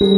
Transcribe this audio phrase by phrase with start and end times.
[0.00, 0.08] con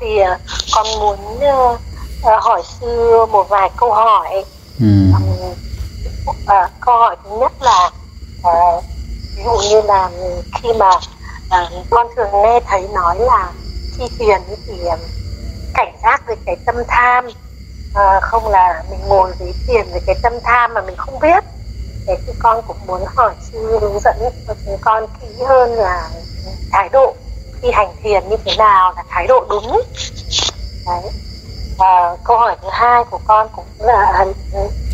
[0.00, 0.38] thì ờ,
[0.74, 1.78] con muốn ờ,
[2.20, 4.44] ờ, hỏi sư một vài câu hỏi
[4.80, 4.86] ừ.
[6.46, 7.90] à, câu hỏi thứ nhất là
[8.42, 8.52] à,
[9.36, 10.10] ví dụ như là
[10.52, 10.90] khi mà
[11.48, 13.52] à, con thường nghe thấy nói là
[13.98, 14.96] chi thiền thì à,
[15.74, 17.24] cảnh giác về cái tâm tham
[17.94, 21.44] à, không là mình ngồi với thiền với cái tâm tham mà mình không biết.
[22.06, 24.16] Thế thì con cũng muốn hỏi sư hướng dẫn
[24.48, 26.08] cho chúng con kỹ hơn là
[26.72, 27.14] thái độ
[27.62, 29.80] khi hành thiền như thế nào là thái độ đúng.
[30.86, 31.02] Đấy.
[31.78, 34.26] Và câu hỏi thứ hai của con cũng là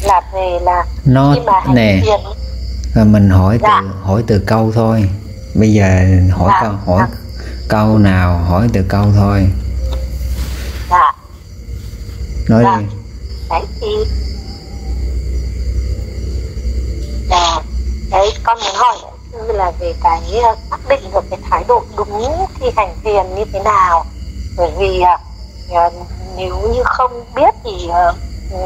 [0.04, 2.20] là về là nó khi mà hành nè thiền.
[2.94, 3.80] rồi mình hỏi Dạ.
[3.82, 5.08] từ hỏi từ câu thôi.
[5.54, 5.84] Bây giờ
[6.32, 7.16] hỏi Dạ, câu hỏi dạ.
[7.68, 9.46] Câu nào hỏi từ câu thôi.
[10.90, 11.12] Dạ.
[12.48, 12.76] Nói Dạ.
[12.80, 12.86] đi.
[13.50, 13.86] Đấy thì
[17.30, 17.58] dạ.
[18.10, 18.96] Đấy con muốn hỏi
[19.32, 23.34] sư là về cái ờ, xác định được cái thái độ đúng khi hành thiền
[23.36, 24.04] như thế nào.
[24.56, 25.16] Bởi vì ờ,
[25.70, 25.90] ờ,
[26.36, 27.88] nếu như không biết thì
[28.50, 28.58] ừ,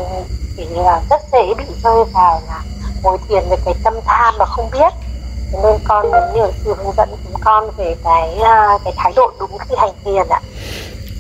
[0.56, 2.62] thì là rất dễ bị rơi vào là
[3.03, 4.92] ngồi thiền với cái tâm tham mà không biết
[5.52, 9.12] Thế nên con muốn nhờ sự hướng dẫn chúng con về cái à, cái thái
[9.16, 10.41] độ đúng khi hành thiền ạ.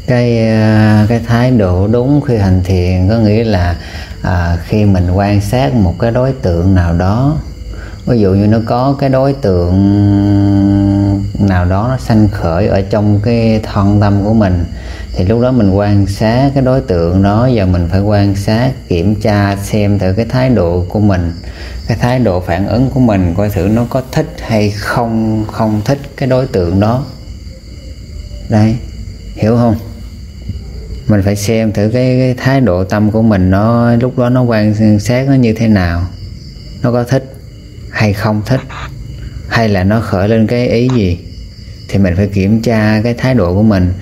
[0.06, 3.76] Cái à, cái thái độ đúng khi hành thiền có nghĩa là
[4.22, 7.36] à, khi mình quan sát một cái đối tượng nào đó
[8.06, 9.72] ví dụ như nó có cái đối tượng
[11.38, 14.64] nào đó nó sanh khởi ở trong cái thân tâm của mình
[15.12, 18.72] thì lúc đó mình quan sát cái đối tượng đó và mình phải quan sát
[18.88, 21.32] kiểm tra xem thử cái thái độ của mình
[21.88, 25.80] cái thái độ phản ứng của mình coi thử nó có thích hay không không
[25.84, 27.04] thích cái đối tượng đó.
[28.48, 28.76] Đây
[29.34, 29.76] hiểu không?
[31.08, 34.42] Mình phải xem thử cái, cái thái độ tâm của mình nó lúc đó nó
[34.42, 36.06] quan sát nó như thế nào
[36.82, 37.34] nó có thích
[37.90, 38.60] hay không thích
[39.48, 41.18] hay là nó khởi lên cái ý gì,
[41.88, 43.92] thì mình phải kiểm tra cái thái độ của mình.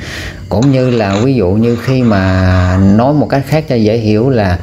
[0.49, 4.31] Cũng như là ví dụ như khi mà nói một cách khác cho dễ hiểu
[4.31, 4.59] là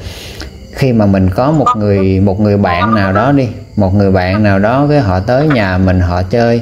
[0.72, 4.44] khi mà mình có một người một người bạn nào đó đi, một người bạn
[4.44, 6.62] nào đó cái họ tới nhà mình, họ chơi,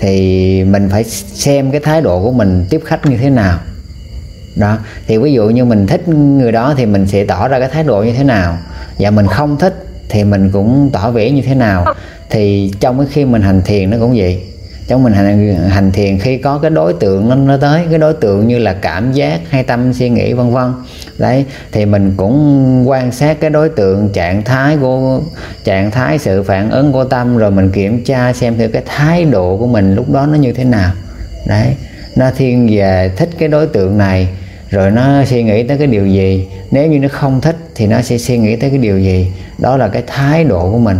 [0.00, 3.58] thì mình phải xem cái thái độ của mình tiếp khách như thế nào.
[4.56, 7.68] Đó, thì ví dụ như mình thích người đó thì mình sẽ tỏ ra cái
[7.68, 8.58] thái độ như thế nào.
[8.98, 11.94] Và mình không thích thì mình cũng tỏ vẻ như thế nào
[12.30, 14.42] thì trong cái khi mình hành thiền nó cũng vậy.
[14.88, 18.14] Trong mình hành, hành thiền khi có cái đối tượng nó, nó tới cái đối
[18.14, 20.72] tượng như là cảm giác hay tâm suy nghĩ vân vân.
[21.18, 25.20] Đấy thì mình cũng quan sát cái đối tượng trạng thái của
[25.64, 29.24] trạng thái sự phản ứng của tâm rồi mình kiểm tra xem thử cái thái
[29.24, 30.92] độ của mình lúc đó nó như thế nào.
[31.46, 31.74] Đấy
[32.16, 34.28] nó thiên về thích cái đối tượng này
[34.70, 36.46] rồi nó suy nghĩ tới cái điều gì.
[36.70, 39.32] Nếu như nó không thích thì nó sẽ suy nghĩ tới cái điều gì.
[39.58, 40.98] Đó là cái thái độ của mình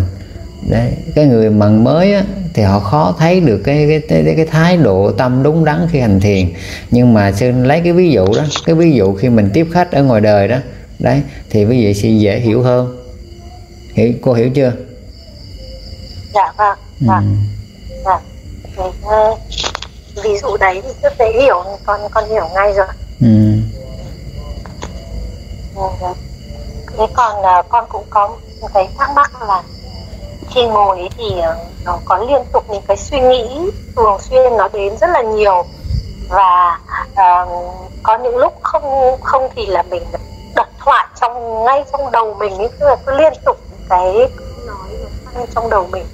[0.70, 4.44] đấy cái người mà mới á, thì họ khó thấy được cái cái cái, cái
[4.46, 6.52] thái độ tâm đúng đắn khi hành thiền
[6.90, 9.92] nhưng mà sư lấy cái ví dụ đó cái ví dụ khi mình tiếp khách
[9.92, 10.56] ở ngoài đời đó
[10.98, 12.96] đấy thì quý vị sẽ dễ hiểu hơn
[13.94, 14.72] hiểu cô hiểu chưa
[16.34, 17.06] dạ vâng ừ.
[17.06, 17.36] vâng
[18.04, 18.20] vâng
[18.76, 19.36] Thế, ờ,
[20.24, 22.86] ví dụ đấy thì rất dễ hiểu con con hiểu ngay rồi
[23.20, 23.26] Ừ.
[25.74, 25.82] Ừ.
[26.98, 28.28] thế còn ờ, con cũng có
[28.60, 29.62] một cái thắc mắc là
[30.50, 34.56] khi ngồi ấy thì ờ, nó có liên tục những cái suy nghĩ thường xuyên
[34.56, 35.64] nó đến rất là nhiều.
[36.28, 36.80] Và
[37.10, 37.48] uh,
[38.02, 40.02] có những lúc không không thì là mình
[40.54, 43.56] đập thoại trong ngay trong đầu mình ấy cứ, cứ liên tục
[43.88, 44.12] cái
[44.66, 44.88] nói
[45.34, 46.04] nó trong đầu mình.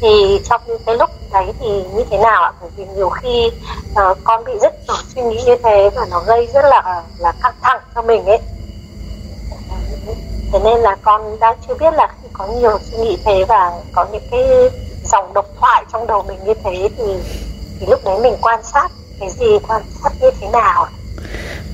[0.00, 2.52] Thì trong những cái lúc đấy thì như thế nào ạ?
[2.60, 3.50] Bởi vì nhiều khi
[3.90, 7.32] uh, con bị rất nhiều suy nghĩ như thế và nó gây rất là là
[7.42, 8.38] căng thẳng cho mình ấy.
[10.52, 13.72] Thế nên là con đang chưa biết là khi có nhiều suy nghĩ thế và
[13.92, 14.40] có những cái
[15.04, 17.04] dòng độc thoại trong đầu mình như thế thì
[17.80, 18.90] thì lúc đấy mình quan sát
[19.20, 20.86] cái gì quan sát như thế nào?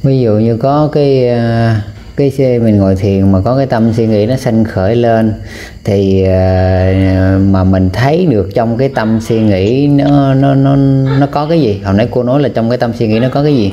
[0.02, 1.82] Ví dụ như có cái à,
[2.16, 5.42] cái xe mình ngồi thiền mà có cái tâm suy nghĩ nó sanh khởi lên
[5.84, 10.76] thì à, mà mình thấy được trong cái tâm suy nghĩ nó nó nó
[11.18, 11.82] nó có cái gì?
[11.84, 13.72] Hồi nãy cô nói là trong cái tâm suy nghĩ nó có cái gì?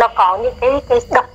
[0.00, 1.26] Nó có những cái cái độc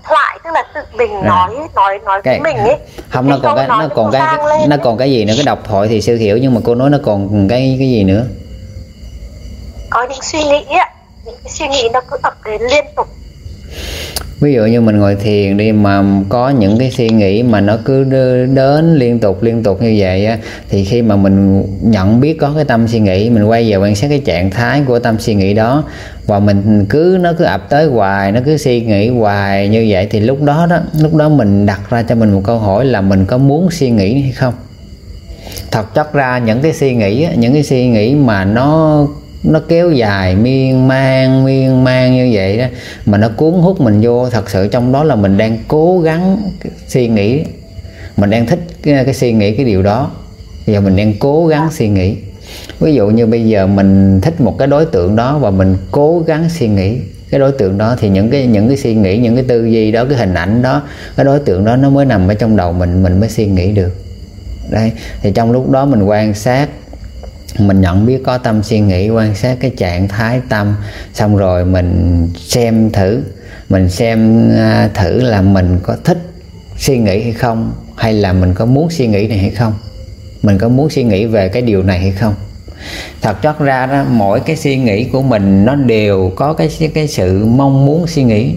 [0.44, 1.28] tức là tự mình À.
[1.28, 2.78] nói nói nói với cái mình ấy
[3.10, 4.70] không nó còn cái nó còn cái lên.
[4.70, 5.34] nó còn cái gì nữa?
[5.38, 8.04] Cái độc thoại thì sư hiểu nhưng mà cô nói nó còn cái cái gì
[8.04, 8.26] nữa?
[9.90, 10.90] Có những suy nghĩ ạ
[11.26, 13.08] những cái suy nghĩ nó cứ ập đến liên tục
[14.44, 17.78] ví dụ như mình ngồi thiền đi mà có những cái suy nghĩ mà nó
[17.86, 18.04] cứ
[18.54, 20.38] đến liên tục liên tục như vậy á,
[20.70, 23.96] thì khi mà mình nhận biết có cái tâm suy nghĩ, mình quay về quan
[23.96, 25.84] sát cái trạng thái của tâm suy nghĩ đó
[26.28, 30.08] và mình cứ, nó cứ ập tới hoài, nó cứ suy nghĩ hoài như vậy
[30.12, 33.02] thì lúc đó đó, lúc đó mình đặt ra cho mình một câu hỏi là
[33.02, 34.54] mình có muốn suy nghĩ hay không?
[35.72, 39.08] Thật chất ra những cái suy nghĩ những cái suy nghĩ mà nó
[39.44, 42.66] nó kéo dài miên man miên man như vậy đó.
[43.06, 46.38] Mà nó cuốn hút mình vô thật sự trong đó là mình đang cố gắng
[46.88, 47.44] suy nghĩ.
[48.18, 50.12] Mình đang thích cái, cái suy nghĩ cái điều đó.
[50.66, 52.16] Giờ mình đang cố gắng suy nghĩ.
[52.80, 56.24] Ví dụ như bây giờ mình thích một cái đối tượng đó và mình cố
[56.28, 56.98] gắng suy nghĩ.
[57.30, 59.92] Cái đối tượng đó thì những cái những cái suy nghĩ những cái tư duy
[59.92, 60.82] đó cái hình ảnh đó
[61.16, 63.72] cái đối tượng đó nó mới nằm ở trong đầu mình mình mới suy nghĩ
[63.72, 63.96] được.
[64.70, 64.92] Đây
[65.22, 66.70] thì trong lúc đó mình quan sát
[67.60, 70.76] mình nhận biết có tâm suy nghĩ, quan sát cái trạng thái tâm,
[71.14, 73.22] xong rồi mình xem thử.
[73.70, 76.18] Mình xem à, thử là mình có thích
[76.78, 79.74] suy nghĩ hay không, hay là mình có muốn suy nghĩ này hay không?
[80.42, 82.36] Mình có muốn suy nghĩ về cái điều này hay không?
[83.22, 87.08] Thật chất ra đó, mỗi cái suy nghĩ của mình, nó đều có cái cái
[87.08, 88.56] sự mong muốn suy nghĩ.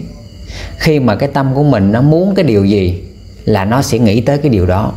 [0.77, 3.03] Khi mà cái tâm của mình nó muốn cái điều gì
[3.45, 4.93] là nó sẽ nghĩ tới cái điều đó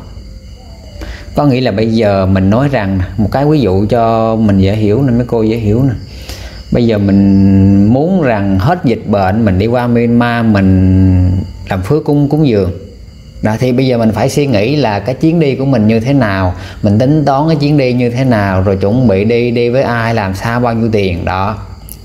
[1.34, 4.76] có nghĩa là bây giờ mình nói rằng một cái ví dụ cho mình dễ
[4.76, 5.94] hiểu nên mấy cô dễ hiểu nè.
[6.70, 11.30] Bây giờ mình muốn rằng hết dịch bệnh, mình đi qua Myanmar, mình
[11.68, 12.72] làm phước cúng cúng dường.
[13.42, 16.00] Đó, thì bây giờ mình phải suy nghĩ là cái chuyến đi của mình như
[16.00, 19.50] thế nào, mình tính toán cái chuyến đi như thế nào, rồi chuẩn bị đi
[19.50, 21.24] đi với ai, làm sao, bao nhiêu tiền.
[21.24, 21.58] Đó,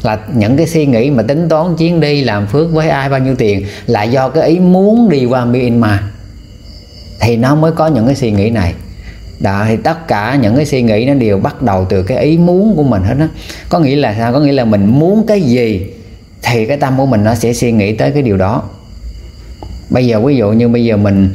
[0.04, 3.19] là những cái suy nghĩ mà tính toán chuyến đi làm phước với ai, bao
[3.19, 6.00] nhiêu tiền là do cái ý muốn đi qua Myanmar.
[7.19, 8.74] Thì nó mới có những cái suy nghĩ này
[9.40, 12.38] đó thì tất cả những cái suy nghĩ nó đều bắt đầu từ cái ý
[12.38, 13.28] muốn của mình hết á.
[13.70, 14.34] Có nghĩa là sao?
[14.34, 15.86] Có nghĩa là mình muốn cái gì
[16.42, 18.64] thì cái tâm của mình nó sẽ suy nghĩ tới cái điều đó.
[19.90, 21.30] Bây giờ ví dụ như bây giờ mình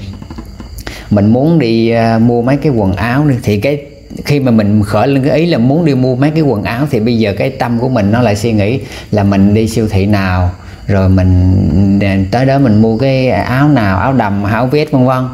[1.11, 3.79] mình muốn đi uh, mua mấy cái quần áo đi thì cái
[4.25, 6.87] khi mà mình khởi lên cái ý là muốn đi mua mấy cái quần áo
[6.91, 8.81] thì bây giờ cái tâm của mình nó lại suy nghĩ
[9.11, 10.51] là mình đi siêu thị nào
[10.87, 15.07] rồi mình à, tới đó mình mua cái áo nào áo đầm áo vest vân
[15.07, 15.25] vân.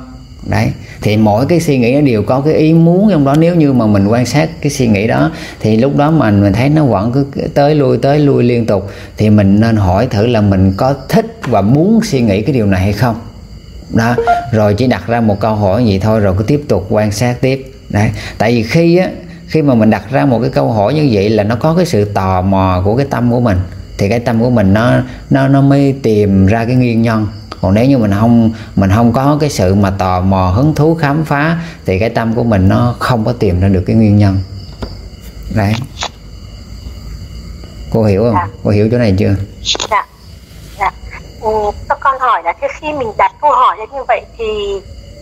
[0.46, 0.72] Đấy
[1.02, 3.34] thì mỗi cái suy nghĩ nó đều có cái ý muốn trong đó.
[3.38, 6.52] Nếu như mà mình quan sát cái suy nghĩ đó, thì lúc đó mình mình
[6.52, 10.26] thấy nó vẫn cứ tới lui tới lui liên tục, thì mình nên hỏi thử
[10.26, 13.16] là mình có thích và muốn suy nghĩ cái điều này hay không?
[13.90, 14.16] Đó,
[14.52, 17.40] rồi chỉ đặt ra một câu hỏi gì thôi, rồi cứ tiếp tục quan sát
[17.40, 17.72] tiếp.
[17.88, 19.08] Đấy, tại vì khi á,
[19.46, 21.86] khi mà mình đặt ra một cái câu hỏi như vậy là nó có cái
[21.86, 23.56] sự tò mò của cái tâm của mình.
[23.98, 24.92] Thì cái tâm của mình nó
[25.30, 27.26] nó nó mới tìm ra cái nguyên nhân
[27.62, 30.94] còn nếu như mình không mình không có cái sự mà tò mò hứng thú
[30.94, 31.56] khám phá
[31.86, 34.40] thì cái tâm của mình nó không có tìm ra được cái nguyên nhân.
[35.54, 35.74] Đấy.
[37.92, 38.34] Cô hiểu không?
[38.34, 38.48] Dạ.
[38.64, 39.34] cô hiểu chỗ này chưa?
[39.90, 40.06] Dạ.
[40.78, 40.90] Dạ.
[41.40, 41.50] Ừ,
[42.00, 44.44] con hỏi là thế khi mình đặt câu hỏi như vậy thì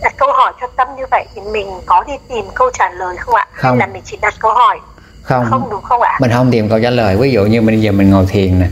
[0.03, 3.15] đặt câu hỏi cho tâm như vậy thì mình có đi tìm câu trả lời
[3.19, 3.47] không ạ?
[3.53, 3.79] Không.
[3.79, 4.79] hay là mình chỉ đặt câu hỏi?
[5.21, 5.45] Không.
[5.49, 6.17] Không đúng không ạ?
[6.21, 7.17] Mình không tìm câu trả lời.
[7.17, 8.67] Ví dụ như bây giờ mình ngồi thiền nè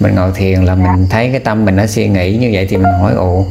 [0.00, 2.76] mình ngồi thiền là mình thấy cái tâm mình nó suy nghĩ như vậy thì
[2.76, 3.46] mình hỏi ồ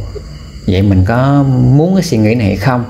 [0.67, 2.85] vậy mình có muốn cái suy nghĩ này hay không?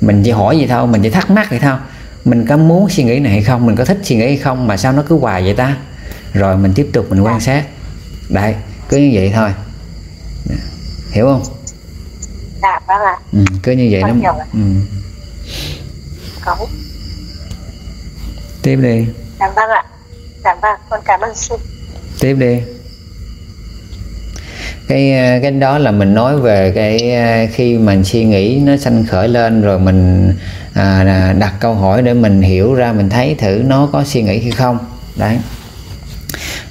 [0.00, 1.76] Mình chỉ hỏi gì thôi mình chỉ thắc mắc vậy thôi.
[2.24, 3.66] Mình có muốn suy nghĩ này hay không?
[3.66, 4.66] Mình có thích suy nghĩ hay không?
[4.66, 5.76] Mà sao nó cứ hoài vậy ta?
[6.32, 7.64] Rồi mình tiếp tục mình quan sát.
[8.28, 8.54] Đấy
[8.88, 9.50] cứ như vậy thôi.
[11.10, 11.42] Hiểu không?
[12.62, 13.16] Dạ vâng ạ.
[13.32, 14.60] Ừ, cứ như vậy nó ừ.
[16.44, 16.56] có
[18.62, 19.06] tiếp đi.
[19.40, 19.84] Dạ vâng ạ.
[20.44, 20.80] Dạ vâng.
[20.90, 21.56] Con cảm ơn sư.
[22.20, 22.75] Tiếp đi
[24.88, 28.76] cái ờ, cái đó là mình nói về cái ờ, khi mình suy nghĩ nó
[28.76, 30.32] sanh khởi lên rồi mình
[30.74, 34.38] à, đặt câu hỏi để mình hiểu ra mình thấy thử nó có suy nghĩ
[34.38, 34.78] hay không.
[35.16, 35.38] Đấy.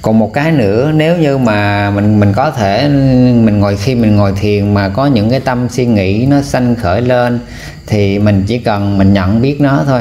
[0.02, 2.88] Còn một cái nữa nếu như mà mình mình có thể
[3.44, 6.74] mình ngồi khi mình ngồi thiền mà có những cái tâm suy nghĩ nó sanh
[6.74, 7.38] khởi lên
[7.86, 10.00] thì mình chỉ cần mình nhận biết nó thôi.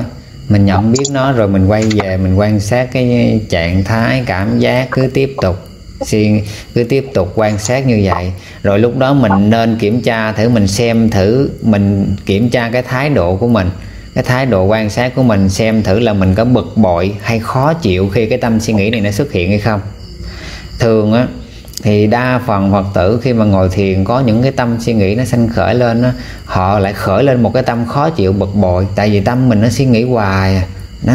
[0.50, 4.60] Mình nhận biết nó rồi mình quay về mình quan sát cái trạng thái cảm
[4.60, 5.75] giác cứ tiếp tục
[6.06, 6.42] xuyên
[6.74, 8.32] cứ tiếp tục quan sát như vậy.
[8.64, 12.82] Rồi lúc đó mình nên kiểm tra thử mình xem thử mình kiểm tra cái
[12.82, 13.70] thái độ của mình.
[14.16, 17.40] Cái thái độ quan sát của mình xem thử là mình có bực bội hay
[17.40, 19.82] khó chịu khi cái tâm suy nghĩ này nó xuất hiện hay không.
[20.80, 21.28] Thường á
[21.84, 25.16] thì đa phần phật tử khi mà ngồi thiền có những cái tâm suy nghĩ
[25.16, 26.10] nó sanh khởi lên đó,
[26.46, 28.88] họ lại khởi lên một cái tâm khó chịu bực bội.
[28.96, 30.64] Tại vì tâm mình nó suy nghĩ hoài à.
[31.06, 31.14] đó.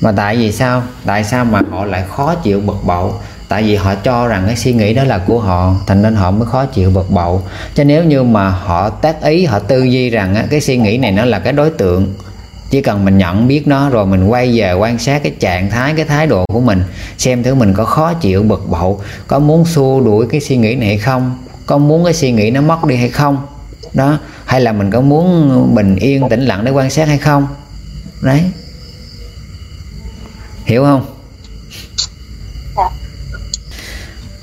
[0.00, 0.82] Mà tại vì sao?
[1.06, 3.12] Tại sao mà họ lại khó chịu bực bội?
[3.48, 6.30] Tại vì họ cho rằng cái suy nghĩ đó là của họ thành nên họ
[6.30, 7.40] mới khó chịu bực bội.
[7.74, 10.98] Cho nếu như mà họ tác ý họ tư duy rằng á, cái suy nghĩ
[10.98, 12.14] này nó là cái đối tượng
[12.70, 15.94] chỉ cần mình nhận biết nó rồi mình quay về quan sát cái trạng thái
[15.96, 16.82] cái thái độ của mình
[17.18, 20.74] xem thử mình có khó chịu bực bội có muốn xua đuổi cái suy nghĩ
[20.74, 23.46] này hay không có muốn cái suy nghĩ nó mất đi hay không
[23.92, 27.46] đó hay là mình có muốn bình yên tĩnh lặng để quan sát hay không.
[28.22, 28.42] Đấy.
[30.64, 31.06] Hiểu không
[32.76, 32.90] dạ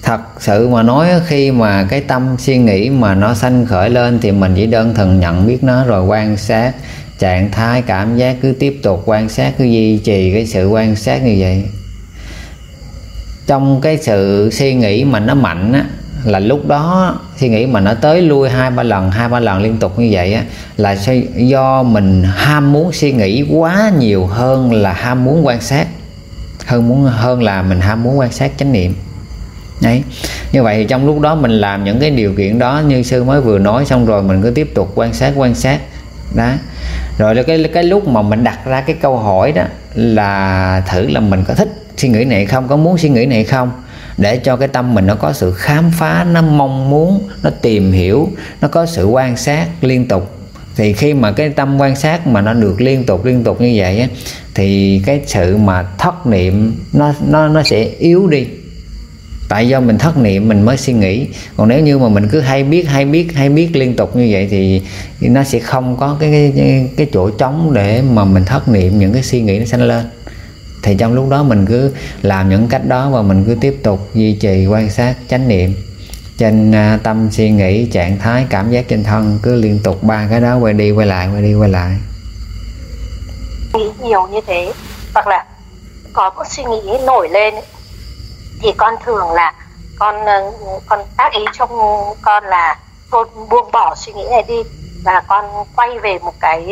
[0.04, 4.20] thật sự mà nói, khi mà cái tâm suy nghĩ mà nó sanh khởi lên
[4.20, 6.72] thì mình chỉ đơn thuần nhận biết nó rồi quan sát
[7.20, 10.96] trạng thái, cảm giác, cứ tiếp tục quan sát, cứ duy trì cái sự quan
[10.96, 11.64] sát như vậy.
[13.48, 15.86] Trong cái sự suy nghĩ mà nó mạnh á,
[16.26, 19.62] là lúc đó suy nghĩ mà nó tới lui hai ba lần, hai ba lần
[19.62, 20.44] liên tục như vậy á,
[20.78, 20.96] là
[21.36, 25.88] do mình ham muốn suy nghĩ quá nhiều hơn là ham muốn quan sát,
[26.66, 28.94] hơn muốn, hơn là mình ham muốn quan sát chánh niệm
[29.84, 30.04] đấy.
[30.52, 33.24] Như vậy thì trong lúc đó mình làm những cái điều kiện đó như sư
[33.24, 35.80] mới vừa nói xong rồi mình cứ tiếp tục quan sát quan sát.
[36.36, 36.52] Đó.
[37.18, 39.64] Rồi cái cái lúc mà mình đặt ra cái câu hỏi đó
[39.96, 43.44] là thử là mình có thích suy nghĩ này không có muốn suy nghĩ này
[43.44, 43.72] không?
[44.18, 47.92] Để cho cái tâm mình nó có sự khám phá nó mong muốn nó tìm
[47.92, 48.30] hiểu
[48.62, 50.38] nó có sự quan sát liên tục.
[50.76, 53.74] Thì khi mà cái tâm quan sát mà nó được liên tục liên tục như
[53.76, 54.08] vậy á,
[54.56, 58.48] thì cái sự mà thất niệm nó nó nó sẽ yếu đi
[59.54, 61.28] tại do mình thất niệm mình mới suy nghĩ.
[61.58, 64.28] Còn nếu như mà mình cứ hay biết hay biết hay biết liên tục như
[64.32, 64.82] vậy thì,
[65.22, 69.14] nó sẽ không có cái, cái cái chỗ trống để mà mình thất niệm những
[69.14, 70.06] cái suy nghĩ nó sanh lên.
[70.84, 71.92] Thì trong lúc đó mình cứ
[72.22, 75.76] làm những cách đó và mình cứ tiếp tục duy trì quan sát chánh niệm.
[76.38, 80.28] Trên à, tâm suy nghĩ trạng thái cảm giác trên thân cứ liên tục ba
[80.30, 81.98] cái đó quay đi quay lại quay đi quay lại.
[83.74, 84.72] Nghĩ nhiều như thế
[85.14, 85.46] hoặc là
[86.14, 87.54] có một suy nghĩ nổi lên
[88.64, 89.54] thì con thường là
[90.00, 90.52] con ờ,
[90.86, 91.70] con tác ý trong
[92.22, 92.78] con là
[93.12, 94.64] thôi buông bỏ suy nghĩ này đi
[95.04, 96.66] và con quay về một cái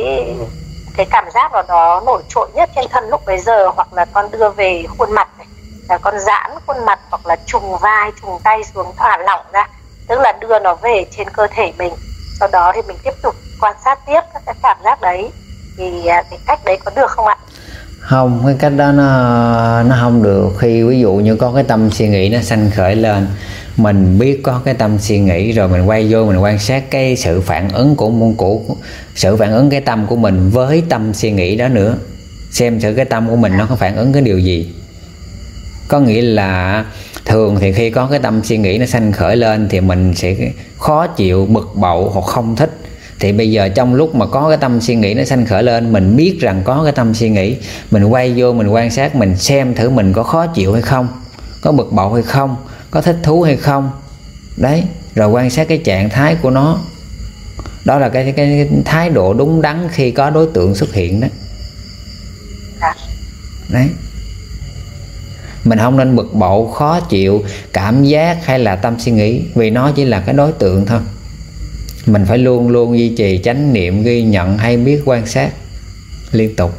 [0.96, 4.06] cái cảm giác nào đó nổi trội nhất trên thân lúc bấy giờ hoặc là
[4.06, 5.48] con đưa về khuôn mặt này.
[5.90, 9.68] Là con giãn khuôn mặt hoặc là trùng vai, trùng tay xuống thả lỏng ra.
[10.08, 11.94] Tức là đưa nó về trên cơ thể mình.
[12.40, 15.32] Sau đó thì mình tiếp tục quan sát tiếp các cái cảm giác đấy.
[15.78, 17.38] Thì à, cái cách đấy có được không ạ?
[18.02, 20.50] Không, cái cách đó nó nó không được.
[20.60, 23.28] Khi ví dụ như có cái tâm suy nghĩ nó sanh khởi lên,
[23.78, 27.16] mình biết có cái tâm suy nghĩ rồi mình quay vô mình quan sát cái
[27.16, 28.78] sự phản ứng của môn cũ,
[29.16, 31.96] sự phản ứng cái tâm của mình với tâm suy nghĩ đó nữa.
[32.52, 34.74] Xem thử cái tâm của mình nó có phản ứng cái điều gì.
[35.88, 36.86] Có nghĩa là
[37.26, 40.36] thường thì khi có cái tâm suy nghĩ nó sanh khởi lên thì mình sẽ
[40.78, 42.81] khó chịu, bực bội hoặc không thích
[43.22, 45.94] thì bây giờ trong lúc mà có cái tâm suy nghĩ nó sanh khởi lên
[45.94, 47.56] mình biết rằng có cái tâm suy nghĩ
[47.92, 51.08] mình quay vô mình quan sát mình xem thử mình có khó chịu hay không
[51.62, 52.56] có bực bội hay không
[52.92, 53.92] có thích thú hay không.
[54.58, 54.84] Đấy
[55.16, 56.80] rồi quan sát cái trạng thái của nó.
[57.86, 61.20] Đó là cái, cái, cái thái độ đúng đắn khi có đối tượng xuất hiện
[61.20, 61.28] đó.
[63.70, 63.88] Đấy.
[65.64, 69.70] Mình không nên bực bội khó chịu cảm giác hay là tâm suy nghĩ vì
[69.70, 71.00] nó chỉ là cái đối tượng thôi
[72.06, 75.50] mình phải luôn luôn duy trì chánh niệm, ghi nhận hay biết quan sát
[76.32, 76.72] liên tục.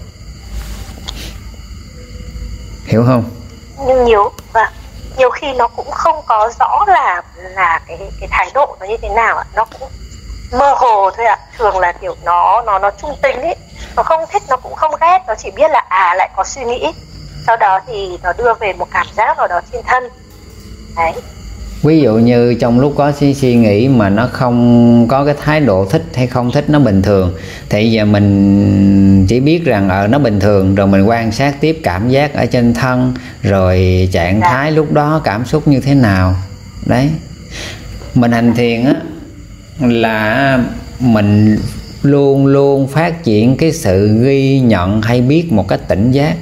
[2.87, 3.25] Hiểu không?
[3.87, 4.73] Nhưng nhiều và
[5.17, 8.97] nhiều khi nó cũng không có rõ là là cái cái thái độ nó như
[9.03, 9.45] thế nào ạ.
[9.55, 9.89] Nó cũng
[10.53, 11.39] mơ hồ thôi ạ.
[11.59, 13.57] Thường là kiểu nó nó nó trung tính ấy.
[13.97, 15.19] Nó không thích, nó cũng không ghét.
[15.27, 16.93] Nó chỉ biết là à lại có suy nghĩ.
[17.47, 20.09] Sau đó thì nó đưa về một cảm giác nào đó trên thân.
[20.97, 21.13] Đấy
[21.83, 25.61] ví dụ như trong lúc có suy, suy nghĩ mà nó không có cái thái
[25.61, 27.33] độ thích hay không thích nó bình thường
[27.71, 31.61] thì giờ mình chỉ biết rằng ở ờ, nó bình thường rồi mình quan sát
[31.61, 34.49] tiếp cảm giác ở trên thân rồi trạng dạ.
[34.51, 36.35] thái lúc đó cảm xúc như thế nào.
[36.87, 37.11] Đấy.
[38.15, 38.95] Mình hành thiền á
[39.81, 40.59] là
[41.01, 41.59] mình
[42.03, 46.37] luôn luôn phát triển cái sự ghi nhận hay biết một cách tỉnh giác.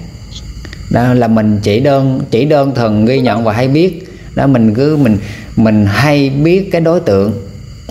[0.90, 4.75] Đó là mình chỉ đơn chỉ đơn thuần ghi nhận và hay biết đó, mình
[4.75, 5.19] cứ, mình
[5.57, 7.33] mình hay biết cái đối tượng.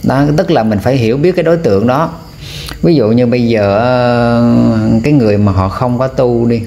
[0.03, 2.12] Đó, tức là mình phải hiểu biết cái đối tượng đó.
[2.81, 4.43] Ví dụ như bây giờ ờ,
[5.03, 6.62] cái người mà họ không có tu đi,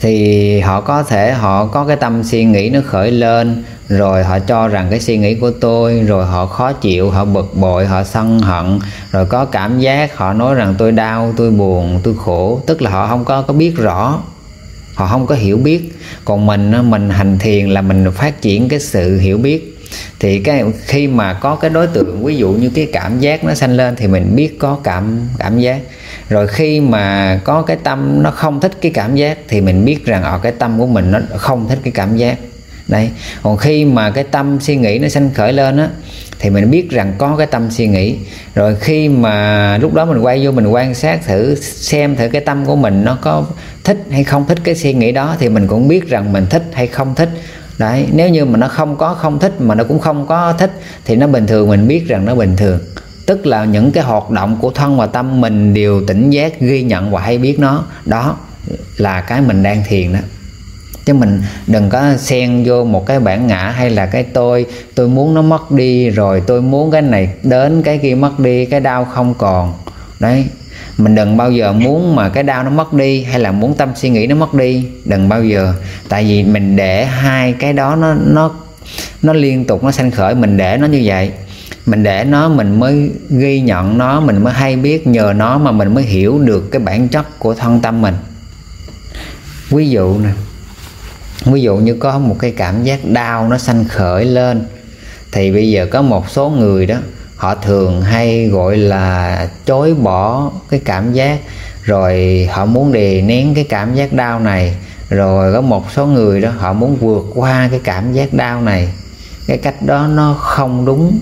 [0.00, 4.38] thì họ có thể họ có cái tâm suy nghĩ nó khởi lên, rồi họ
[4.38, 8.04] cho rằng cái suy nghĩ của tôi, rồi họ khó chịu, họ bực bội, họ
[8.04, 8.78] sân hận,
[9.12, 12.60] rồi có cảm giác họ nói rằng tôi đau, tôi buồn, tôi khổ.
[12.66, 14.20] Tức là họ không có có biết rõ
[14.94, 15.92] họ không có hiểu biết.
[16.24, 19.76] Còn mình mình hành thiền là mình phát triển cái sự hiểu biết.
[20.20, 23.54] Thì cái khi mà có cái đối tượng, ví dụ như cái cảm giác nó
[23.54, 25.80] sanh lên thì mình biết có cảm cảm giác.
[26.28, 30.06] Rồi khi mà có cái tâm nó không thích cái cảm giác thì mình biết
[30.06, 32.38] rằng ở cái tâm của mình nó không thích cái cảm giác.
[32.88, 33.10] Đây.
[33.42, 35.88] Còn khi mà cái tâm suy nghĩ nó sanh khởi lên á
[36.40, 38.16] thì mình biết rằng có cái tâm suy nghĩ.
[38.54, 42.40] Rồi khi mà lúc đó mình quay vô mình quan sát thử, xem thử cái
[42.40, 43.46] tâm của mình nó có
[43.84, 46.62] thích hay không thích cái suy nghĩ đó, thì mình cũng biết rằng mình thích
[46.72, 47.28] hay không thích.
[47.78, 50.70] Đấy, nếu như mà nó không có không thích mà nó cũng không có thích,
[51.04, 52.78] thì nó bình thường, mình biết rằng nó bình thường.
[53.26, 56.82] Tức là những cái hoạt động của thân và tâm mình đều tỉnh giác, ghi
[56.82, 57.84] nhận và hay biết nó.
[58.06, 58.36] Đó
[58.96, 60.18] là cái mình đang thiền đó
[61.10, 65.08] chứ mình đừng có xen vô một cái bản ngã hay là cái tôi tôi
[65.08, 68.80] muốn nó mất đi rồi tôi muốn cái này đến cái kia mất đi cái
[68.80, 69.74] đau không còn.
[70.20, 70.44] Đấy.
[70.98, 73.88] Mình đừng bao giờ muốn mà cái đau nó mất đi hay là muốn tâm
[73.94, 74.84] suy nghĩ nó mất đi.
[75.04, 75.74] Đừng bao giờ.
[76.08, 78.50] Tại vì mình để hai cái đó nó nó
[79.22, 81.30] nó liên tục nó sanh khởi mình để nó như vậy.
[81.86, 85.72] Mình để nó mình mới ghi nhận nó mình mới hay biết nhờ nó mà
[85.72, 88.14] mình mới hiểu được cái bản chất của thân tâm mình.
[89.70, 90.30] Ví dụ nè
[91.44, 94.66] ví dụ như có một cái cảm giác đau nó sanh khởi lên,
[95.32, 96.96] thì bây giờ có một số người đó,
[97.36, 101.38] họ thường hay gọi là chối bỏ cái cảm giác,
[101.82, 104.74] rồi họ muốn đè nén cái cảm giác đau này.
[105.08, 108.88] Rồi có một số người đó, họ muốn vượt qua cái cảm giác đau này.
[109.46, 111.18] Cái cách đó nó không đúng.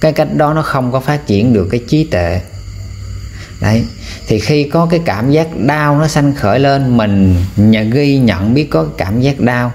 [0.00, 2.40] Cái cách đó nó không có phát triển được cái trí tuệ
[3.60, 3.84] đấy.
[4.26, 8.54] Thì khi có cái cảm giác đau nó sanh khởi lên, mình nhận, ghi nhận
[8.54, 9.72] biết có cảm giác đau.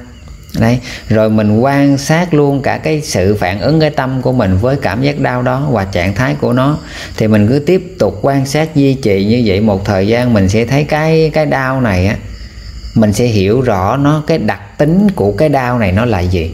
[0.59, 0.79] Đấy.
[1.09, 4.75] Rồi mình quan sát luôn cả cái sự phản ứng cái tâm của mình với
[4.75, 6.77] cảm giác đau đó và trạng thái của nó.
[7.17, 10.49] Thì mình cứ tiếp tục quan sát, duy trì như vậy một thời gian, mình
[10.49, 12.15] sẽ thấy cái cái đau này á,
[12.95, 16.51] mình sẽ hiểu rõ nó, cái đặc tính của cái đau này nó là gì.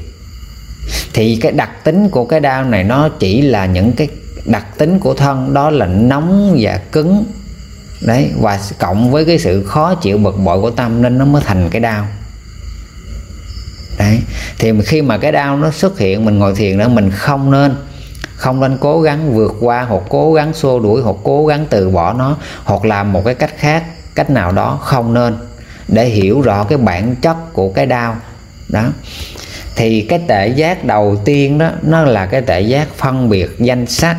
[1.13, 4.07] Thì cái đặc tính của cái đau này nó chỉ là những cái
[4.45, 7.25] đặc tính của thân đó là nóng và cứng.
[8.01, 11.41] Đấy, và cộng với cái sự khó chịu bực bội của tâm nên nó mới
[11.45, 12.07] thành cái đau.
[13.99, 14.19] Đấy,
[14.59, 17.75] thì khi mà cái đau nó xuất hiện, mình ngồi thiền đó, mình không nên
[18.35, 21.89] không nên cố gắng vượt qua hoặc cố gắng xua đuổi hoặc cố gắng từ
[21.89, 23.83] bỏ nó hoặc làm một cái cách khác,
[24.15, 25.37] cách nào đó, không nên.
[25.87, 28.15] Để hiểu rõ cái bản chất của cái đau.
[28.69, 28.83] Đó.
[29.75, 33.85] Thì cái tệ giác đầu tiên đó, nó là cái tệ giác phân biệt danh
[33.85, 34.17] sắc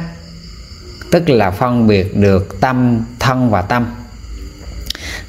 [1.13, 3.87] tức là phân biệt được tâm, thân và tâm.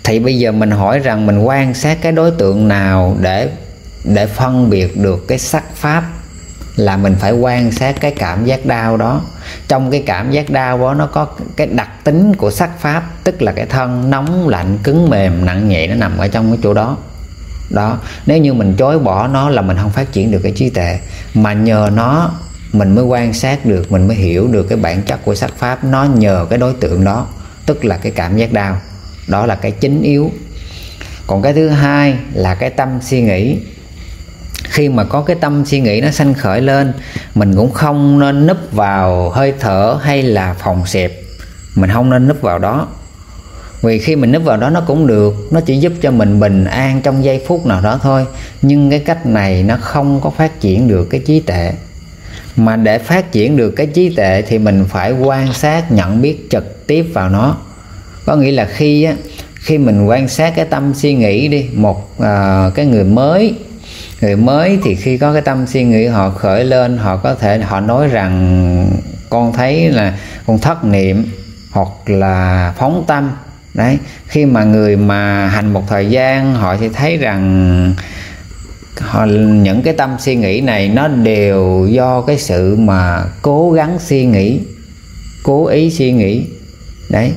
[0.03, 3.49] Thì bây giờ mình hỏi rằng mình quan sát cái đối tượng nào để
[4.03, 6.03] để phân biệt được cái sắc pháp
[6.75, 9.21] là mình phải quan sát cái cảm giác đau đó.
[9.67, 13.41] Trong cái cảm giác đau đó nó có cái đặc tính của sắc pháp, tức
[13.41, 16.73] là cái thân nóng, lạnh, cứng, mềm, nặng nhẹ, nó nằm ở trong cái chỗ
[16.73, 16.97] đó.
[17.69, 20.69] Đó, nếu như mình chối bỏ nó là mình không phát triển được cái trí
[20.69, 20.99] tuệ,
[21.33, 22.31] mà nhờ nó
[22.73, 25.83] mình mới quan sát được, mình mới hiểu được cái bản chất của sắc pháp.
[25.83, 27.27] Nó nhờ cái đối tượng đó,
[27.65, 28.77] tức là cái cảm giác đau.
[29.27, 30.31] Đó là cái chính yếu.
[31.27, 33.57] Còn cái thứ hai là cái tâm suy nghĩ.
[34.63, 36.93] Khi mà có cái tâm suy nghĩ nó sanh khởi lên,
[37.35, 41.11] mình cũng không nên núp vào hơi thở hay là phòng xẹp.
[41.75, 42.87] Mình không nên núp vào đó.
[43.81, 46.65] Vì khi mình núp vào đó nó cũng được, nó chỉ giúp cho mình bình
[46.65, 48.25] an trong giây phút nào đó thôi.
[48.61, 51.73] Nhưng cái cách này nó không có phát triển được cái trí tuệ
[52.55, 56.47] mà để phát triển được cái trí tuệ thì mình phải quan sát nhận biết
[56.49, 57.57] trực tiếp vào nó.
[58.25, 59.13] Có nghĩa là khi á,
[59.55, 63.55] khi mình quan sát cái tâm suy nghĩ đi một à, cái người mới
[64.21, 67.59] người mới thì khi có cái tâm suy nghĩ họ khởi lên họ có thể
[67.59, 68.91] họ nói rằng
[69.29, 71.25] con thấy là con thất niệm
[71.71, 73.31] hoặc là phóng tâm.
[73.73, 77.93] Đấy khi mà người mà hành một thời gian họ sẽ thấy rằng
[79.63, 84.25] những cái tâm suy nghĩ này nó đều do cái sự mà cố gắng suy
[84.25, 84.59] nghĩ
[85.43, 86.45] cố ý suy nghĩ.
[87.09, 87.31] Đấy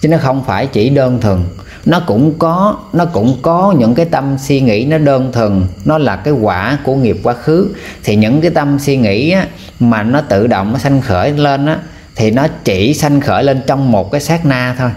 [0.00, 1.38] chứ nó không phải chỉ đơn thuần.
[1.86, 5.66] Nó cũng có nó cũng có những cái tâm suy nghĩ nó đơn thuần.
[5.84, 7.68] Nó là cái quả của nghiệp quá khứ.
[8.04, 9.46] Thì những cái tâm suy nghĩ á,
[9.80, 11.78] mà nó tự động nó sanh khởi lên á
[12.16, 14.90] thì nó chỉ sanh khởi lên trong một cái sát na thôi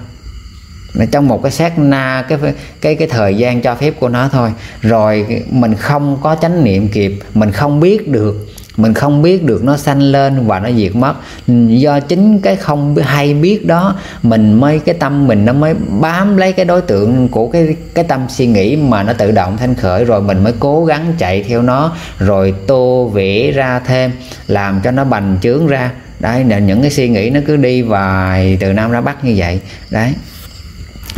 [1.06, 2.38] trong một cái sát na, cái
[2.82, 4.50] cái cái thời gian cho phép của nó thôi.
[4.82, 9.64] Rồi mình không có chánh niệm kịp, mình không biết được, mình không biết được
[9.64, 11.14] nó sanh lên và nó diệt mất.
[11.68, 16.38] Do chính cái không hay biết đó, mình mới, cái tâm mình nó mới bám
[16.38, 19.76] lấy cái đối tượng của cái cái tâm suy nghĩ mà nó tự động thanh
[19.76, 20.06] khởi.
[20.06, 24.12] Rồi mình mới cố gắng chạy theo nó, rồi tô vẽ ra thêm,
[24.48, 25.92] làm cho nó bành trướng ra.
[26.20, 29.34] Đấy nên những cái suy nghĩ nó cứ đi vài từ nam ra bắc như
[29.38, 29.60] vậy.
[29.90, 30.14] Đấy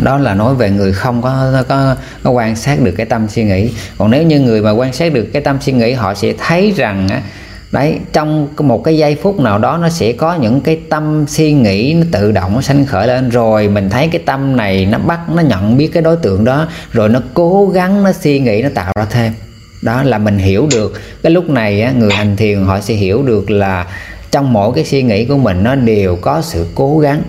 [0.03, 3.43] đó là nói về người không có, có có quan sát được cái tâm suy
[3.43, 3.71] nghĩ.
[3.97, 6.73] Còn nếu như người mà quan sát được cái tâm suy nghĩ họ sẽ thấy
[6.75, 7.09] rằng
[7.71, 11.53] đấy trong một cái giây phút nào đó nó sẽ có những cái tâm suy
[11.53, 13.29] nghĩ nó tự động nó sanh khởi lên.
[13.29, 16.67] Rồi mình thấy cái tâm này nó bắt nó nhận biết cái đối tượng đó
[16.91, 19.33] rồi nó cố gắng nó suy nghĩ nó tạo ra thêm.
[19.83, 21.01] Đó là mình hiểu được.
[21.23, 23.85] Cái lúc này á, người hành thiền họ sẽ hiểu được là
[24.31, 27.21] trong mỗi cái suy nghĩ của mình nó đều có sự cố gắng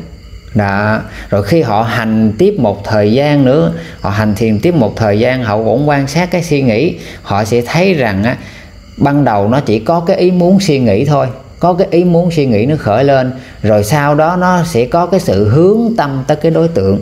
[0.54, 4.96] đó rồi khi họ hành tiếp một thời gian nữa họ hành thiền tiếp một
[4.96, 8.36] thời gian họ cũng quan sát cái suy nghĩ họ sẽ thấy rằng á
[8.96, 11.26] ban đầu nó chỉ có cái ý muốn suy nghĩ thôi
[11.60, 13.32] có cái ý muốn suy nghĩ nó khởi lên
[13.62, 17.00] rồi sau đó nó sẽ có cái sự hướng tâm tới cái đối tượng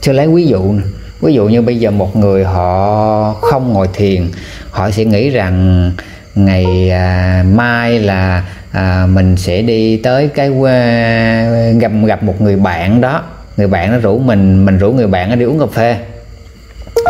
[0.00, 0.84] cho lấy ví dụ này.
[1.20, 4.30] ví dụ như bây giờ một người họ không ngồi thiền
[4.70, 5.92] họ sẽ nghĩ rằng
[6.34, 12.56] ngày à, mai là à, mình sẽ đi tới cái à, gặp gặp một người
[12.56, 13.22] bạn đó.
[13.56, 15.96] Người bạn nó rủ mình mình rủ người bạn đi uống cà phê.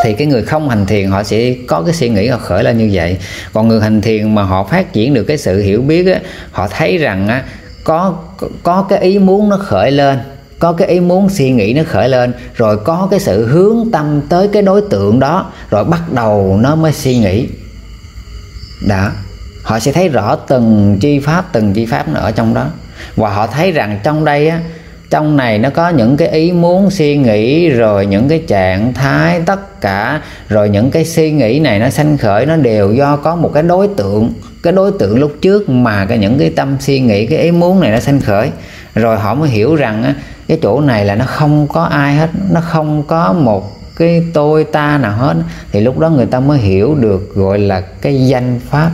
[0.05, 2.79] Thì cái người không hành thiền họ sẽ có cái suy nghĩ họ khởi lên
[2.79, 3.17] như vậy.
[3.53, 6.21] Còn người hành thiền mà họ phát triển được cái sự hiểu biết á,
[6.51, 7.45] họ thấy rằng á,
[7.85, 8.19] có
[8.63, 10.19] có cái ý muốn nó khởi lên
[10.61, 14.21] có cái ý muốn suy nghĩ nó khởi lên rồi có cái sự hướng tâm
[14.29, 17.49] tới cái đối tượng đó rồi bắt đầu nó mới suy nghĩ.
[18.89, 19.11] Đó
[19.71, 22.67] họ sẽ thấy rõ từng chi pháp từng chi pháp nữa ở trong đó.
[23.17, 24.61] Và họ thấy rằng trong đây á
[25.11, 29.41] trong này nó có những cái ý muốn suy nghĩ rồi những cái trạng thái
[29.47, 33.37] tất cả rồi những cái suy nghĩ này nó sanh khởi nó đều do có
[33.37, 37.01] một cái đối tượng cái đối tượng lúc trước mà cái những cái tâm suy
[37.01, 38.51] nghĩ cái ý muốn này nó sanh khởi.
[38.95, 40.15] Rồi họ mới hiểu rằng á,
[40.49, 44.65] cái chỗ này là nó không có ai hết nó không có một cái tôi
[44.65, 45.35] ta nào hết.
[45.73, 48.91] Thì lúc đó người ta mới hiểu được gọi là cái danh pháp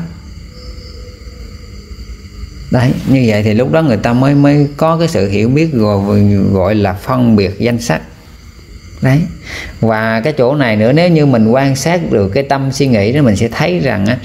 [2.77, 5.73] đấy, như vậy thì lúc đó người ta mới mới có cái sự hiểu biết
[5.73, 6.21] gọi
[6.53, 8.01] gọi là phân biệt danh sắc
[9.03, 9.21] đấy.
[9.81, 13.13] Và cái chỗ này nữa, nếu như mình quan sát được cái tâm suy nghĩ
[13.13, 14.17] đó, mình sẽ thấy rằng á,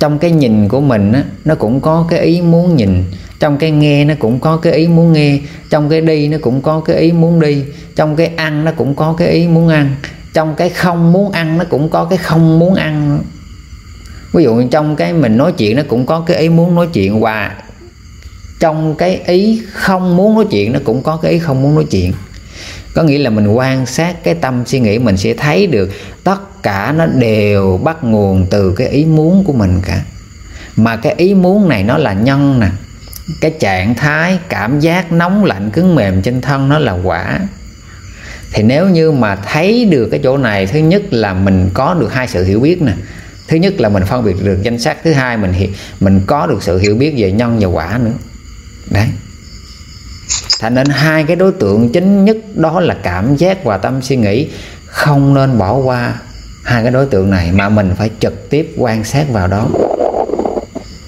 [0.00, 3.04] trong cái nhìn của mình á, nó cũng có cái ý muốn nhìn.
[3.40, 5.38] Trong cái nghe nó cũng có cái ý muốn nghe.
[5.70, 7.64] Trong cái đi nó cũng có cái ý muốn đi.
[7.96, 9.90] Trong cái ăn nó cũng có cái ý muốn ăn.
[10.34, 13.20] Trong cái không muốn ăn nó cũng có cái không muốn ăn.
[14.32, 17.20] Ví dụ trong cái mình nói chuyện nó cũng có cái ý muốn nói chuyện,
[17.20, 17.54] và
[18.60, 21.86] trong cái ý không muốn nói chuyện, nó cũng có cái ý không muốn nói
[21.90, 22.12] chuyện.
[22.94, 25.90] Có nghĩa là mình quan sát cái tâm suy nghĩ, mình sẽ thấy được
[26.24, 30.02] tất cả nó đều bắt nguồn từ cái ý muốn của mình cả.
[30.76, 32.68] Mà cái ý muốn này nó là nhân nè.
[33.40, 37.40] Cái trạng thái, cảm giác nóng lạnh cứng mềm trên thân nó là quả.
[38.52, 42.12] Thì nếu như mà thấy được cái chỗ này, thứ nhất là mình có được
[42.12, 42.92] hai sự hiểu biết nè.
[43.48, 45.52] Thứ nhất là mình phân biệt được danh sắc, thứ hai mình
[46.00, 48.12] mình có được sự hiểu biết về nhân và quả nữa
[48.90, 49.08] đấy.
[50.60, 54.16] Thành nên hai cái đối tượng chính nhất đó là cảm giác và tâm suy
[54.16, 54.48] nghĩ.
[54.86, 56.20] Không nên bỏ qua
[56.64, 59.68] hai cái đối tượng này mà mình phải trực tiếp quan sát vào đó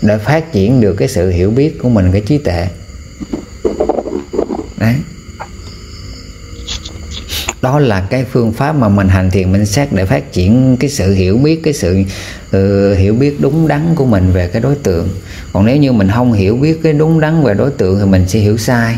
[0.02, 2.68] để phát triển được cái sự hiểu biết của mình cái trí tuệ.
[4.78, 4.94] Đấy
[7.62, 10.90] đó là cái phương pháp mà mình hành thiền minh sát để phát triển cái
[10.90, 12.03] sự hiểu biết cái sự
[12.57, 15.09] uh, hiểu biết đúng đắn của mình về cái đối tượng
[15.53, 18.29] còn nếu như mình không hiểu biết cái đúng đắn về đối tượng thì mình
[18.29, 18.96] sẽ hiểu sai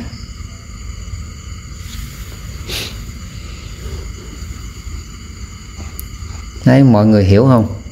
[6.64, 7.82] đấy mọi người hiểu không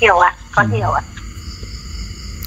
[0.00, 0.76] hiểu ạ à, con ừ.
[0.76, 1.13] hiểu ạ à.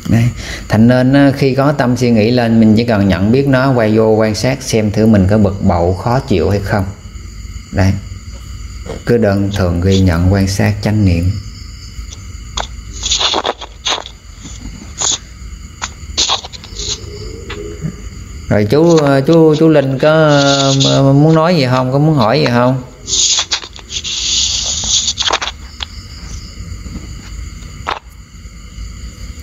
[0.10, 0.24] Đấy.
[0.70, 3.72] thành nên ờ, khi có tâm suy nghĩ lên, mình chỉ cần nhận biết nó,
[3.72, 6.86] quay vô, quan sát xem thử mình có bực bội, khó chịu hay không.
[7.74, 7.93] Đấy.
[9.06, 11.32] Cứ đơn thường ghi nhận, quan sát, chánh niệm.
[18.50, 20.10] Rồi chú ờ, chú chú linh có
[20.86, 21.91] ờ, muốn nói gì không?
[21.91, 22.82] Có muốn hỏi gì không?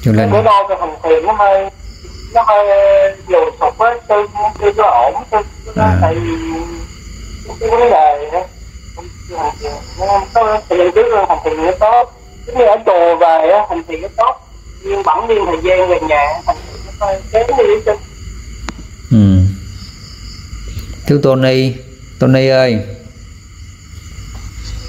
[0.04, 1.70] Chú linh bữa nay cái hành thiền nó hơi
[2.34, 2.66] nó hơi
[3.28, 4.26] lùi sụp á tư
[4.60, 5.24] tư có ổn.
[5.30, 5.38] Tư
[5.76, 5.98] à.
[6.02, 6.30] tại vì
[7.60, 8.42] cái vấn đề đó.
[10.34, 12.12] Có thời gian trước hành thiền nó tốt.
[12.46, 14.40] Giống như ở chùa về á hành thiền nó tốt.
[14.82, 17.92] Nhưng bẵng đi thời gian về nhà hành thiền nó hơi kém đi chứ.
[19.10, 19.38] Ừ.
[21.06, 21.72] Chú Tony.
[22.20, 22.78] Tony ơi.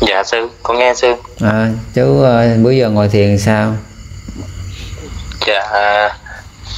[0.02, 0.50] Dạ sư.
[0.64, 1.14] Con nghe sư.
[1.42, 3.74] À chú uh, bữa giờ ngồi thiền sao
[5.46, 6.10] dạ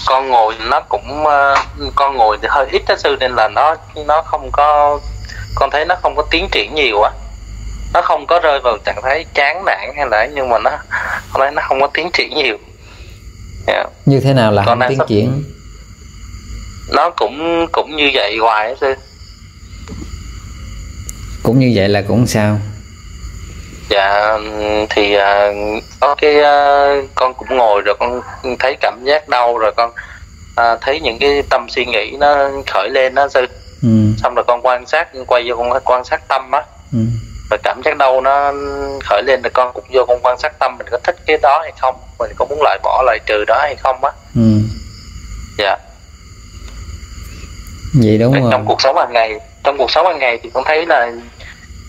[0.07, 3.75] con ngồi nó cũng uh, con ngồi thì hơi ít đó sư nên là nó
[4.07, 4.99] nó không có
[5.55, 7.11] con thấy nó không có tiến triển nhiều á
[7.93, 10.71] nó không có rơi vào trạng thái chán nản hay là nhưng mà nó
[11.33, 12.57] con thấy nó không có tiến triển nhiều
[13.67, 13.85] yeah.
[13.85, 13.85] Dạ.
[14.05, 15.07] như thế nào là con không tiến sắp...
[15.07, 15.43] triển
[16.93, 18.95] nó cũng cũng như vậy hoài á sư
[21.43, 22.59] cũng như vậy là cũng sao
[23.89, 24.37] dạ
[24.89, 25.51] thì à,
[25.99, 28.21] có cái à, con cũng ngồi rồi con
[28.59, 29.91] thấy cảm giác đau rồi con
[30.55, 33.45] à, thấy những cái tâm suy nghĩ nó khởi lên đó sư
[33.83, 33.89] ừ.
[34.17, 36.99] xong rồi con quan sát quay vô con quan sát tâm á ừ.
[37.49, 38.53] rồi cảm giác đau nó
[39.03, 41.59] khởi lên rồi con cũng vô con quan sát tâm mình có thích cái đó
[41.61, 44.41] hay không mình có muốn loại bỏ loại trừ đó hay không á ừ.
[45.57, 45.77] dạ
[47.93, 50.63] gì đúng trong rồi cuộc sống hàng ngày trong cuộc sống hàng ngày thì con
[50.63, 51.11] thấy là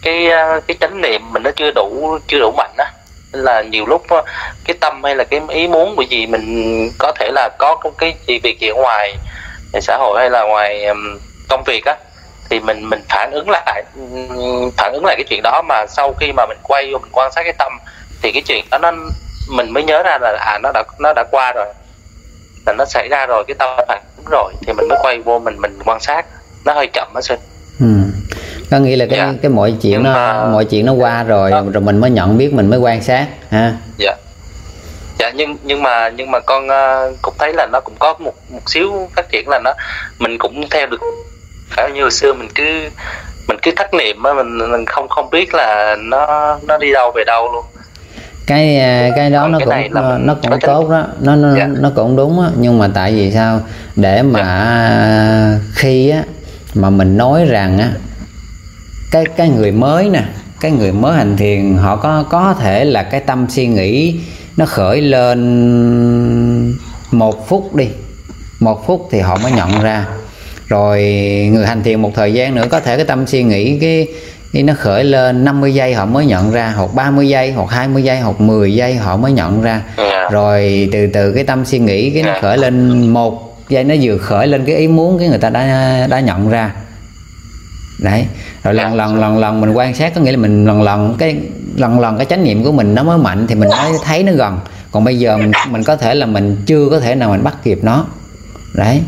[0.08, 2.92] cái ờ, cái chánh niệm mình nó chưa đủ chưa đủ mạnh á.
[3.32, 4.22] Là nhiều lúc ờ,
[4.64, 6.44] cái tâm hay là cái ý muốn của gì mình
[6.98, 9.16] có thể là có cái- gì việc gì ở ngoài
[9.80, 10.86] xã hội hay là ngoài
[11.48, 11.96] công việc á,
[12.50, 13.84] thì mình mình phản ứng lại
[14.76, 15.62] phản ứng lại cái chuyện đó.
[15.62, 17.72] Mà sau khi mà mình quay mình quan sát cái tâm,
[18.22, 18.92] thì cái chuyện đó nó,
[19.48, 21.66] mình mới nhớ ra là à nó đã nó đã qua rồi.
[22.66, 25.18] Là nó xảy ra rồi, cái tâm đã phản ứng rồi, thì mình mới quay
[25.18, 26.26] vô mình mình quan sát.
[26.64, 27.40] Nó hơi chậm á sinh
[27.80, 27.86] ừ
[28.70, 29.32] có nghĩa là cái Dạ.
[29.42, 31.62] cái mọi chuyện Nhưng nó mà- mọi chuyện nó qua rồi Đó.
[31.72, 33.72] rồi mình mới nhận biết mình mới quan sát ha?
[33.98, 34.14] Dạ.
[35.18, 38.34] Dạ nhưng nhưng mà nhưng mà con ờ, cũng thấy là nó cũng có một
[38.50, 39.72] một xíu phát triển là nó
[40.18, 41.00] mình cũng theo được.
[41.70, 42.64] Phải như hồi xưa mình cứ
[43.48, 47.12] mình cứ thất niệm á mình mình không không biết là nó nó đi đâu
[47.16, 47.64] về đâu luôn.
[48.46, 51.04] Cái à, cái đó Còn nó cái cũng nó, nó cũng tốt đó.
[51.20, 51.66] Nó nó Dạ.
[51.80, 52.48] nó cũng đúng á.
[52.56, 53.60] Nhưng mà tại vì sao?
[53.96, 56.22] Để mà à, khi á
[56.74, 57.88] mà mình nói rằng á
[59.10, 60.22] cái cái người mới nè
[60.60, 64.14] cái người mới hành thiền họ có có thể là cái tâm suy nghĩ
[64.56, 66.78] nó khởi lên
[67.10, 67.88] một phút đi
[68.60, 70.06] một phút thì họ mới nhận ra
[70.68, 71.02] rồi
[71.52, 74.06] người hành thiền một thời gian nữa có thể cái tâm suy nghĩ cái,
[74.52, 78.02] cái nó khởi lên 50 giây họ mới nhận ra hoặc 30 giây hoặc 20
[78.02, 80.28] giây hoặc 10 giây họ mới nhận ra Dạ.
[80.30, 82.38] rồi từ từ cái tâm suy nghĩ cái nó Dạ.
[82.40, 86.06] khởi lên một giây nó vừa khởi lên cái ý muốn cái người ta đã
[86.10, 86.70] đã nhận ra
[87.98, 88.26] đấy.
[88.62, 91.36] Rồi lần lần lần lần mình quan sát có nghĩa là mình lần lần cái
[91.76, 94.32] lần lần cái chánh niệm của mình nó mới mạnh thì mình mới thấy nó
[94.32, 94.58] gần.
[94.90, 97.56] Còn bây giờ mình mình có thể là mình chưa có thể nào mình bắt
[97.64, 98.06] kịp nó.
[98.74, 99.00] Đấy.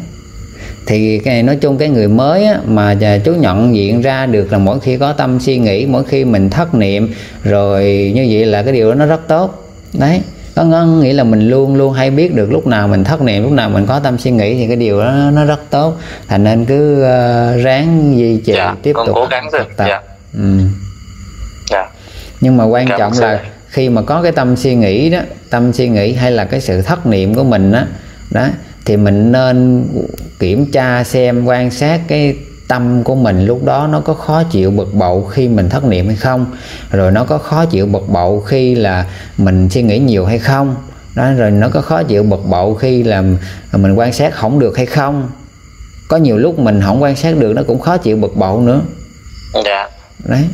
[0.86, 4.52] Thì cái này nói chung cái người mới á, mà chú nhận diện ra được
[4.52, 8.46] là mỗi khi có tâm suy nghĩ mỗi khi mình thất niệm rồi như vậy
[8.46, 9.72] là cái điều đó nó rất tốt.
[9.92, 10.20] Đấy
[10.54, 13.52] có nghĩa là mình luôn luôn hay biết được lúc nào mình thất niệm lúc
[13.52, 15.96] nào mình có tâm suy nghĩ thì cái điều đó nó rất tốt.
[16.28, 19.86] Thành nên cứ ờ, ráng duy trì dạ tiếp tục cố gắng rồi tập.
[19.88, 20.00] Dạ.
[20.34, 20.60] Ừ.
[21.70, 21.88] dạ.
[22.40, 25.18] Nhưng mà quan Cảm trọng là khi mà có cái tâm suy nghĩ đó
[25.50, 27.82] tâm suy nghĩ hay là cái sự thất niệm của mình đó
[28.30, 28.46] đó
[28.84, 29.86] thì mình nên
[30.38, 32.36] kiểm tra xem quan sát cái
[32.70, 36.06] tâm của mình lúc đó nó có khó chịu bực bội khi mình thất niệm
[36.06, 36.46] hay không?
[36.90, 39.04] Rồi nó có khó chịu bực bội khi là
[39.36, 40.76] mình suy nghĩ nhiều hay không?
[41.14, 43.22] Đó rồi nó có khó chịu bực bội khi là
[43.72, 45.30] mình quan sát không được hay không?
[46.08, 48.80] Có nhiều lúc mình không quan sát được nó cũng khó chịu bực bội nữa.
[49.64, 49.88] Dạ.
[50.24, 50.48] Đấy.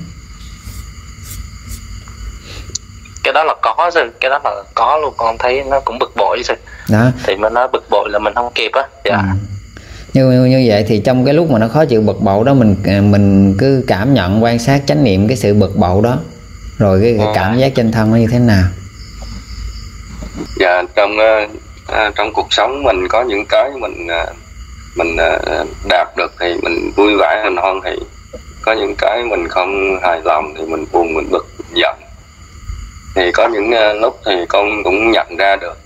[3.25, 6.13] Cái đó là có rồi cái đó là có luôn con thấy nó cũng bực
[6.17, 6.57] bội rồi
[6.89, 7.11] đó.
[7.25, 8.83] Thì mà nó bực bội là mình không kịp á.
[9.05, 9.17] Dạ.
[9.17, 9.56] Ừ.
[10.17, 12.77] như như vậy thì trong cái lúc mà nó khó chịu bực bội đó mình
[13.11, 16.19] mình cứ cảm nhận quan sát chánh niệm cái sự bực bội đó.
[16.79, 17.33] Rồi cái, cái Ừ.
[17.35, 18.65] cảm giác trên thân nó như thế nào?
[20.61, 21.47] Dạ trong ờ,
[21.87, 24.27] à, trong cuộc sống mình có những cái mình à,
[24.97, 25.39] mình à,
[25.89, 27.97] đạt được thì mình vui vẻ mình hoan hỉ
[28.63, 31.97] có những cái mình không hài lòng thì mình buồn mình bực mình giận.
[33.17, 35.79] Thì có những lúc thì con cũng nhận ra được.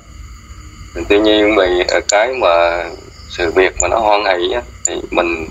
[1.09, 2.85] Tuy nhiên vì ờ, cái mà
[3.31, 5.47] sự việc mà nó hoan hỷ á, thì mình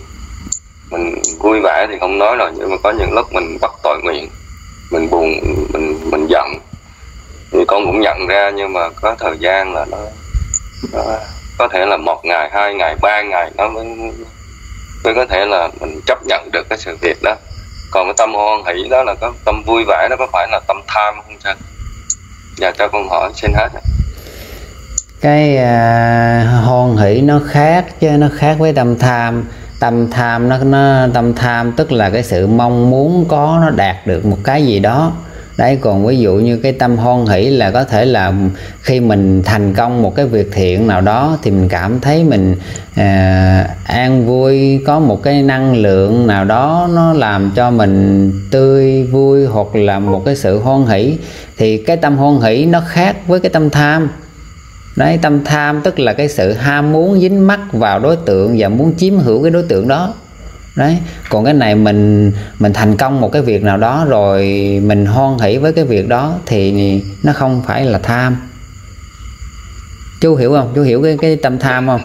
[0.89, 3.99] mình vui vẻ thì không nói rồi nhưng mà có những lúc mình bắt tội
[4.03, 4.29] nguyện
[4.91, 5.39] mình buồn
[5.73, 6.47] mình mình giận.
[7.51, 9.97] Thì con cũng nhận ra nhưng mà có thời gian là nó,
[10.93, 11.03] nó
[11.57, 13.85] có thể là một ngày hai ngày ba ngày nó mới
[15.03, 17.35] mới có thể là mình chấp nhận được cái sự việc đó.
[17.91, 20.59] Còn cái tâm hoan hỷ đó là có tâm vui vẻ đó có phải là
[20.67, 21.55] tâm tham không sao
[22.57, 23.81] dạ cho con hỏi xin hết ạ
[25.21, 29.45] cái à, hoan hỷ nó khác chứ nó khác với tâm tham.
[29.79, 34.07] Tâm tham nó nó tâm tham tức là cái sự mong muốn có nó đạt
[34.07, 35.11] được một cái gì đó.
[35.57, 38.33] Đấy còn ví dụ như cái tâm hoan hỷ là có thể là
[38.81, 42.55] khi mình thành công một cái việc thiện nào đó thì mình cảm thấy mình
[42.95, 49.03] à, an vui có một cái năng lượng nào đó nó làm cho mình tươi
[49.03, 51.17] vui hoặc là một cái sự hoan hỷ.
[51.57, 54.09] Thì cái tâm hoan hỷ nó khác với cái tâm tham
[54.99, 58.69] đấy tâm tham tức là cái sự ham muốn dính mắc vào đối tượng và
[58.69, 60.13] muốn chiếm hữu cái đối tượng đó.
[60.75, 60.97] Đấy.
[61.29, 64.43] Còn cái này mình mình thành công một cái việc nào đó rồi
[64.83, 68.37] mình hoan hỷ với cái việc đó thì nó không phải là tham.
[70.21, 70.71] Chú hiểu không?
[70.75, 72.01] Chú hiểu cái cái tâm tham không?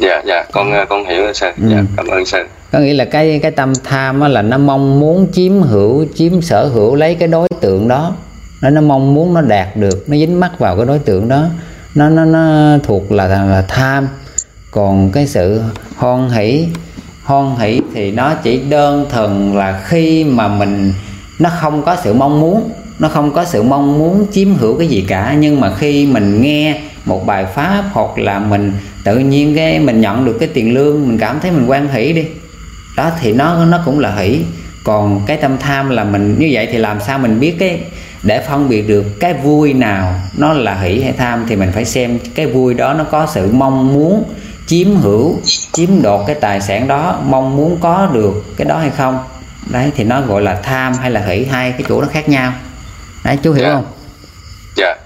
[0.00, 0.44] Dạ dạ.
[0.52, 1.84] Con ờ, con hiểu sư dạ Ừ.
[1.96, 2.38] cảm ơn sư
[2.72, 6.42] có nghĩa là cái cái tâm tham á là nó mong muốn chiếm hữu chiếm
[6.42, 8.16] sở hữu lấy cái đối tượng đó.
[8.62, 11.46] Nó nó mong muốn nó đạt được nó dính mắc vào cái đối tượng đó
[11.94, 14.08] nó nó nó thuộc là là tham.
[14.70, 15.62] Còn cái sự
[15.96, 16.66] hoan hỷ
[17.24, 20.92] hoan hỷ thì nó chỉ đơn thuần là khi mà mình,
[21.38, 24.88] nó không có sự mong muốn, nó không có sự mong muốn chiếm hữu cái
[24.88, 25.36] gì cả.
[25.38, 28.72] Nhưng mà khi mình nghe một bài pháp hoặc là mình
[29.04, 32.12] tự nhiên cái mình nhận được cái tiền lương, mình cảm thấy mình quan hỷ
[32.12, 32.24] đi,
[32.96, 34.40] đó thì nó nó cũng là hỷ.
[34.84, 37.80] Còn cái tâm tham là mình, như vậy thì làm sao mình biết cái
[38.22, 41.84] để phân biệt được cái vui nào nó là hỷ hay tham thì mình phải
[41.84, 44.24] xem cái vui đó nó có sự mong muốn
[44.66, 45.38] chiếm hữu
[45.72, 49.18] chiếm đoạt cái tài sản đó mong muốn có được cái đó hay không.
[49.70, 52.52] Đấy thì nó gọi là tham hay là hỷ hai cái chỗ nó khác nhau.
[53.24, 53.74] Đấy chú hiểu Dạ.
[53.74, 53.84] không?
[54.76, 54.96] Dạ.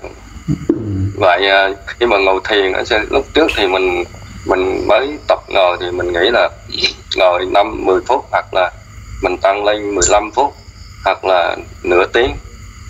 [1.17, 4.05] Vậy à, khi mà ngồi thiền ở trên- lúc trước thì mình
[4.47, 6.49] mình mới tập ngồi thì mình nghĩ là
[7.17, 8.71] ngồi năm 10 phút hoặc là
[9.23, 10.55] mình tăng lên 15 phút
[11.05, 12.31] hoặc là nửa tiếng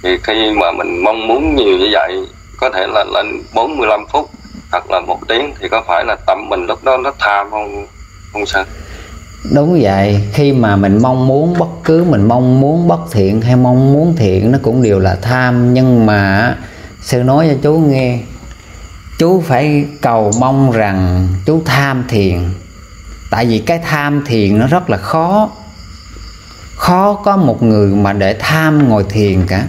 [0.05, 2.17] thì khi mà mình mong muốn nhiều như vậy,
[2.61, 4.31] có thể là lên 45 phút
[4.73, 7.87] hoặc là một tiếng thì có phải là tâm mình lúc đó nó tham không
[8.33, 8.65] không sao?
[9.55, 10.21] Đúng vậy.
[10.33, 14.17] Khi mà mình mong muốn bất cứ, mình mong muốn bất thiện hay mong muốn
[14.17, 15.75] thiện nó cũng đều là tham.
[15.75, 16.55] Nhưng mà
[17.01, 18.19] sư nói cho chú nghe,
[19.19, 22.39] chú phải cầu mong rằng chú tham thiền.
[23.31, 25.51] Tại vì cái tham thiền nó rất là khó.
[26.77, 29.65] Khó có một người mà để tham ngồi thiền cả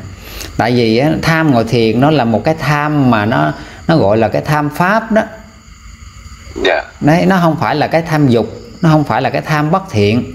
[0.58, 3.54] tại vì á, tham ngồi thiền nó là một cái tham mà nó
[3.88, 5.22] nó gọi là cái tham pháp đó.
[6.64, 6.84] Dạ.
[7.02, 9.84] Đấy nó không phải là cái tham dục nó không phải là cái tham bất
[9.92, 10.34] thiện.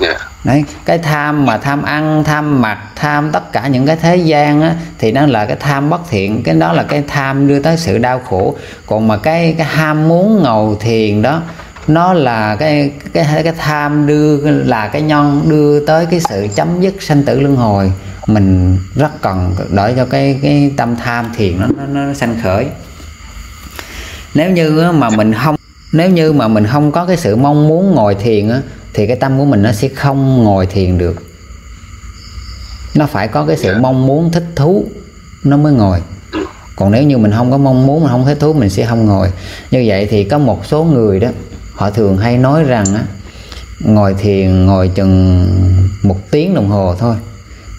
[0.00, 0.14] Dạ.
[0.44, 4.62] Đấy cái tham mà tham ăn tham mặc tham tất cả những cái thế gian
[4.62, 6.42] á, thì nó là cái tham bất thiện.
[6.42, 8.56] Cái đó là cái tham đưa tới sự đau khổ.
[8.86, 11.42] Còn mà cái cái ham muốn ngồi thiền đó
[11.86, 16.80] nó là cái cái cái tham đưa là cái nhân đưa tới cái sự chấm
[16.80, 17.92] dứt sanh tử luân hồi
[18.26, 22.66] mình rất cần để cho cái cái tâm tham thiền nó nó, nó sanh khởi.
[24.34, 25.56] Nếu như mà mình không
[25.92, 28.60] nếu như mà mình không có cái sự mong muốn ngồi thiền á
[28.94, 31.22] thì cái tâm của mình nó sẽ không ngồi thiền được.
[32.94, 33.78] Nó phải có cái sự Dạ.
[33.78, 34.84] mong muốn thích thú
[35.44, 35.98] nó mới ngồi.
[36.76, 39.06] Còn nếu như mình không có mong muốn mình không thích thú mình sẽ không
[39.06, 39.28] ngồi.
[39.70, 41.28] Như vậy thì có một số người đó
[41.74, 43.02] họ thường hay nói rằng á
[43.80, 45.46] ngồi thiền ngồi chừng
[46.02, 47.16] một tiếng đồng hồ thôi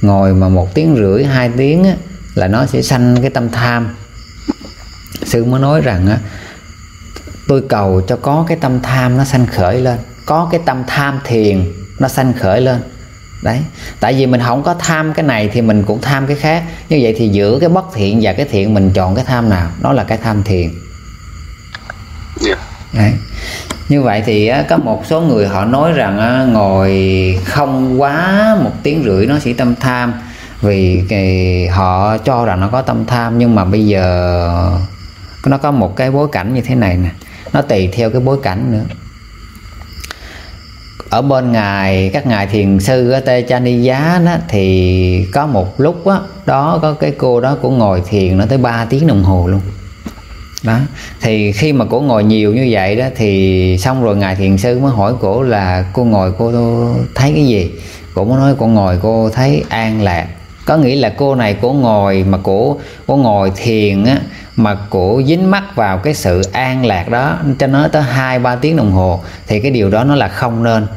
[0.03, 1.95] ngồi mà một tiếng rưỡi hai tiếng á,
[2.35, 3.95] là nó sẽ sanh cái tâm tham.
[5.25, 6.17] Sư mới nói rằng á
[7.47, 11.19] tôi cầu cho có cái tâm tham nó sanh khởi lên có cái tâm tham
[11.25, 12.81] thiền nó sanh khởi lên.
[13.43, 13.59] Đấy
[13.99, 16.63] tại vì mình không có tham cái này thì mình cũng tham cái khác.
[16.89, 19.71] Như vậy thì giữa cái bất thiện và cái thiện mình chọn cái tham nào?
[19.81, 20.69] Đó là cái tham thiền.
[22.41, 22.55] Dạ.
[22.93, 23.13] Đấy.
[23.89, 26.91] Như vậy thì có một số người họ nói rằng ngồi
[27.45, 30.13] không quá một tiếng rưỡi nó sẽ tâm tham.
[30.61, 34.77] Vì cái, họ cho rằng nó có tâm tham nhưng mà bây giờ
[35.45, 37.09] nó có một cái bối cảnh như thế này nè.
[37.53, 38.83] Nó tùy theo cái bối cảnh nữa.
[41.09, 45.79] Ở bên ngài các ngài thiền sư ở Tê Chani Giá đó thì có một
[45.79, 49.23] lúc đó, đó có cái cô đó cũng ngồi thiền nó tới 3 tiếng đồng
[49.23, 49.61] hồ luôn
[50.63, 50.77] đó.
[51.21, 54.79] Thì khi mà cổ ngồi nhiều như vậy đó, thì xong rồi ngài thiền sư
[54.79, 56.51] mới hỏi cổ là, cô ngồi cô
[57.15, 57.71] thấy cái gì?
[58.15, 60.27] Cổ mới nói, cô ngồi cô thấy an lạc.
[60.65, 64.17] Có nghĩa là cô này cổ ngồi mà cổ cổ ngồi thiền á,
[64.55, 68.55] mà cổ dính mắt vào cái sự an lạc đó, cho nó tới hai, ba
[68.55, 70.87] tiếng đồng hồ, thì cái điều đó nó là không nên.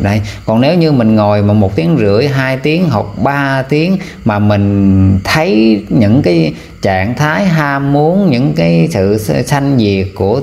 [0.00, 0.20] Đấy.
[0.46, 4.38] Còn nếu như mình ngồi mà một tiếng rưỡi, hai tiếng hoặc ba tiếng mà
[4.38, 10.40] mình thấy những cái trạng thái ham muốn, những cái sự sanh diệt của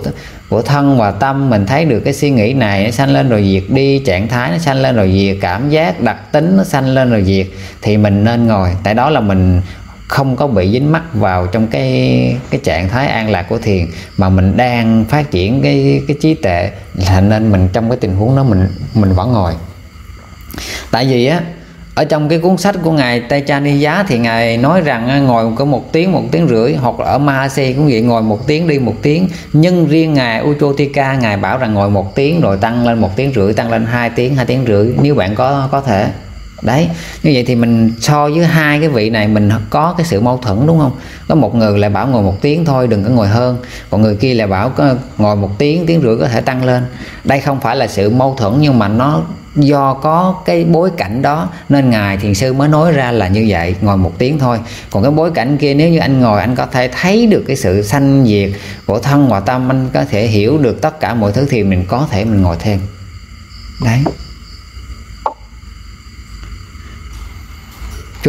[0.50, 3.44] của thân và tâm mình thấy được cái suy nghĩ này nó sanh lên rồi
[3.52, 6.88] diệt đi trạng thái nó sanh lên rồi diệt cảm giác đặc tính nó sanh
[6.88, 7.48] lên rồi diệt
[7.82, 9.62] thì mình nên ngồi tại đó là mình
[10.10, 13.86] không có bị dính mắc vào trong cái cái trạng thái an lạc của thiền,
[14.18, 18.16] mà mình đang phát triển cái cái trí tệ, là nên mình trong cái tình
[18.16, 19.54] huống đó mình mình vẫn ngồi.
[20.92, 21.42] Tại vì á,
[21.96, 23.44] ở trong cái cuốn sách của ngài Tây
[23.80, 27.18] Giá thì ngài nói rằng ngồi có một tiếng một tiếng rưỡi, hoặc là ở
[27.18, 29.28] Mahasi cũng vậy, ngồi một tiếng đi một tiếng.
[29.54, 33.34] Nhưng riêng ngài Uchotika, ngài bảo rằng ngồi một tiếng rồi tăng lên một tiếng
[33.36, 36.08] rưỡi, tăng lên hai tiếng hai tiếng rưỡi, nếu bạn có có thể
[36.62, 36.90] đấy,
[37.24, 40.38] như vậy thì mình so với hai cái vị này mình có cái sự mâu
[40.38, 40.92] thuẫn, đúng không?
[41.28, 43.58] Có một người lại bảo ngồi một tiếng thôi, đừng có ngồi hơn.
[43.90, 46.84] Còn người kia lại bảo có ngồi một tiếng tiếng rưỡi có thể tăng lên.
[47.24, 49.22] Đây không phải là sự mâu thuẫn, nhưng mà nó
[49.56, 51.50] do có cái bối cảnh đó.
[51.70, 54.60] Nên ngài thiền sư mới nói ra là như vậy, ngồi một tiếng thôi.
[54.92, 57.56] Còn cái bối cảnh kia, nếu như anh ngồi, anh có thể thấy được cái
[57.56, 58.50] sự sanh diệt
[58.86, 61.86] của thân và tâm, anh có thể hiểu được tất cả mọi thứ thì mình
[61.88, 62.80] có thể mình ngồi thêm.
[63.86, 64.00] Đấy.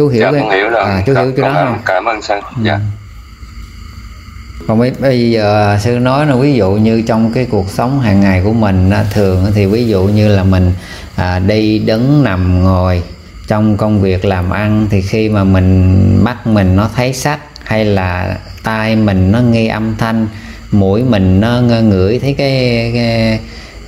[0.01, 0.83] Chú hiểu dạ cái- hiểu rồi.
[0.83, 2.79] À, chú hiểu chỗ đó cảm, không cảm ơn sư dạ.
[4.67, 8.21] Còn bây, bây giờ sư nói là ví dụ như trong cái cuộc sống hàng
[8.21, 10.73] ngày của mình thường thì ví dụ như là mình
[11.15, 13.03] à, đi đứng nằm ngồi
[13.47, 17.85] trong công việc làm ăn thì khi mà mình mắt mình nó thấy sắc hay
[17.85, 20.27] là tai mình nó nghe âm thanh
[20.71, 23.39] mũi mình nó ngửi thấy cái cái,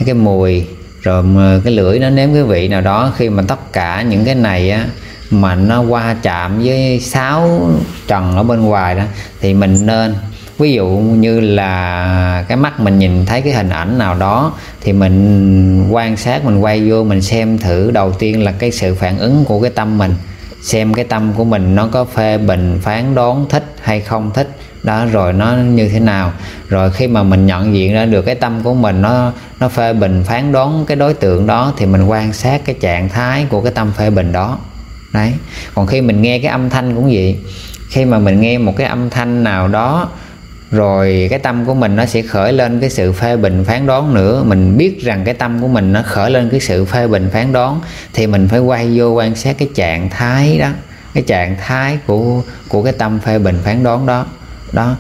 [0.05, 0.65] cái mùi
[1.01, 1.23] rồi
[1.63, 4.71] cái lưỡi nó nếm cái vị nào đó khi mà tất cả những cái này
[4.71, 4.85] á
[5.41, 7.69] mà nó qua chạm với sáu
[8.07, 9.03] trần ở bên ngoài đó,
[9.41, 10.15] thì mình nên,
[10.57, 14.93] ví dụ như là cái mắt mình nhìn thấy cái hình ảnh nào đó, thì
[14.93, 17.91] mình quan sát, mình quay vô, mình xem thử.
[17.91, 20.15] Đầu tiên là cái sự phản ứng của cái tâm mình,
[20.61, 24.49] xem cái tâm của mình nó có phê bình, phán đoán thích hay không thích.
[24.83, 26.31] Đó, rồi nó như thế nào.
[26.69, 29.93] Rồi khi mà mình nhận diện ra được cái tâm của mình nó nó phê
[29.93, 33.61] bình, phán đoán cái đối tượng đó, thì mình quan sát cái trạng thái của
[33.61, 34.57] cái tâm phê bình đó
[35.13, 35.33] đấy.
[35.73, 37.37] Còn khi mình nghe cái âm thanh cũng vậy.
[37.89, 40.09] Khi mà mình nghe một cái âm thanh nào đó,
[40.71, 44.13] rồi cái tâm của mình nó sẽ khởi lên cái sự phê bình phán đoán
[44.13, 44.43] nữa.
[44.47, 47.53] Mình biết rằng cái tâm của mình nó khởi lên cái sự phê bình phán
[47.53, 47.81] đoán,
[48.13, 50.69] thì mình phải quay vô quan sát cái trạng thái đó,
[51.13, 54.25] cái trạng thái của của cái tâm phê bình phán đoán đó.
[54.71, 54.95] Đó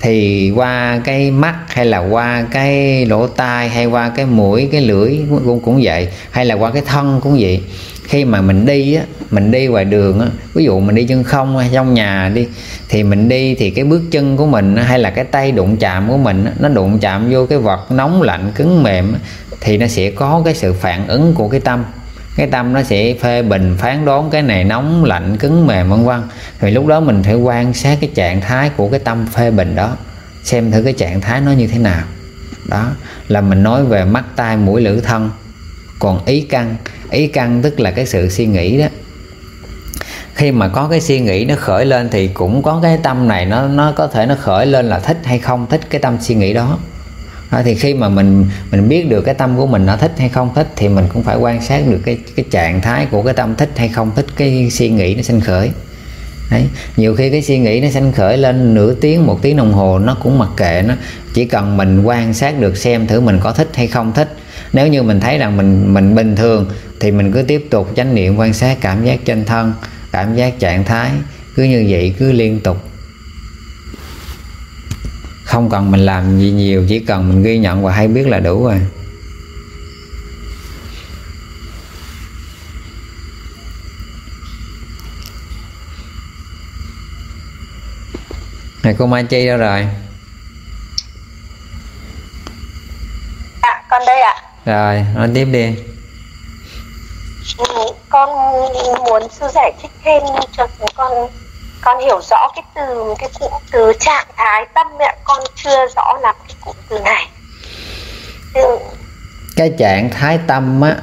[0.00, 4.80] thì qua cái mắt hay là qua cái lỗ tai hay qua cái mũi, cái
[4.80, 7.62] lưỡi cũng cũng vậy, hay là qua cái thân cũng vậy.
[8.04, 11.24] Khi mà mình đi á, mình đi ngoài đường á, ví dụ mình đi chân
[11.24, 12.46] không hay trong nhà đi,
[12.88, 16.08] thì mình đi thì cái bước chân của mình hay là cái tay đụng chạm
[16.08, 19.16] của mình nó đụng chạm vô cái vật nóng lạnh, cứng mềm
[19.60, 21.84] thì nó sẽ có cái sự phản ứng của cái tâm
[22.38, 26.04] cái tâm nó sẽ phê bình, phán đoán cái này nóng lạnh, cứng mềm, vân
[26.04, 26.22] vân.
[26.60, 29.74] Thì lúc đó mình phải quan sát cái trạng thái của cái tâm phê bình
[29.74, 29.96] đó,
[30.42, 32.02] xem thử cái trạng thái nó như thế nào.
[32.68, 32.90] Đó,
[33.28, 35.30] là mình nói về mắt, tai, mũi, lưỡi, thân.
[35.98, 36.76] Còn ý căn
[37.10, 38.86] ý căn tức là cái sự suy nghĩ đó.
[40.34, 43.46] Khi mà có cái suy nghĩ nó khởi lên thì cũng có cái tâm này
[43.46, 46.34] nó nó có thể nó khởi lên là thích hay không, thích cái tâm suy
[46.34, 46.78] nghĩ đó
[47.50, 50.28] đó, thì khi mà mình mình biết được cái tâm của mình nó thích hay
[50.28, 53.34] không thích thì mình cũng phải quan sát được cái cái trạng thái của cái
[53.34, 55.70] tâm thích hay không thích cái suy nghĩ nó sinh khởi.
[56.50, 56.64] Đấy
[56.96, 59.98] nhiều khi cái suy nghĩ nó sanh khởi lên nửa tiếng một tiếng đồng hồ
[59.98, 60.94] nó cũng mặc kệ nó.
[61.34, 64.28] Chỉ cần mình quan sát được xem thử mình có thích hay không thích.
[64.72, 66.66] Nếu như mình thấy rằng mình mình bình thường
[67.00, 69.72] thì mình cứ tiếp tục chánh niệm quan sát cảm giác trên thân
[70.12, 71.10] cảm giác trạng thái
[71.56, 72.76] cứ như vậy cứ liên tục
[75.48, 78.38] không cần mình làm gì nhiều chỉ cần mình ghi nhận và hay biết là
[78.38, 78.80] đủ rồi.
[88.82, 89.86] Này cô Mai Chi đâu rồi?
[93.60, 94.34] À con đây ạ.
[94.64, 95.66] Rồi nói tiếp đi.
[97.58, 97.64] Ừ,
[98.08, 98.28] con
[99.04, 100.22] muốn sư giải thích thêm
[100.56, 101.30] cho chúng con
[101.80, 106.18] con hiểu rõ cái từ, cái cụm từ trạng thái tâm mẹ con chưa rõ
[106.22, 107.28] lắm cái cụm từ này.
[109.56, 110.96] Cái trạng thái tâm á,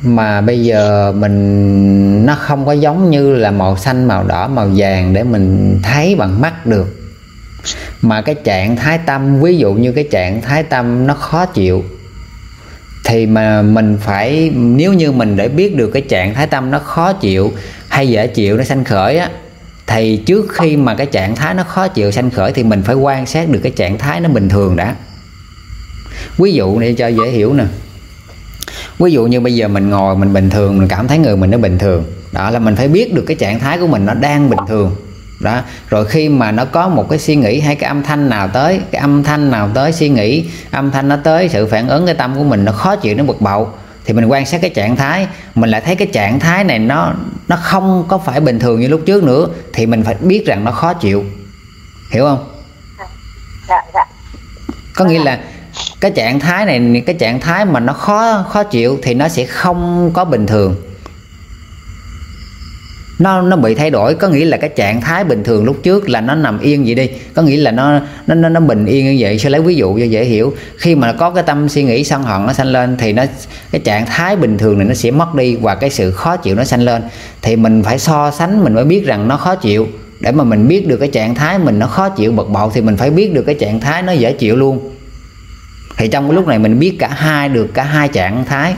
[0.00, 4.68] mà bây giờ mình, nó không có giống như là màu xanh, màu đỏ, màu
[4.76, 6.86] vàng để mình thấy bằng mắt được.
[8.02, 11.84] Mà cái trạng thái tâm, ví dụ như cái trạng thái tâm nó khó chịu,
[13.04, 16.78] thì mà mình phải, nếu như mình để biết được cái trạng thái tâm nó
[16.78, 17.52] khó chịu
[17.88, 19.30] hay dễ chịu, nó sanh khởi á
[19.90, 22.94] thì trước khi mà cái trạng thái nó khó chịu, sanh khởi thì mình phải
[22.94, 24.94] quan sát được cái trạng thái nó bình thường đã.
[26.38, 27.64] Ví dụ để cho dễ hiểu nè.
[28.98, 31.50] Ví dụ như bây giờ mình ngồi mình bình thường, mình cảm thấy người mình
[31.50, 32.04] nó bình thường.
[32.32, 34.96] Đó là mình phải biết được cái trạng thái của mình nó đang bình thường.
[35.40, 38.48] Đó, rồi khi mà nó có một cái suy nghĩ hay cái âm thanh nào
[38.48, 42.06] tới, cái âm thanh nào tới suy nghĩ, âm thanh nó tới, sự phản ứng,
[42.06, 43.66] cái tâm của mình nó khó chịu, nó bực bội
[44.10, 47.12] thì mình quan sát cái trạng thái mình lại thấy cái trạng thái này nó
[47.48, 50.64] nó không có phải bình thường như lúc trước nữa thì mình phải biết rằng
[50.64, 51.24] nó khó chịu.
[52.12, 52.60] Hiểu không?
[53.68, 54.04] Dạ dạ.
[54.94, 55.40] Có nghĩa là
[56.00, 59.46] cái trạng thái này cái trạng thái mà nó khó khó chịu thì nó sẽ
[59.46, 60.76] không có bình thường
[63.20, 64.14] nó nó bị thay đổi.
[64.14, 66.94] Có nghĩa là cái trạng thái bình thường lúc trước là nó nằm yên vậy
[66.94, 67.08] đi.
[67.34, 69.38] Có nghĩa là nó nó nó, nó bình yên như vậy.
[69.38, 70.54] Sẽ lấy ví dụ cho dễ hiểu.
[70.76, 73.24] Khi mà có cái tâm suy nghĩ sân hận nó sanh lên thì nó
[73.72, 76.54] cái trạng thái bình thường này nó sẽ mất đi và cái sự khó chịu
[76.54, 77.02] nó sanh lên.
[77.42, 79.88] Thì mình phải so sánh mình mới biết rằng nó khó chịu.
[80.20, 82.80] Để mà mình biết được cái trạng thái mình nó khó chịu bực bội thì
[82.80, 84.90] mình phải biết được cái trạng thái nó dễ chịu luôn.
[85.96, 88.74] Thì trong cái lúc này mình biết cả hai được cả hai trạng thái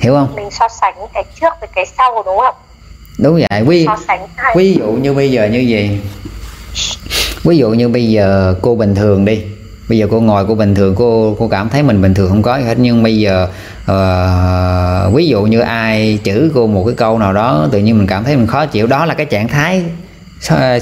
[0.00, 0.34] hiểu không?
[0.36, 2.54] Mình so sánh cái trước với cái sau đúng không?
[3.18, 3.62] Đúng vậy.
[3.62, 4.54] Ví so sánh hai.
[4.56, 6.00] ví dụ như bây giờ như gì?
[7.44, 9.42] Ví dụ như bây giờ cô bình thường đi.
[9.88, 12.42] Bây giờ cô ngồi cô bình thường cô cô cảm thấy mình bình thường không
[12.42, 12.78] có gì hết.
[12.78, 13.48] Nhưng bây giờ
[13.82, 18.06] uh, ví dụ như ai chửi cô một cái câu nào đó tự nhiên mình
[18.06, 18.86] cảm thấy mình khó chịu.
[18.86, 19.82] Đó là cái trạng thái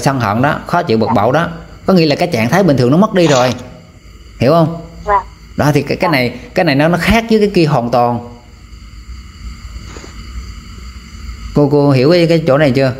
[0.01, 1.49] sân hận đó khó chịu bực bội đó.
[1.85, 3.53] Có nghĩa là cái trạng thái bình thường nó mất đi rồi.
[4.39, 4.77] Hiểu không?
[5.03, 5.23] Vâng.
[5.57, 8.19] đó thì cái cái này cái này nó nó khác với cái kia hoàn toàn
[11.55, 12.93] cô cô hiểu cái cái chỗ này chưa?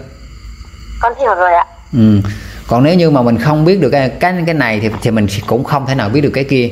[1.01, 1.65] Con hiểu rồi ạ.
[1.93, 2.21] Ừ.
[2.67, 5.27] còn nếu như mà mình không biết được cái cái cái này thì thì mình
[5.47, 6.69] cũng không thể nào biết được cái kia.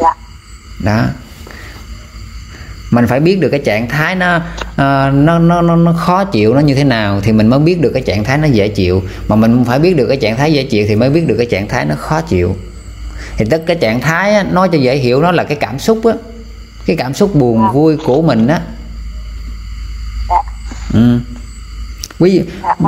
[0.00, 0.14] Dạ.
[0.84, 1.04] Đó.
[2.90, 6.54] Mình phải biết được cái trạng thái nó uh, nó, nó nó nó khó chịu
[6.54, 9.02] nó như thế nào thì mình mới biết được cái trạng thái nó dễ chịu.
[9.28, 11.46] Mà mình phải biết được cái trạng thái dễ chịu thì mới biết được cái
[11.46, 12.56] trạng thái nó khó chịu.
[13.36, 16.04] Thì tất cái trạng thái á, nói cho dễ hiểu nó là cái cảm xúc
[16.04, 16.12] á.
[16.86, 18.60] Cái cảm xúc buồn vui của mình á
[20.92, 21.18] ừ.
[22.18, 22.42] ví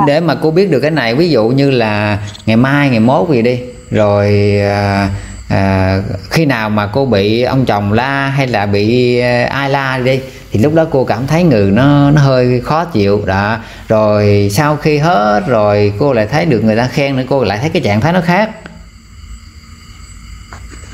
[0.07, 3.29] để mà cô biết được cái này ví dụ như là ngày mai ngày mốt
[3.29, 3.59] gì đi.
[3.91, 5.09] Rồi à,
[5.49, 5.97] à,
[6.29, 10.19] khi nào mà cô bị ông chồng la hay là bị à, ai la đi
[10.51, 13.23] thì lúc đó cô cảm thấy người nó nó hơi khó chịu.
[13.25, 13.57] Đó.
[13.87, 17.57] Rồi sau khi hết rồi cô lại thấy được người ta khen nữa cô lại
[17.61, 18.49] thấy cái trạng thái nó khác.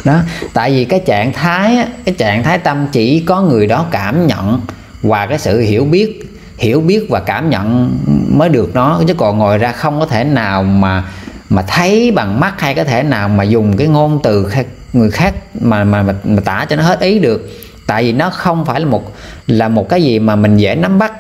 [0.06, 0.20] Đó.
[0.54, 4.62] Tại vì cái trạng thái cái trạng thái tâm chỉ có người đó cảm nhận
[5.01, 6.33] và cái sự hiểu biết
[6.64, 7.97] hiểu biết và cảm nhận
[8.38, 9.01] mới được nó.
[9.07, 11.03] Chứ còn ngồi ra không có thể nào mà
[11.49, 15.11] mà thấy bằng mắt hay có thể nào mà dùng cái ngôn từ khác, người
[15.11, 17.49] khác mà, mà mà mà tả cho nó hết ý được.
[17.88, 19.14] Tại vì nó không phải là một
[19.47, 21.14] là một cái gì mà mình dễ nắm bắt.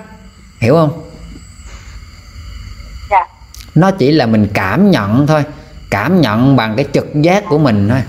[0.59, 1.01] Hiểu không?
[3.09, 3.27] Dạ.
[3.75, 5.43] Nó chỉ là mình cảm nhận thôi
[5.89, 8.01] cảm nhận bằng cái trực giác của mình thôi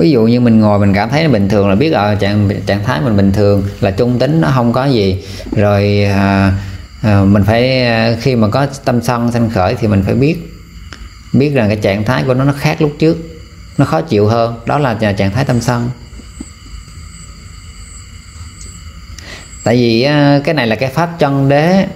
[0.00, 2.50] ví dụ như mình ngồi mình cảm thấy nó bình thường là biết ở trạng
[2.66, 5.24] trạng thái mình bình thường là trung tính nó không có gì.
[5.56, 6.52] Rồi à,
[7.02, 10.36] à, mình phải à, khi mà có tâm sân sanh khởi thì mình phải biết
[11.32, 13.18] biết rằng cái trạng thái của nó nó khác lúc trước
[13.78, 14.54] nó khó chịu hơn.
[14.66, 15.90] Đó là trạng thái tâm sân.
[19.64, 21.86] Tại vì à, cái này là cái pháp chân đế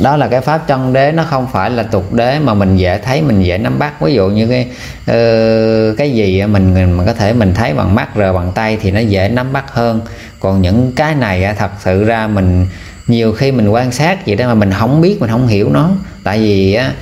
[0.00, 2.98] đó là cái pháp chân đế nó không phải là tục đế mà mình dễ
[2.98, 4.00] thấy mình dễ nắm bắt.
[4.00, 4.66] Ví dụ như cái
[5.02, 8.90] uh, cái gì mình mình có thể mình thấy bằng mắt rồi bằng tay thì
[8.90, 10.00] nó dễ nắm bắt hơn.
[10.40, 12.66] Còn những cái này thật sự ra mình
[13.06, 15.90] nhiều khi mình quan sát vậy đó mà mình không biết mình không hiểu nó.
[16.24, 16.92] Tại vì á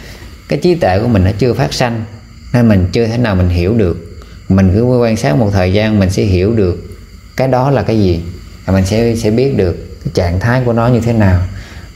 [0.49, 2.05] cái trí tuệ của mình nó chưa phát sanh
[2.53, 4.21] nên mình chưa thể nào mình hiểu được.
[4.49, 6.85] Mình cứ quan sát một thời gian mình sẽ hiểu được
[7.37, 8.21] cái đó là cái gì
[8.67, 11.41] và mình sẽ sẽ biết được cái trạng thái của nó như thế nào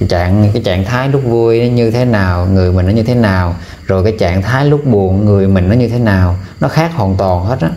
[0.08, 3.14] trạng cái trạng thái lúc vui nó như thế nào người mình nó như thế
[3.14, 3.54] nào
[3.86, 7.16] rồi cái trạng thái lúc buồn người mình nó như thế nào nó khác hoàn
[7.16, 7.68] toàn hết á.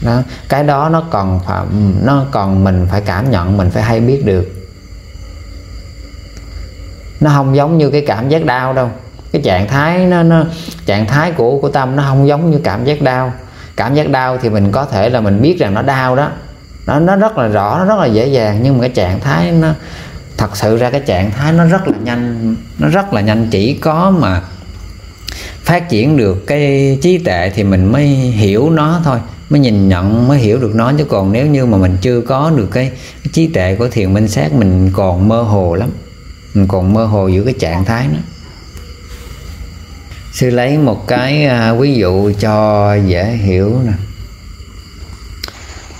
[0.00, 0.16] Đó.
[0.16, 1.64] đó cái đó nó còn phải
[2.04, 4.52] nó còn mình phải cảm nhận mình phải hay biết được.
[7.20, 8.90] Nó không giống như cái cảm giác đau đâu.
[9.32, 10.44] Cái trạng thái nó, nó
[10.86, 13.32] trạng thái của của tâm nó không giống như cảm giác đau.
[13.76, 16.30] Cảm giác đau thì mình có thể là mình biết rằng nó đau đó.
[16.86, 19.52] Nó nó rất là rõ nó rất là dễ dàng nhưng mà cái trạng thái
[19.52, 19.68] nó
[20.36, 23.48] thật sự ra cái trạng thái nó rất là nhanh nó rất là nhanh.
[23.50, 24.42] Chỉ có mà
[25.64, 29.18] phát triển được cái trí tuệ thì mình mới hiểu nó thôi
[29.50, 30.92] mới nhìn nhận mới hiểu được nó.
[30.98, 32.90] Chứ còn nếu như mà mình chưa có được cái,
[33.24, 35.90] cái trí tuệ của thiền minh sát mình còn mơ hồ lắm.
[36.54, 38.18] Mình còn mơ hồ giữa cái trạng thái đó.
[40.32, 43.92] Sư lấy một cái à, ví dụ cho dễ hiểu nè.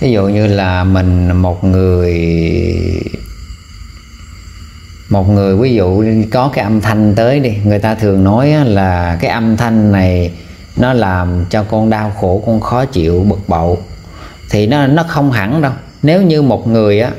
[0.01, 2.13] Ví dụ như là mình một người
[5.09, 9.19] một người ví dụ có cái âm thanh tới đi, người ta thường nói là
[9.21, 10.33] cái âm thanh này
[10.77, 13.77] nó làm cho con đau khổ, con khó chịu, bực bội.
[14.51, 15.73] Thì nó nó không hẳn đâu.
[16.03, 17.11] Nếu như một người á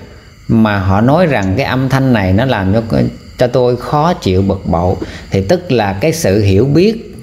[0.48, 2.82] mà họ nói rằng cái âm thanh này nó làm cho
[3.38, 4.96] cho tôi khó chịu, bực bội,
[5.32, 7.16] thì tức là cái sự hiểu biết,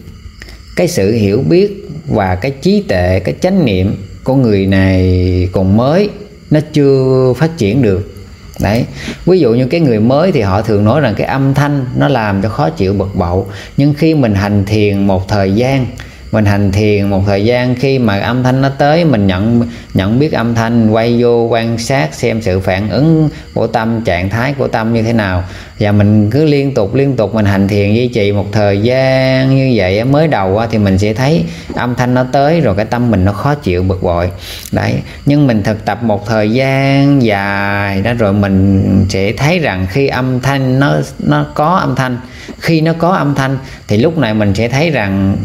[0.76, 5.76] cái sự hiểu biết và cái trí tuệ, cái chánh niệm của người này còn
[5.76, 6.10] mới,
[6.50, 8.13] nó chưa phát triển được
[8.60, 8.86] đấy.
[9.26, 12.08] Ví dụ như cái người mới thì họ thường nói rằng cái âm thanh nó
[12.08, 13.44] làm cho khó chịu bực bội.
[13.76, 15.86] Nhưng khi mình hành thiền một thời gian
[16.34, 20.18] mình hành thiền một thời gian khi mà âm thanh nó tới, mình nhận nhận
[20.18, 24.54] biết âm thanh, quay vô quan sát xem sự phản ứng của tâm, trạng thái
[24.58, 25.44] của tâm như thế nào.
[25.80, 29.56] Và mình cứ liên tục liên tục mình hành thiền duy trì một thời gian
[29.56, 33.10] như vậy mới đầu thì mình sẽ thấy âm thanh nó tới rồi cái tâm
[33.10, 34.30] mình nó khó chịu, bực bội.
[34.72, 34.94] Đấy,
[35.26, 40.06] nhưng mình thực tập một thời gian dài đó rồi mình sẽ thấy rằng khi
[40.06, 42.18] âm thanh nó nó có âm thanh.
[42.58, 43.58] Khi nó có âm thanh
[43.88, 45.36] thì lúc này mình sẽ thấy rằng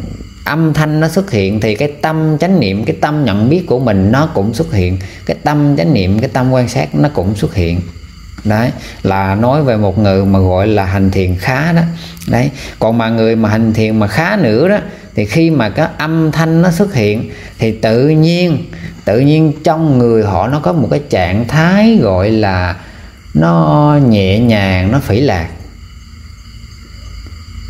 [0.45, 3.79] âm thanh nó xuất hiện thì cái tâm chánh niệm, cái tâm nhận biết của
[3.79, 4.97] mình nó cũng xuất hiện.
[5.25, 7.81] Cái tâm chánh niệm, cái tâm quan sát nó cũng xuất hiện.
[8.43, 8.71] Đấy,
[9.03, 11.81] là nói về một người mà gọi là hành thiền khá đó.
[12.27, 14.77] Đấy, còn mà người mà hành thiền mà khá nữa đó,
[15.15, 17.29] thì khi mà cái âm thanh nó xuất hiện
[17.59, 18.57] thì tự nhiên
[19.05, 22.75] tự nhiên trong người họ nó có một cái trạng thái gọi là
[23.33, 25.47] nó nhẹ nhàng, nó phỉ lạc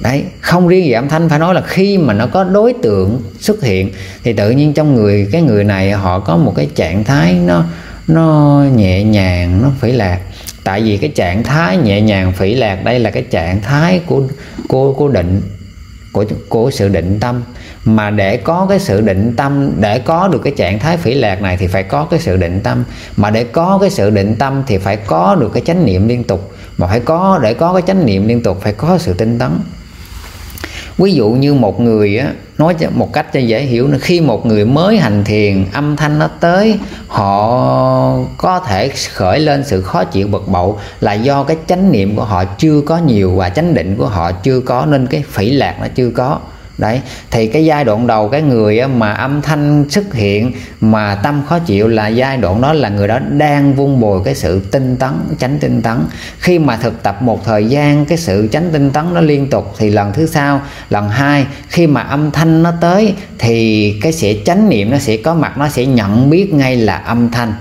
[0.01, 3.21] đấy, không riêng gì âm thanh, phải nói là khi mà nó có đối tượng
[3.39, 3.91] xuất hiện
[4.23, 7.63] thì tự nhiên trong người, cái người này họ có một cái trạng thái nó
[8.07, 10.19] nó nhẹ nhàng, nó phỉ lạc.
[10.63, 14.23] Tại vì cái trạng thái nhẹ nhàng, phỉ lạc, đây là cái trạng thái của
[14.67, 15.41] của của định,
[16.11, 17.43] của của sự định tâm.
[17.85, 21.41] Mà để có cái sự định tâm, để có được cái trạng thái phỉ lạc
[21.41, 22.83] này thì phải có cái sự định tâm.
[23.17, 26.23] Mà để có cái sự định tâm thì phải có được cái chánh niệm liên
[26.23, 26.51] tục.
[26.77, 29.51] Mà phải có, để có cái chánh niệm liên tục, phải có sự tinh tấn
[30.99, 34.45] ví dụ như một người á, nói một cách cho dễ hiểu là khi một
[34.45, 40.03] người mới hành thiền âm thanh nó tới họ có thể khởi lên sự khó
[40.03, 43.73] chịu bực bội là do cái chánh niệm của họ chưa có nhiều và chánh
[43.73, 46.39] định của họ chưa có nên cái phỉ lạc nó chưa có
[46.80, 47.01] đấy,
[47.32, 50.51] thì cái giai đoạn đầu cái người mà âm thanh xuất hiện
[50.82, 54.36] mà tâm khó chịu là giai đoạn đó là người đó đang vun bồi cái
[54.36, 55.97] sự tinh tấn tránh tinh tấn.
[56.39, 59.73] Khi mà thực tập một thời gian, cái sự tránh tinh tấn nó liên tục
[59.77, 64.34] thì lần thứ sau, lần hai, khi mà âm thanh nó tới thì cái sẽ
[64.45, 67.53] chánh niệm nó sẽ có mặt, nó sẽ nhận biết ngay là âm thanh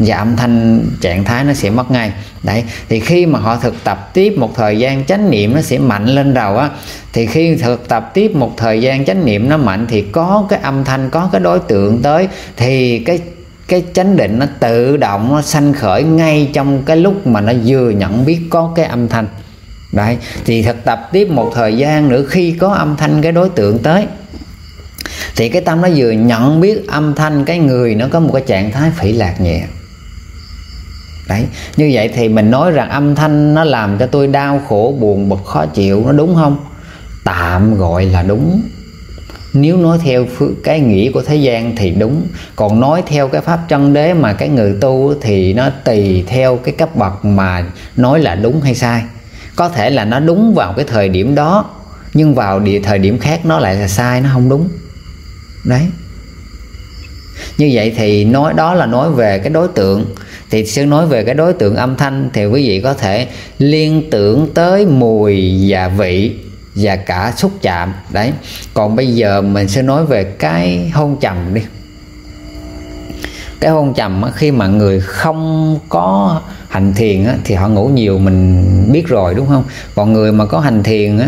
[0.00, 2.12] và âm thanh, trạng thái nó sẽ mất ngay.
[2.42, 5.78] Đấy, thì khi mà họ thực tập tiếp một thời gian chánh niệm nó sẽ
[5.78, 6.70] mạnh lên đầu á.
[7.12, 10.58] Thì khi thực tập tiếp một thời gian chánh niệm nó mạnh thì có cái
[10.62, 12.28] âm thanh, có cái đối tượng tới.
[12.56, 13.20] Thì cái
[13.68, 17.52] cái chánh định nó tự động nó sanh khởi ngay trong cái lúc mà nó
[17.66, 19.26] vừa nhận biết có cái âm thanh.
[19.92, 23.48] Đấy, thì thực tập tiếp một thời gian nữa khi có âm thanh cái đối
[23.48, 24.06] tượng tới,
[25.36, 28.42] thì cái tâm nó vừa nhận biết âm thanh cái người nó có một cái
[28.46, 29.62] trạng thái phỉ lạc nhẹ
[31.30, 34.94] đấy, như vậy thì mình nói rằng âm thanh nó làm cho tôi đau khổ,
[35.00, 36.56] buồn bực, khó chịu, nó đúng không?
[37.24, 38.62] Tạm gọi là đúng.
[39.52, 40.26] Nếu nói theo
[40.64, 42.26] cái nghĩa của thế gian thì đúng.
[42.56, 46.56] Còn nói theo cái pháp chân đế mà cái người tu thì nó tùy theo
[46.56, 47.64] cái cấp bậc mà
[47.96, 49.02] nói là đúng hay sai.
[49.56, 51.64] Có thể là nó đúng vào cái thời điểm đó,
[52.14, 54.68] nhưng vào địa thời điểm khác nó lại là sai, nó không đúng.
[55.64, 55.82] Đấy.
[57.58, 60.04] Như vậy thì nói, đó là nói về cái đối tượng
[60.50, 63.28] thì sư nói về cái đối tượng âm thanh thì quý vị có thể
[63.58, 66.36] liên tưởng tới mùi và vị
[66.74, 67.94] và cả xúc chạm.
[68.10, 68.32] Đấy.
[68.74, 71.62] Còn bây giờ mình sẽ nói về cái hôn trầm đi.
[73.60, 78.64] Cái hôn trầm khi mà người không có hành thiền thì họ ngủ nhiều mình
[78.92, 79.64] biết rồi, đúng không?
[79.94, 81.20] Còn người mà có hành thiền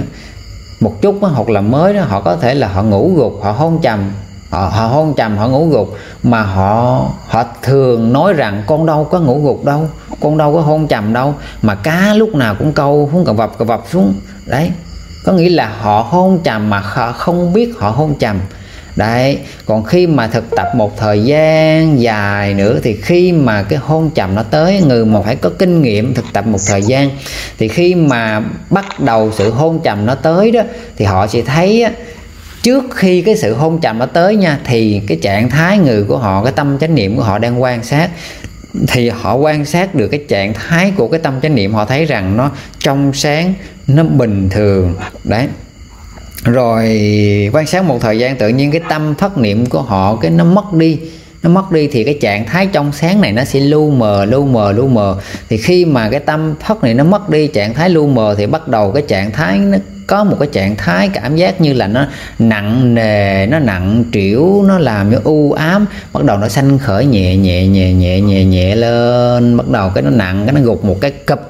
[0.81, 3.79] một chút hoặc là mới đó, họ có thể là họ ngủ gục, họ hôn
[3.83, 4.13] trầm
[4.53, 5.97] họ, họ hôn trầm họ ngủ gục.
[6.23, 9.89] Mà họ họ thường nói rằng con đâu có ngủ gục đâu
[10.21, 11.35] con đâu có hôn trầm đâu.
[11.63, 14.15] Mà cá lúc nào cũng câu xuống cà vập cà vập xuống.
[14.47, 14.71] Đấy
[15.25, 18.41] có nghĩa là họ hôn trầm mà họ không biết họ hôn trầm.
[18.97, 23.79] Đấy còn khi mà thực tập một thời gian dài nữa thì khi mà cái
[23.79, 27.11] hôn trầm nó tới người mà phải có kinh nghiệm thực tập một thời gian
[27.59, 30.63] thì khi mà bắt đầu sự hôn trầm nó tới đó
[30.97, 31.87] thì họ sẽ thấy
[32.63, 36.19] trước khi cái sự hôn trầm nó tới nha, thì cái trạng thái người của
[36.19, 38.11] họ, cái tâm chánh niệm của họ đang quan sát.
[38.89, 42.05] Thì họ quan sát được cái trạng thái của cái tâm chánh niệm, họ thấy
[42.05, 43.55] rằng nó trong sáng,
[43.87, 44.95] nó bình thường.
[45.25, 45.47] Đấy.
[46.45, 46.89] Rồi,
[47.53, 50.45] quan sát một thời gian tự nhiên cái tâm phát niệm của họ, cái nó
[50.45, 50.99] mất đi.
[51.43, 54.47] Nó mất đi thì cái trạng thái trong sáng này nó sẽ lu mờ lu
[54.47, 55.21] mờ lu mờ.
[55.49, 58.47] Thì khi mà cái tâm thất này nó mất đi, trạng thái lu mờ thì
[58.47, 61.87] bắt đầu cái trạng thái nó có một cái trạng thái cảm giác như là
[61.87, 62.07] nó
[62.39, 65.87] nặng nề, nó nặng trĩu, nó làm như u ám.
[66.13, 69.57] Bắt đầu nó xanh khởi nhẹ nhẹ nhẹ nhẹ nhẹ nhẹ lên.
[69.57, 71.49] Bắt đầu cái nó nặng, cái nó gục một cái cập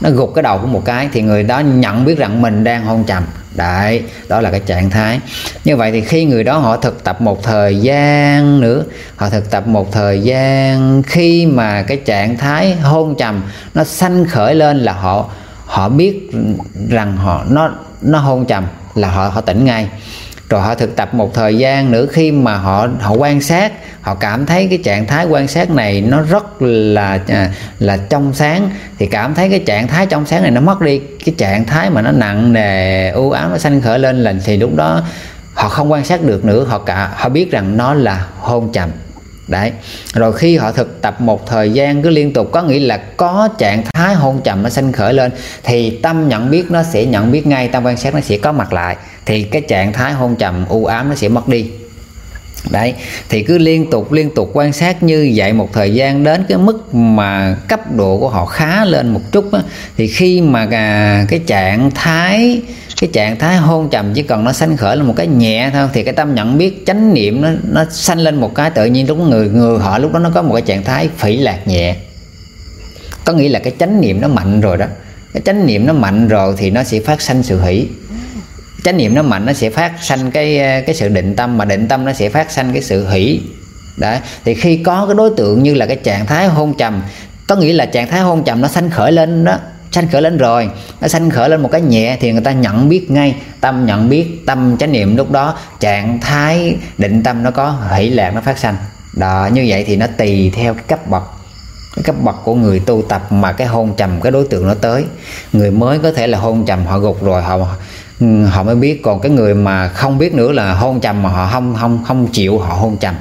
[0.00, 2.84] nó gục cái đầu của một cái thì người đó nhận biết rằng mình đang
[2.84, 3.22] hôn trầm.
[3.54, 5.20] Đấy, đó là cái trạng thái.
[5.64, 8.82] Như vậy thì khi người đó họ thực tập một thời gian nữa,
[9.16, 13.42] họ thực tập một thời gian, khi mà cái trạng thái hôn trầm
[13.74, 15.30] nó sanh khởi lên là họ
[15.66, 16.30] họ biết
[16.90, 17.70] rằng họ, nó
[18.02, 19.88] nó hôn trầm là họ họ tỉnh ngay.
[20.48, 24.14] Rồi họ thực tập một thời gian nữa khi mà họ họ quan sát, họ
[24.14, 28.70] cảm thấy cái trạng thái quan sát này nó rất là à, là trong sáng.
[28.98, 31.00] Thì cảm thấy cái trạng thái trong sáng này nó mất đi.
[31.24, 34.56] Cái trạng thái mà nó nặng nề, u ám, nó sanh khởi lên là thì
[34.56, 35.02] lúc đó
[35.54, 36.64] họ không quan sát được nữa.
[36.64, 38.90] Họ cả, họ biết rằng nó là hôn trầm
[39.48, 39.72] đấy.
[40.14, 43.48] Rồi khi họ thực tập một thời gian cứ liên tục có nghĩa là có
[43.58, 45.32] trạng thái hôn trầm nó sanh khởi lên
[45.64, 48.52] thì tâm nhận biết nó sẽ nhận biết ngay tâm quan sát nó sẽ có
[48.52, 51.70] mặt lại thì cái trạng thái hôn trầm u ám nó sẽ mất đi.
[52.70, 52.94] Đấy.
[53.28, 56.58] Thì cứ liên tục liên tục quan sát như vậy một thời gian đến cái
[56.58, 59.60] mức mà cấp độ của họ khá lên một chút á,
[59.96, 62.62] thì khi mà à, cái trạng thái
[63.00, 65.88] cái trạng thái hôn trầm chỉ cần nó sanh khởi là một cái nhẹ thôi,
[65.92, 69.08] thì cái tâm nhận biết, chánh niệm nó nó sanh lên một cái tự nhiên
[69.08, 71.96] lúc người người họ lúc đó nó có một cái trạng thái phỉ lạc nhẹ.
[73.24, 74.86] Có nghĩa là cái chánh niệm nó mạnh rồi đó.
[75.34, 77.86] Cái chánh niệm nó mạnh rồi thì nó sẽ phát sanh sự hỷ.
[78.84, 81.88] Chánh niệm nó mạnh nó sẽ phát sanh cái cái sự định tâm, mà định
[81.88, 83.40] tâm nó sẽ phát sanh cái sự hỷ.
[83.96, 87.02] Đấy thì khi có cái đối tượng như là cái trạng thái hôn trầm,
[87.48, 89.58] có nghĩa là trạng thái hôn trầm nó sanh khởi lên đó
[89.96, 90.70] sanh khởi lên rồi.
[91.00, 94.08] Nó sanh khởi lên một cái nhẹ thì người ta nhận biết ngay, tâm nhận
[94.08, 98.40] biết, tâm chánh niệm lúc đó, trạng thái định tâm nó có, hỷ lạc nó
[98.40, 98.76] phát sanh.
[99.16, 101.22] Đó, như vậy thì nó tùy theo cái cấp bậc.
[101.96, 104.74] Cái cấp bậc của người tu tập mà cái hôn trầm, cái đối tượng nó
[104.74, 105.04] tới.
[105.52, 107.58] Người mới có thể là hôn trầm, họ gục rồi, họ
[108.48, 109.02] họ mới biết.
[109.02, 112.26] Còn cái người mà không biết nữa là hôn trầm mà họ không không không
[112.32, 113.14] chịu họ hôn trầm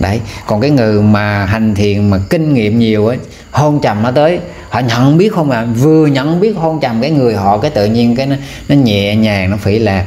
[0.00, 3.18] đấy còn cái người mà hành thiền mà kinh nghiệm nhiều ấy
[3.50, 4.38] hôn trầm nó tới
[4.68, 7.86] họ nhận biết không à vừa nhận biết hôn trầm cái người họ cái tự
[7.86, 8.36] nhiên cái nó,
[8.68, 10.04] nó nhẹ nhàng nó phỉ lạc.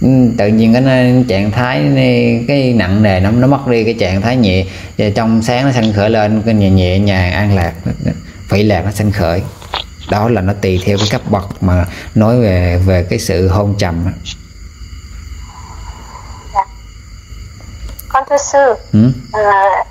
[0.00, 0.08] Ừ,
[0.38, 1.82] tự nhiên cái nó, trạng thái
[2.48, 4.64] cái nặng nề nó nó mất đi cái trạng thái nhẹ
[4.98, 7.72] và trong sáng nó sanh khởi lên cái nhẹ nhẹ nhàng an lạc
[8.48, 9.42] phỉ lạc nó sanh khởi.
[10.10, 13.74] Đó là nó tùy theo cái cấp bậc mà nói về về cái sự hôn
[13.78, 14.04] trầm
[18.24, 19.10] con thưa sư ừ?
[19.32, 19.84] à,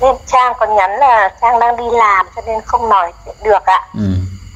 [0.00, 3.64] nên trang còn nhắn là trang đang đi làm cho nên không nói chuyện được
[3.66, 4.08] ạ ừ.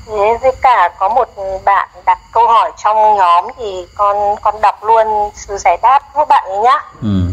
[0.07, 1.29] thế với cả có một
[1.65, 6.25] bạn đặt câu hỏi trong nhóm thì con con đọc luôn sự giải đáp của
[6.25, 7.33] bạn ấy nhá ừ.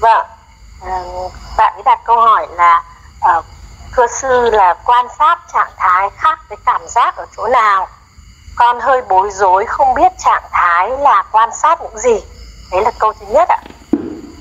[0.00, 0.26] vâng
[0.86, 1.02] à,
[1.58, 2.82] bạn ấy đặt câu hỏi là
[3.38, 3.44] uh,
[3.92, 7.88] thưa sư là quan sát trạng thái khác với cảm giác ở chỗ nào
[8.56, 12.24] con hơi bối rối không biết trạng thái là quan sát những gì
[12.72, 13.58] đấy là câu thứ nhất ạ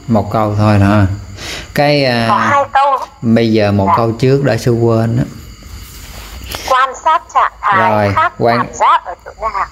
[0.07, 1.05] một câu thôi nè
[1.73, 2.97] cái có hai câu.
[3.21, 3.93] bây giờ một dạ.
[3.97, 5.23] câu trước đã sư quên đó
[6.69, 8.57] quan sát trạng thái rồi, khác quan...
[8.57, 9.67] cảm giác ở chỗ nào?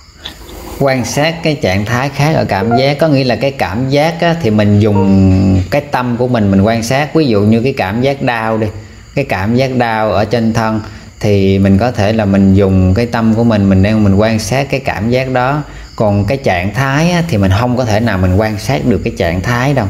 [0.80, 2.98] quan sát cái trạng thái khác ở cảm giác.
[3.00, 6.62] Có nghĩa là cái cảm giác á, thì mình dùng cái tâm của mình mình
[6.62, 7.16] quan sát.
[7.16, 8.68] Ví dụ như cái cảm giác đau đi.
[9.16, 10.82] Cái cảm giác đau ở trên thân
[11.20, 14.40] thì mình có thể là mình dùng cái tâm của mình mình đang mình quan
[14.40, 15.62] sát cái cảm giác đó.
[15.96, 19.02] Còn cái trạng thái á, thì mình không có thể nào mình quan sát được
[19.04, 19.88] cái trạng thái đâu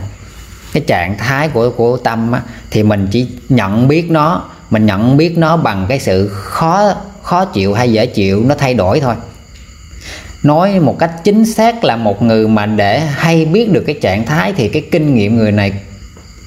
[0.73, 5.17] cái trạng thái của của tâm á, thì mình chỉ nhận biết nó mình nhận
[5.17, 9.15] biết nó bằng cái sự khó khó chịu hay dễ chịu nó thay đổi thôi.
[10.43, 14.25] Nói một cách chính xác là một người mà để hay biết được cái trạng
[14.25, 15.71] thái thì cái kinh nghiệm người này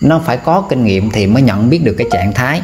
[0.03, 2.62] nó phải có kinh nghiệm thì mới nhận biết được cái trạng thái.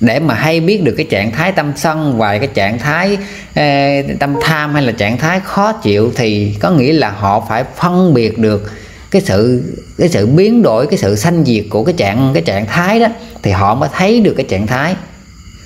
[0.00, 3.18] Để mà hay biết được cái trạng thái tâm sân và cái trạng thái
[3.54, 7.64] eh, tâm tham hay là trạng thái khó chịu thì có nghĩa là họ phải
[7.76, 8.70] phân biệt được
[9.16, 9.62] cái sự
[9.98, 13.06] cái sự biến đổi cái sự sanh diệt của cái trạng cái trạng thái đó
[13.42, 14.96] thì họ mới thấy được cái trạng thái.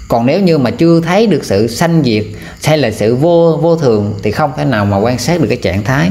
[0.08, 2.24] Còn nếu như mà chưa thấy được sự sanh diệt
[2.64, 5.58] hay là sự vô vô thường thì không thể nào mà quan sát được cái
[5.62, 6.10] trạng thái.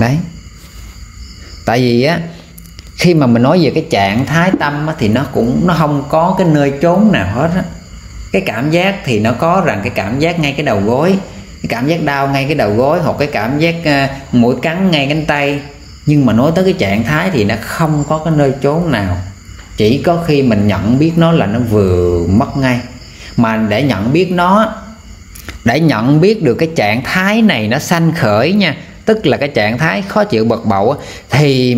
[0.00, 0.16] Đấy.
[1.66, 2.20] Tại vì á
[2.96, 6.04] khi mà mình nói về cái trạng thái tâm á, thì nó cũng nó không
[6.08, 7.62] có cái nơi trốn nào hết á.
[8.32, 11.18] Cái cảm giác thì nó có rằng cái cảm giác ngay cái đầu gối
[11.64, 14.90] cái cảm giác đau ngay cái đầu gối hoặc cái cảm giác uh, mũi cắn
[14.90, 15.60] ngay cánh tay.
[16.06, 19.16] Nhưng mà nói tới cái trạng thái thì nó không có cái nơi trốn nào.
[19.76, 22.80] Chỉ có khi mình nhận biết nó là nó vừa mất ngay.
[23.36, 24.74] Mà để nhận biết nó
[25.64, 29.48] để nhận biết được cái trạng thái này nó sanh khởi nha tức là cái
[29.48, 30.96] trạng thái khó chịu bật bậu
[31.30, 31.76] thì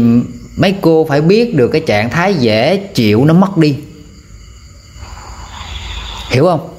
[0.57, 3.77] mấy cô phải biết được cái trạng thái dễ chịu nó mất đi.
[6.31, 6.76] Hiểu không?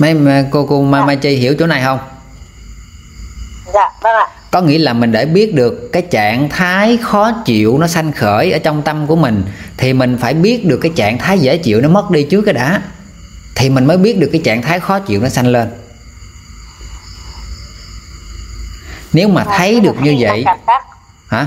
[0.00, 0.16] Mấy
[0.50, 1.98] cô cô ma ma chi hiểu chỗ này không?
[3.74, 4.26] Dạ vâng ạ.
[4.50, 8.52] Có nghĩa là mình để biết được cái trạng thái khó chịu nó sanh khởi
[8.52, 9.44] ở trong tâm của mình
[9.76, 12.54] thì mình phải biết được cái trạng thái dễ chịu nó mất đi trước cái
[12.54, 12.82] đã.
[13.54, 15.68] Thì mình mới biết được cái trạng thái khó chịu nó sanh lên.
[19.12, 20.44] Nếu mà dạ, thấy được như vậy
[21.28, 21.46] hả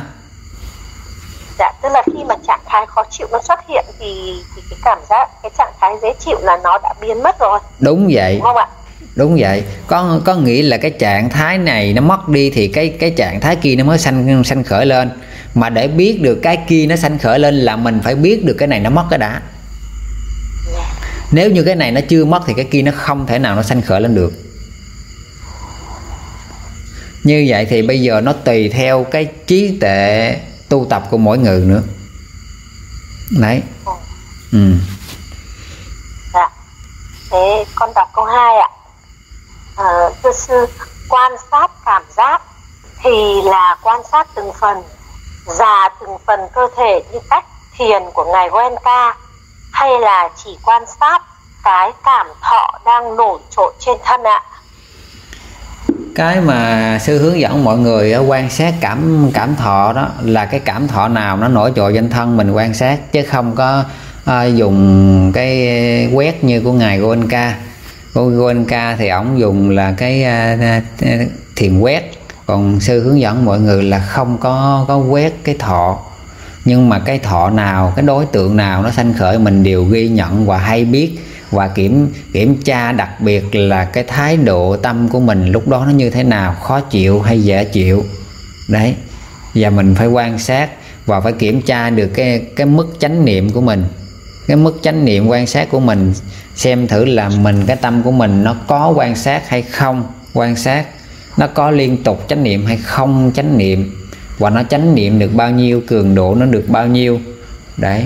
[1.64, 4.80] dạ tức là khi mà trạng thái khó chịu nó xuất hiện thì, thì cái
[4.84, 7.60] cảm giác cái trạng thái dễ chịu là nó đã biến mất rồi.
[7.80, 8.34] Đúng vậy.
[8.36, 8.68] Đúng không ạ?
[9.16, 9.64] Đúng vậy.
[9.88, 13.40] Có có nghĩa là cái trạng thái này nó mất đi thì cái cái trạng
[13.40, 15.12] thái kia nó mới sanh sanh khởi lên.
[15.54, 18.56] Mà để biết được cái kia nó sanh khởi lên là mình phải biết được
[18.60, 19.42] cái này nó mất cái đã.
[21.32, 23.64] Nếu như cái này nó chưa mất thì cái kia nó không thể nào nó
[23.64, 24.34] sanh khởi lên được.
[27.24, 30.36] Như vậy thì bây giờ nó tùy theo cái trí tuệ
[30.74, 31.82] tu tập của mỗi người nữa.
[33.40, 33.64] Đấy.
[34.52, 34.74] Ừ.
[36.34, 36.50] Dạ.
[37.32, 38.70] Thế con đọc câu 2 ạ.
[39.78, 40.66] À, thưa sư
[41.10, 42.42] quan sát cảm giác
[43.04, 44.78] thì là quan sát từng phần
[45.48, 47.46] già từng phần cơ thể như cách
[47.78, 49.14] thiền của ngài Wenka
[49.72, 51.22] hay là chỉ quan sát
[51.64, 54.44] cái cảm thọ đang nổi trội trên thân ạ?
[56.16, 60.60] Cái mà sư hướng dẫn mọi người quan sát cảm cảm thọ đó là cái
[60.60, 63.84] cảm thọ nào nó nổi trội trên thân mình quan sát chứ không có
[64.26, 67.56] à, dùng cái quét như của ngài Goenka.
[68.14, 71.18] Goenka thì ổng dùng là cái à, à, à,
[71.56, 72.12] thiền quét.
[72.46, 76.00] Còn sư hướng dẫn mọi người là không có có quét cái thọ.
[76.66, 80.10] Nhưng mà cái thọ nào cái đối tượng nào nó sanh khởi mình đều ghi
[80.10, 81.20] nhận và hay biết
[81.54, 85.86] và kiểm kiểm tra đặc biệt là cái thái độ tâm của mình lúc đó
[85.86, 88.04] nó như thế nào, khó chịu hay dễ chịu.
[88.70, 88.96] Đấy.
[89.56, 90.70] Và mình phải quan sát
[91.06, 93.86] và phải kiểm tra được cái cái mức chánh niệm của mình.
[94.48, 96.14] Cái mức chánh niệm quan sát của mình,
[96.56, 100.56] xem thử là mình, cái tâm của mình nó có quan sát hay không, quan
[100.56, 100.86] sát.
[101.38, 103.96] Nó có liên tục chánh niệm hay không chánh niệm.
[104.38, 107.20] Và nó chánh niệm được bao nhiêu, cường độ nó được bao nhiêu.
[107.78, 108.06] Đấy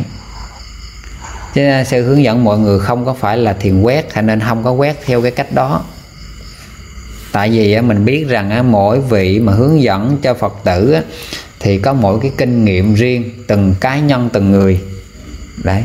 [1.58, 4.40] cho nên sư hướng dẫn mọi người không có phải là thiền quét hay nên
[4.40, 5.84] không có quét theo cái cách đó.
[7.32, 10.98] Tại vì mình biết rằng mỗi vị mà hướng dẫn cho phật tử
[11.60, 14.82] thì có mỗi cái kinh nghiệm riêng từng cá nhân từng người.
[15.64, 15.84] Đấy.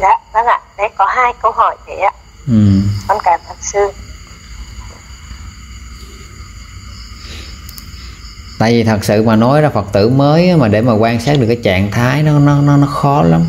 [0.00, 2.12] Dạ vâng ạ đấy có hai câu hỏi thế ạ.
[2.46, 2.80] Ừ.
[3.08, 3.90] con cảm ơn sư
[8.58, 11.40] tại vì thật sự mà nói ra phật tử mới mà để mà quan sát
[11.40, 13.44] được cái trạng thái nó nó nó nó khó lắm.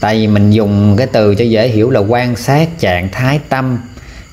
[0.00, 3.78] Tại vì mình dùng cái từ cho dễ hiểu là quan sát trạng thái tâm.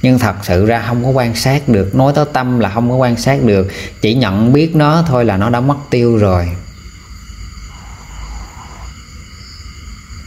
[0.01, 1.95] Nhưng thật sự ra không có quan sát được.
[1.95, 3.67] Nói tới tâm là không có quan sát được.
[4.01, 6.49] Chỉ nhận biết nó thôi là nó đã mất tiêu rồi.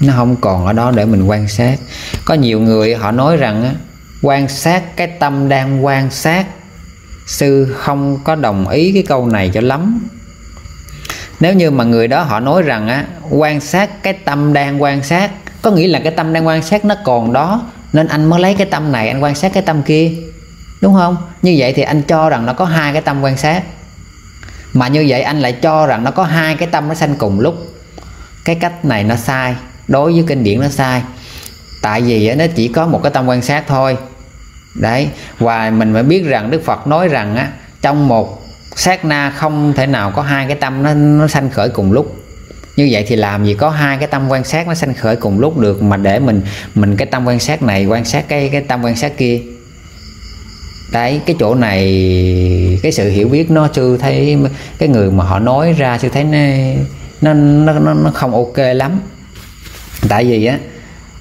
[0.00, 1.78] Nó không còn ở đó để mình quan sát.
[2.24, 3.74] Có nhiều người họ nói rằng á,
[4.22, 6.46] quan sát cái tâm đang quan sát
[7.28, 10.08] sư không có đồng ý cái câu này cho lắm.
[11.40, 15.02] Nếu như mà người đó họ nói rằng á, quan sát cái tâm đang quan
[15.02, 15.30] sát,
[15.62, 18.54] có nghĩa là cái tâm đang quan sát nó còn đó, nên anh mới lấy
[18.54, 20.12] cái tâm này, anh quan sát cái tâm kia.
[20.80, 21.16] Đúng không?
[21.42, 23.62] Như vậy thì anh cho rằng nó có hai cái tâm quan sát.
[24.72, 27.40] Mà như vậy anh lại cho rằng nó có hai cái tâm nó sanh cùng
[27.40, 27.54] lúc.
[28.44, 29.54] Cái cách này nó sai,
[29.88, 31.02] đối với kinh điển nó sai.
[31.82, 33.96] Tại vì nó chỉ có một cái tâm quan sát thôi
[34.78, 35.08] đấy
[35.38, 37.48] và mình phải biết rằng đức phật nói rằng á
[37.82, 38.42] trong một
[38.76, 42.16] sát na không thể nào có hai cái tâm nó nó sanh khởi cùng lúc.
[42.76, 45.40] Như vậy thì làm gì có hai cái tâm quan sát nó sanh khởi cùng
[45.40, 46.42] lúc được mà để mình
[46.74, 49.40] mình cái tâm quan sát này quan sát cái cái tâm quan sát kia.
[50.92, 51.80] Đấy cái chỗ này
[52.82, 54.38] cái sự hiểu biết nó chưa thấy
[54.78, 56.24] cái người mà họ nói ra chưa thấy
[57.20, 59.00] nó nó nó, nó không ok lắm.
[60.08, 60.58] Tại vì á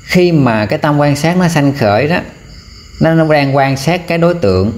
[0.04, 2.18] khi mà cái tâm quan sát nó sanh khởi đó
[3.00, 4.72] nó, nó đang quan sát cái đối tượng.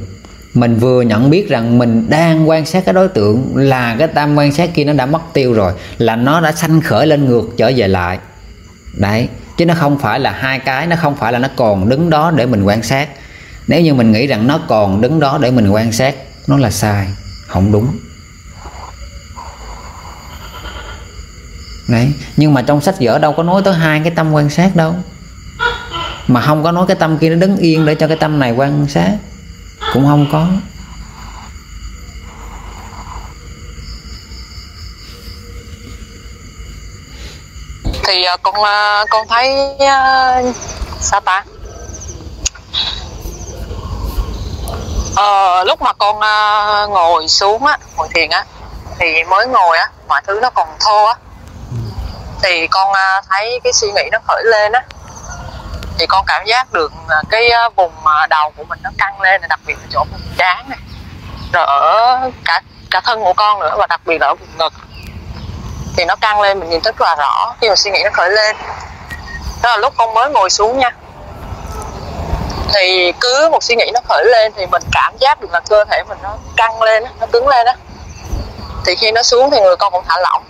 [0.54, 4.36] Mình vừa nhận biết rằng mình đang quan sát cái đối tượng là cái tâm
[4.38, 7.50] quan sát kia nó đã mất tiêu rồi là nó đã sanh khởi lên ngược
[7.58, 8.20] trở về lại.
[8.98, 12.10] Đấy chứ nó không phải là hai cái nó không phải là nó còn đứng
[12.10, 13.10] đó để mình quan sát.
[13.68, 16.16] Nếu như mình nghĩ rằng nó còn đứng đó để mình quan sát
[16.48, 17.08] nó là sai
[17.48, 17.98] không đúng.
[21.88, 24.76] Đấy nhưng mà trong sách vở đâu có nói tới hai cái tâm quan sát
[24.76, 24.96] đâu
[26.30, 28.52] mà không có nói cái tâm kia nó đứng yên để cho cái tâm này
[28.52, 29.12] quan sát.
[29.94, 30.48] Cũng không có.
[38.08, 40.42] Thì à, con à, con thấy à,
[41.00, 41.46] sao ta?
[45.16, 46.20] Ờ, lúc mà con
[46.90, 48.46] ngồi xuống á ngồi thiền á
[49.00, 51.16] thì mới ngồi á mọi thứ nó còn thô á.
[52.44, 52.94] Thì con
[53.30, 54.84] thấy cái suy nghĩ nó khởi lên á
[56.00, 56.92] thì con cảm giác được
[57.30, 60.22] cái ờ, vùng ờ, đầu của mình nó căng lên, đặc biệt là chỗ vùng
[60.38, 60.80] trán này.
[61.54, 64.74] Rồi ở cả cả thân của con nữa và đặc biệt là ở vùng ngực.
[65.98, 68.30] Thì nó căng lên, mình nhìn rất là rõ, khi mà suy nghĩ nó khởi
[68.30, 68.56] lên.
[69.64, 70.92] Đó là lúc con mới ngồi xuống nha.
[72.74, 75.86] Thì cứ một suy nghĩ nó khởi lên thì mình cảm giác được là cơ
[75.86, 77.74] thể mình nó căng lên nó cứng lên đó
[78.86, 80.44] thì khi nó xuống thì người con cũng thả lỏng.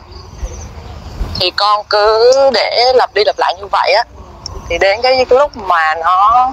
[1.40, 4.04] Thì con cứ để lặp đi lặp lại như vậy á
[4.70, 6.52] thì đến cái, lúc mà nó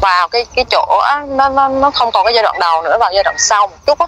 [0.00, 2.96] vào cái cái chỗ á, nó nó nó không còn cái giai đoạn đầu nữa
[3.00, 4.06] vào giai đoạn sau một chút á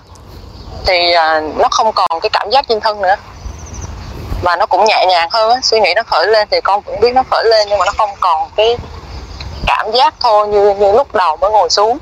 [0.86, 3.14] thì à, nó không còn cái cảm giác trên thân nữa.
[4.42, 7.00] Và nó cũng nhẹ nhàng hơn á suy nghĩ nó khởi lên thì con cũng
[7.00, 8.76] biết nó khởi lên nhưng mà nó không còn cái
[9.66, 11.98] cảm giác thôi như như lúc đầu mới ngồi xuống.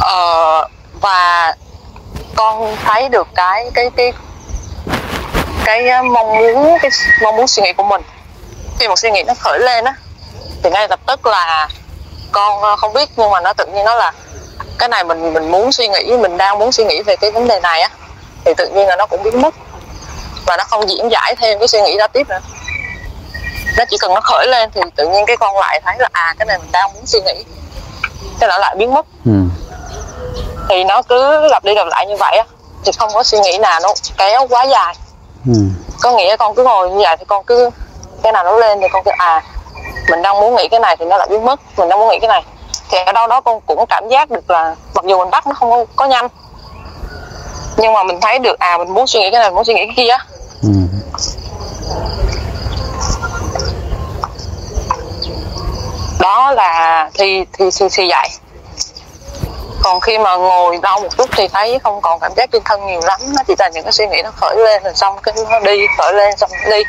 [0.00, 0.68] Ờ,
[1.00, 1.54] và
[2.36, 4.12] con thấy được cái cái cái
[5.64, 6.90] cái à, mong muốn cái
[7.22, 8.02] mong muốn suy nghĩ của mình
[8.80, 9.94] khi một suy nghĩ nó khởi lên á
[10.62, 11.68] thì ngay lập tức là
[12.32, 14.12] con ờ, không biết nhưng mà nó tự nhiên nó là
[14.78, 17.48] cái này mình mình muốn suy nghĩ mình đang muốn suy nghĩ về cái vấn
[17.48, 17.90] đề này á
[18.44, 19.54] thì tự nhiên là nó cũng biến mất.
[20.46, 22.40] Và nó không diễn giải thêm cái suy nghĩ đó tiếp nữa.
[23.78, 26.34] Nó chỉ cần nó khởi lên thì tự nhiên cái con lại thấy là à
[26.38, 27.44] cái này mình đang muốn suy nghĩ.
[28.40, 29.06] Cái nó lại biến mất.
[29.24, 29.32] Ừ.
[30.68, 32.44] thì nó cứ lặp đi lặp lại như vậy á
[32.84, 34.94] thì không có suy nghĩ nào nó kéo quá dài.
[35.46, 35.52] Ừ.
[36.02, 37.70] có nghĩa con cứ ngồi như vậy thì con cứ
[38.22, 39.42] cái nào nó lên thì con cứ à
[40.10, 42.18] mình đang muốn nghĩ cái này thì nó lại biến mất mình đang muốn nghĩ
[42.20, 42.42] cái này.
[42.90, 45.52] Thì ở đâu đó con cũng cảm giác được là mặc dù mình bắt nó
[45.54, 46.28] không có nhanh
[47.80, 49.74] nhưng mà mình thấy được à mình muốn suy nghĩ cái này mình muốn suy
[49.74, 50.16] nghĩ cái kia
[50.62, 50.68] ừ.
[56.20, 58.28] đó là thì thì thì, thì vậy
[59.82, 62.86] còn khi mà ngồi đau một chút thì thấy không còn cảm giác trên thân
[62.86, 65.34] nhiều lắm nó chỉ là những cái suy nghĩ nó khởi lên rồi xong cái
[65.50, 66.82] nó đi khởi lên xong nó đi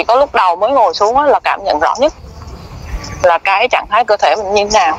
[0.00, 2.12] chỉ có lúc đầu mới ngồi xuống là cảm nhận rõ nhất
[3.22, 4.98] là cái trạng thái cơ thể mình như thế nào.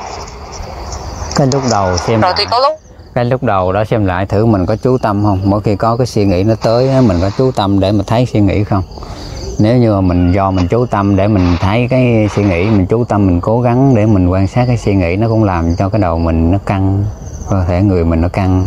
[1.36, 2.72] Cái lúc đầu xem rồi lại, thì có lúc
[3.14, 5.40] cái lúc đầu đó xem lại thử mình có chú tâm không?
[5.44, 8.26] Mỗi khi có cái suy nghĩ nó tới mình có chú tâm để mà thấy
[8.32, 8.82] suy nghĩ không?
[9.58, 12.86] Nếu như mà mình do mình chú tâm để mình thấy cái suy nghĩ mình
[12.86, 15.76] chú tâm mình cố gắng để mình quan sát cái suy nghĩ nó cũng làm
[15.76, 17.04] cho cái đầu mình nó căng
[17.50, 18.66] cơ thể người mình nó căng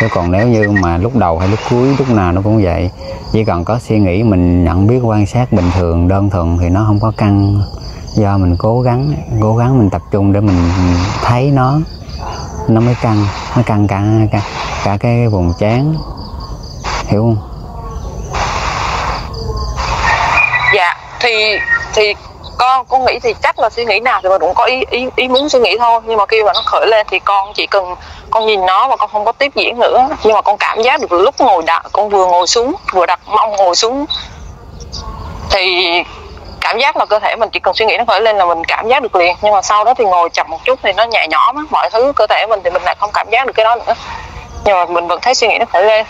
[0.00, 2.90] chứ còn nếu như mà lúc đầu hay lúc cuối lúc nào nó cũng vậy
[3.32, 6.68] chỉ cần có suy nghĩ mình nhận biết quan sát bình thường đơn thuần thì
[6.68, 7.62] nó không có căng.
[8.14, 10.70] Do mình cố gắng cố gắng mình tập trung để mình
[11.24, 11.78] thấy nó
[12.68, 13.26] nó mới căng
[13.56, 14.42] nó căng cả cả,
[14.84, 15.94] cả cái vùng trán.
[17.06, 17.36] Hiểu không?
[20.74, 21.30] Dạ thì
[21.94, 22.14] thì
[22.62, 25.06] con con nghĩ thì chắc là suy nghĩ nào thì mình cũng có ý ý
[25.16, 26.00] ý muốn suy nghĩ thôi.
[26.06, 27.94] Nhưng mà khi mà nó khởi lên thì con chỉ cần,
[28.30, 30.08] con nhìn nó và con không có tiếp diễn nữa.
[30.24, 33.20] Nhưng mà con cảm giác được lúc ngồi đặt con vừa ngồi xuống, vừa đặt
[33.26, 34.04] mông ngồi xuống,
[35.50, 35.88] thì
[36.60, 38.64] cảm giác là cơ thể mình chỉ cần suy nghĩ nó khởi lên là mình
[38.64, 39.36] cảm giác được liền.
[39.42, 41.90] Nhưng mà sau đó thì ngồi chậm một chút thì nó nhẹ nhõm á, mọi
[41.90, 43.94] thứ cơ thể mình thì mình lại không cảm giác được cái đó nữa.
[44.64, 46.06] Nhưng mà mình vẫn thấy suy nghĩ nó khởi lên.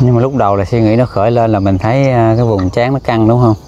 [0.00, 2.44] Nhưng mà lúc đầu là suy nghĩ nó khởi lên là mình thấy à, cái
[2.44, 3.67] vùng trán nó căng, đúng không?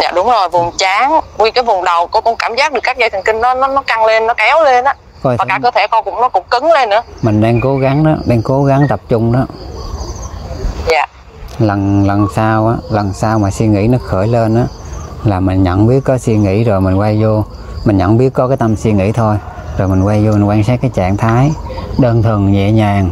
[0.00, 2.98] Dạ đúng rồi vùng trán nguyên cái vùng đầu cô con cảm giác được các
[2.98, 4.94] dây thần kinh nó nó nó căng lên nó kéo lên á.
[5.22, 7.02] Coi và cả cơ thể con cũng nó cũng cứng lên nữa.
[7.22, 9.46] Mình đang cố gắng đó đang cố gắng tập trung đó.
[10.90, 11.06] Dạ.
[11.58, 14.64] Lần lần sau á lần sau mà suy nghĩ nó khởi lên á
[15.24, 17.44] là mình nhận biết có suy nghĩ rồi mình quay vô
[17.84, 19.36] mình nhận biết có cái tâm suy nghĩ thôi.
[19.78, 21.50] Rồi mình quay vô mình quan sát cái trạng thái
[21.98, 23.10] đơn thuần nhẹ nhàng.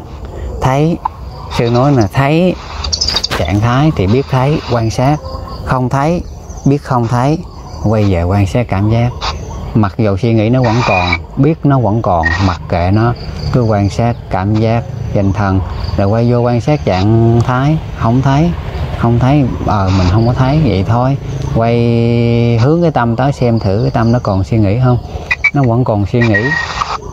[0.62, 0.96] Thấy
[1.58, 2.54] sư nói là thấy
[3.38, 5.16] trạng thái thì biết thấy quan sát.
[5.64, 6.22] Không thấy
[6.64, 7.38] biết không thấy,
[7.84, 9.10] quay về quan sát cảm giác.
[9.74, 13.14] Mặc dù suy nghĩ nó vẫn còn, biết nó vẫn còn, mặc kệ nó.
[13.52, 14.84] Cứ quan sát cảm giác
[15.14, 15.60] dành thần
[15.96, 17.78] rồi quay vô quan sát trạng thái.
[17.98, 18.50] Không thấy
[18.98, 21.16] không thấy ờ mình không có thấy, vậy thôi.
[21.54, 24.98] Quay hướng cái tâm tới xem thử cái tâm nó còn suy nghĩ không.
[25.54, 26.42] Nó vẫn còn suy nghĩ.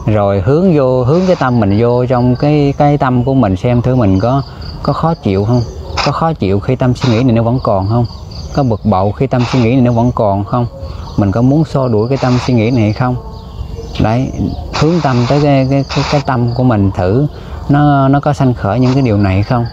[0.05, 3.81] Rồi hướng vô, hướng cái tâm mình vô trong cái cái tâm của mình xem
[3.81, 4.41] thử mình có
[4.83, 5.61] có khó chịu không?
[6.05, 8.05] Có khó chịu khi tâm suy nghĩ này nó vẫn còn không?
[8.56, 10.68] Có bực bội khi tâm suy nghĩ này nó vẫn còn không?
[11.18, 13.16] Mình có muốn xua đuổi cái tâm suy nghĩ này hay không?
[14.01, 14.32] Đấy
[14.74, 17.28] hướng tâm tới cái cái cái, cái tâm của mình thử
[17.70, 19.66] nó nó có sanh khởi những cái điều này hay không?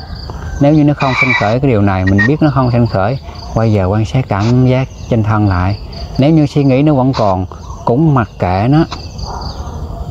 [0.60, 3.18] Nếu như nó không sanh khởi cái điều này mình biết nó không sanh khởi
[3.54, 5.78] quay giờ quan sát cảm giác trên thân lại.
[6.18, 7.46] Nếu như suy nghĩ nó vẫn còn
[7.84, 8.84] cũng mặc kệ nó.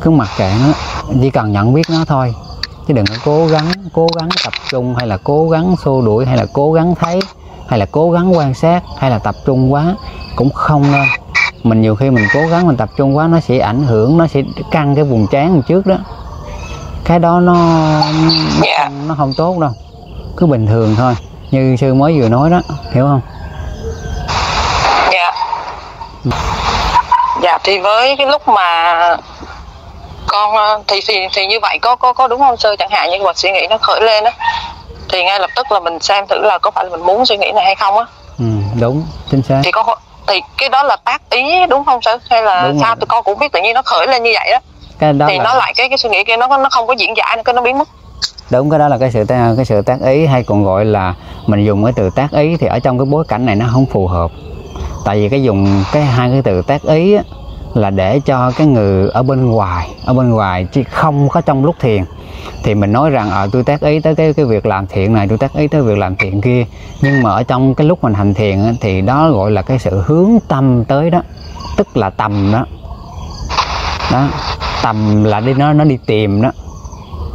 [0.01, 0.73] Cứ mặc kệ nó.
[1.21, 2.33] Chỉ cần nhận biết nó thôi.
[2.87, 6.25] Chứ đừng có cố gắng cố gắng tập trung hay là cố gắng xô đuổi
[6.25, 7.19] hay là cố gắng thấy
[7.71, 9.95] hay là cố gắng quan sát hay là tập trung quá
[10.35, 11.05] cũng không nên
[11.63, 14.27] mình nhiều khi mình cố gắng mình tập trung quá nó sẽ ảnh hưởng nó
[14.27, 14.41] sẽ
[14.71, 15.95] căng cái vùng trán trước đó.
[17.05, 18.31] Cái đó nó nó
[18.63, 18.83] Dạ.
[18.83, 19.71] không, nó không tốt đâu.
[20.37, 21.15] Cứ bình thường thôi.
[21.51, 22.61] Như sư mới vừa nói đó
[22.91, 23.21] hiểu không?
[25.11, 25.31] Dạ.
[27.43, 28.93] Dạ thì với cái lúc mà
[30.27, 33.09] con ờ, thì thì thì như vậy có có có đúng không sư chẳng hạn?
[33.09, 34.31] Như mà suy nghĩ nó khởi lên á
[35.11, 37.37] thì ngay lập tức là mình xem thử là có phải là mình muốn suy
[37.37, 38.05] nghĩ này hay không á.
[38.39, 38.45] Ừ,
[38.79, 39.61] đúng chính xác.
[39.63, 39.95] Thì có
[40.27, 42.95] thì cái đó là tác ý đúng không sư hay là Đúng sao rồi.
[42.95, 44.59] tụi con cũng biết tự nhiên nó khởi lên như vậy đó,
[44.99, 46.93] cái đó thì là nó lại cái cái suy nghĩ kia nó nó không có
[46.93, 47.87] diễn giải cái nó biến mất.
[48.49, 51.13] Đúng cái đó là cái sự cái sự tác ý hay còn gọi là
[51.47, 53.85] mình dùng cái từ tác ý thì ở trong cái bối cảnh này nó không
[53.85, 54.31] phù hợp.
[55.05, 57.23] Tại vì cái dùng cái hai cái từ tác ý á,
[57.73, 61.65] là để cho cái người ở bên ngoài, ở bên ngoài chứ không có trong
[61.65, 62.03] lúc thiền.
[62.63, 65.27] Thì mình nói rằng ở tôi tác ý tới cái cái việc làm thiện này,
[65.27, 66.65] tôi tác ý tới việc làm thiện kia.
[67.01, 70.03] Nhưng mà ở trong cái lúc mình hành thiền thì đó gọi là cái sự
[70.05, 71.21] hướng tâm tới đó.
[71.77, 72.65] Tức là tầm đó.
[74.11, 74.27] Đó,
[74.83, 76.51] tầm là đi, nó nó đi tìm đó.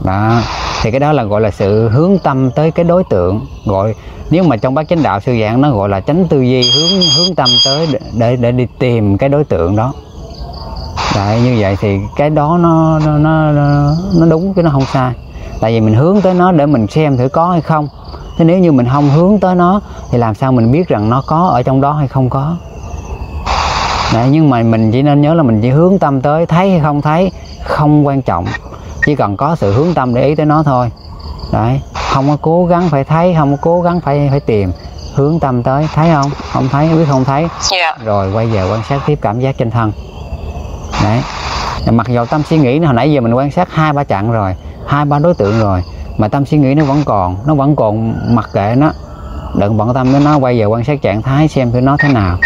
[0.04, 0.40] Đó,
[0.82, 3.46] thì cái đó là gọi là sự hướng tâm tới cái đối tượng.
[3.66, 3.94] Gọi,
[4.30, 7.00] nếu mà trong bát chánh đạo sư giảng nó gọi là chánh tư duy, hướng
[7.16, 9.92] hướng tâm tới để để đi tìm cái đối tượng đó.
[11.16, 13.52] Đấy, như vậy thì cái đó nó nó, nó
[14.14, 15.12] nó đúng chứ nó không sai.
[15.60, 17.88] Tại vì mình hướng tới nó để mình xem thử có hay không.
[18.38, 19.80] Thế nếu như mình không hướng tới nó
[20.10, 22.56] thì làm sao mình biết rằng nó có ở trong đó hay không có?
[24.14, 26.80] Đấy, nhưng mà mình chỉ nên nhớ là mình chỉ hướng tâm tới thấy hay
[26.80, 27.32] không thấy
[27.64, 28.46] không quan trọng.
[29.06, 30.90] Chỉ cần có sự hướng tâm để ý tới nó thôi.
[31.52, 31.80] Đấy
[32.12, 34.72] không có cố gắng phải thấy không có cố gắng phải phải tìm.
[35.14, 36.30] Hướng tâm tới thấy không?
[36.52, 37.48] Không thấy biết không thấy.
[37.60, 37.96] Dạ.
[38.04, 39.92] Rồi quay về quan sát tiếp cảm giác trên thân
[41.06, 41.22] đấy.
[41.90, 44.54] Mặc dù tâm suy nghĩ hồi nãy giờ mình quan sát hai ba chặng rồi,
[44.86, 45.82] hai ba đối tượng rồi,
[46.18, 48.92] mà tâm suy nghĩ nó vẫn còn, nó vẫn còn mặc kệ nó.
[49.54, 52.08] Đừng bận tâm đến nó, quay về quan sát trạng thái xem thử nó thế
[52.08, 52.38] nào.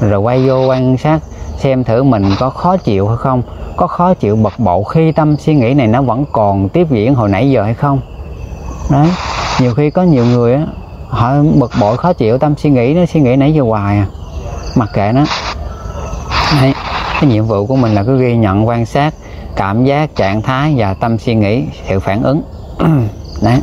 [0.00, 1.20] Rồi quay vô quan sát
[1.58, 3.42] xem thử mình có khó chịu hay không,
[3.76, 7.14] có khó chịu bực bội khi tâm suy nghĩ này nó vẫn còn tiếp diễn
[7.14, 8.00] hồi nãy giờ hay không.
[8.90, 9.08] Đấy.
[9.60, 10.66] Nhiều khi có nhiều người á,
[11.08, 14.06] họ bực bội khó chịu, tâm suy nghĩ nó suy nghĩ nãy giờ hoài à
[14.76, 15.24] mặc kệ nó.
[16.60, 16.74] Đấy
[17.22, 19.10] cái nhiệm vụ của mình là cứ ghi nhận, quan sát,
[19.56, 22.42] cảm giác, trạng thái và tâm suy nghĩ, sự phản ứng.
[23.42, 23.58] Đấy.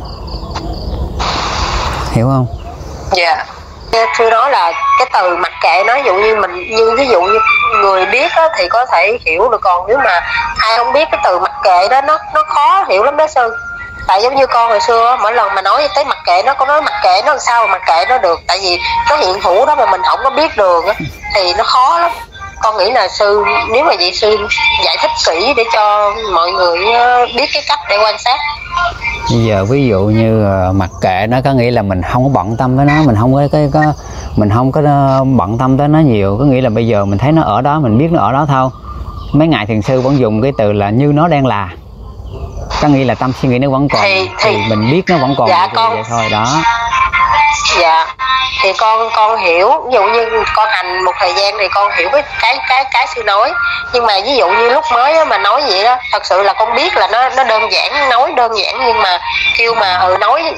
[2.12, 2.46] Hiểu không?
[3.12, 3.44] Dạ.
[4.16, 7.38] Thưa đó là cái từ mặc kệ nó dụ như mình, như ví dụ như
[7.82, 9.60] người biết đó thì có thể hiểu được.
[9.60, 10.20] Còn nếu mà
[10.56, 13.56] ai không biết cái từ mặc kệ đó, nó nó khó hiểu lắm đó sư
[14.08, 16.66] tại giống như con hồi xưa mỗi lần mà nói tới mặc kệ nó, có
[16.66, 18.40] nói mặc kệ nó làm sao mà mặc kệ nó được.
[18.46, 18.78] Tại vì
[19.10, 20.86] nó hiện hữu đó mà mình không có biết đường
[21.34, 22.10] thì nó khó lắm
[22.60, 24.36] con nghĩ là sư nếu mà vậy sư
[24.84, 28.36] giải thích kỹ để cho mọi người ờ, biết cái cách để quan sát.
[29.30, 32.30] Bây giờ ví dụ như ờ, mặc kệ nó có nghĩa là mình không có
[32.34, 33.80] bận tâm tới nó mình không có cái có
[34.36, 36.36] mình không có ờ, bận tâm tới nó nhiều.
[36.38, 38.46] Có nghĩa là bây giờ mình thấy nó ở đó mình biết nó ở đó
[38.48, 38.70] thôi.
[39.32, 41.68] Mấy ngài thiền sư vẫn dùng cái từ là như nó đang là.
[42.82, 45.16] Có nghĩa là tâm suy nghĩ nó vẫn còn Thì- thì, thì- mình biết nó
[45.16, 46.46] vẫn còn Dạ, con- vậy thôi đó.
[47.80, 48.06] Dạ
[48.62, 52.08] thì con con hiểu ví dụ như con hành một thời gian thì con hiểu
[52.12, 53.52] cái cái cái cái sư nói.
[53.92, 56.52] Nhưng mà ví dụ như lúc mới á, mà nói vậy đó thật sự là
[56.52, 59.18] con biết là nó nó đơn giản nói đơn giản nhưng mà
[59.58, 60.54] kêu mà ừ nói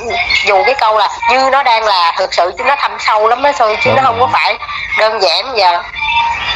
[0.46, 3.42] dù cái câu là như nó đang là thực sự chứ nó thâm sâu lắm
[3.42, 4.58] đó sư chứ nó không có phải
[4.98, 5.78] đơn giản giờ.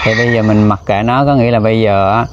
[0.02, 2.24] Thì bây giờ mình mặc kệ nó có nghĩa là bây giờ á,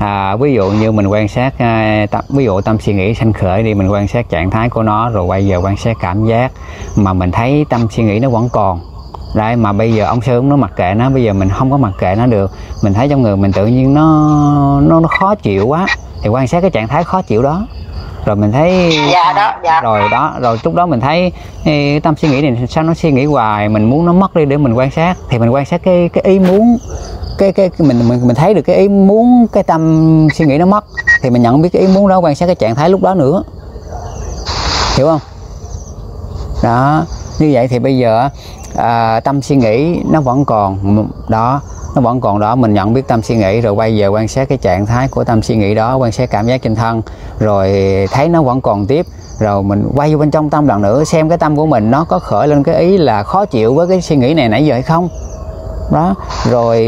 [0.00, 3.32] à, ví dụ như mình quan sát à, tâm, ví dụ tâm suy nghĩ sanh
[3.32, 6.24] khởi đi mình quan sát trạng thái của nó rồi quay giờ quan sát cảm
[6.24, 6.52] giác
[6.96, 8.80] mà mình thấy tâm suy nghĩ nó vẫn còn.
[9.34, 11.70] Đấy mà bây giờ ông sư ông nó mặc kệ nó bây giờ mình không
[11.70, 12.50] có mặc kệ nó được.
[12.82, 14.04] Mình thấy trong người mình tự nhiên nó
[14.80, 15.86] nó, nó khó chịu quá
[16.22, 17.66] thì quan sát cái trạng thái khó chịu đó
[18.24, 19.80] rồi mình thấy dạ đó dạ.
[19.80, 21.32] rồi đó rồi lúc đó mình thấy
[21.64, 24.44] ê, tâm suy nghĩ này sao nó suy nghĩ hoài mình muốn nó mất đi
[24.44, 25.16] để mình quan sát.
[25.28, 26.78] Thì mình quan sát cái cái ý muốn
[27.38, 30.58] cái cái, cái mình mình mình thấy được cái ý muốn cái tâm suy nghĩ
[30.58, 30.84] nó mất.
[31.22, 33.14] Thì mình nhận biết cái ý muốn đó quan sát cái trạng thái lúc đó
[33.14, 33.42] nữa.
[34.96, 35.20] Hiểu không?
[36.62, 37.04] Đó
[37.38, 38.28] như vậy thì bây giờ
[38.76, 41.60] à, tâm suy nghĩ nó vẫn còn đó
[41.94, 42.54] nó vẫn còn đó.
[42.54, 45.24] Mình nhận biết tâm suy nghĩ rồi quay về quan sát cái trạng thái của
[45.24, 47.02] tâm suy nghĩ đó quan sát cảm giác trên thân
[47.40, 47.68] rồi
[48.12, 49.06] thấy nó vẫn còn tiếp.
[49.38, 52.04] Rồi mình quay vô bên trong tâm lần nữa, xem cái tâm của mình nó
[52.04, 54.74] có khởi lên cái ý là khó chịu với cái suy nghĩ này nãy giờ
[54.74, 55.08] hay không.
[55.92, 56.14] Đó,
[56.50, 56.78] rồi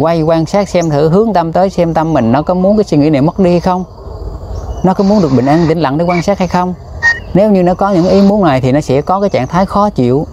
[0.00, 2.84] quay quan sát xem thử, hướng tâm tới xem tâm mình nó có muốn cái
[2.84, 3.84] suy nghĩ này mất đi hay không?
[4.82, 6.74] Nó có muốn được bình an, tĩnh lặng để quan sát hay không?
[7.34, 9.66] Nếu như nó có những ý muốn này thì nó sẽ có cái trạng thái
[9.66, 10.26] khó chịu.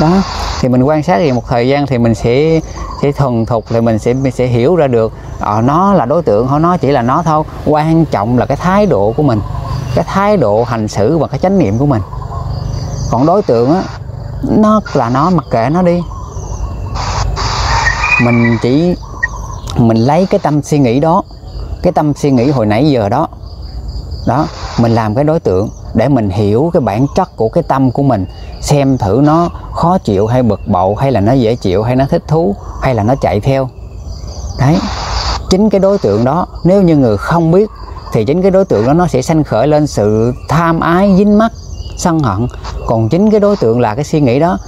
[0.00, 0.22] Đó,
[0.60, 2.60] thì mình quan sát thì một thời gian thì mình sẽ
[3.04, 5.12] sẽ thuần thục thì mình sẽ mình sẽ hiểu ra được.
[5.40, 7.44] Ờ, nó là đối tượng hoặc nó chỉ là nó thôi.
[7.66, 9.40] Quan trọng là cái thái độ của mình
[9.94, 12.02] cái thái độ hành xử và cái chánh niệm của mình.
[13.10, 13.82] Còn đối tượng á
[14.42, 16.02] nó là nó mặc kệ nó đi.
[18.22, 18.96] Mình chỉ
[19.76, 21.22] mình lấy cái tâm suy nghĩ đó
[21.82, 23.28] cái tâm suy nghĩ hồi nãy giờ đó.
[24.26, 24.46] Đó
[24.78, 28.02] mình làm cái đối tượng để mình hiểu cái bản chất của cái tâm của
[28.02, 28.26] mình,
[28.60, 32.04] xem thử nó khó chịu hay bực bội, hay là nó dễ chịu, hay nó
[32.10, 33.68] thích thú, hay là nó chạy theo.
[34.58, 34.78] Đấy.
[35.50, 37.70] Chính cái đối tượng đó, nếu như người không biết,
[38.12, 41.38] thì chính cái đối tượng đó nó sẽ sanh khởi lên sự tham ái, dính
[41.38, 41.52] mắc,
[41.96, 42.46] sân hận.
[42.86, 44.58] Còn chính cái đối tượng là cái suy nghĩ đó,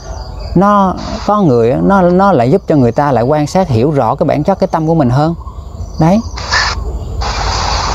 [0.54, 0.94] nó
[1.26, 4.26] có người nó nó lại giúp cho người ta lại quan sát, hiểu rõ cái
[4.26, 5.34] bản chất, cái tâm của mình hơn.
[6.00, 6.20] Đấy.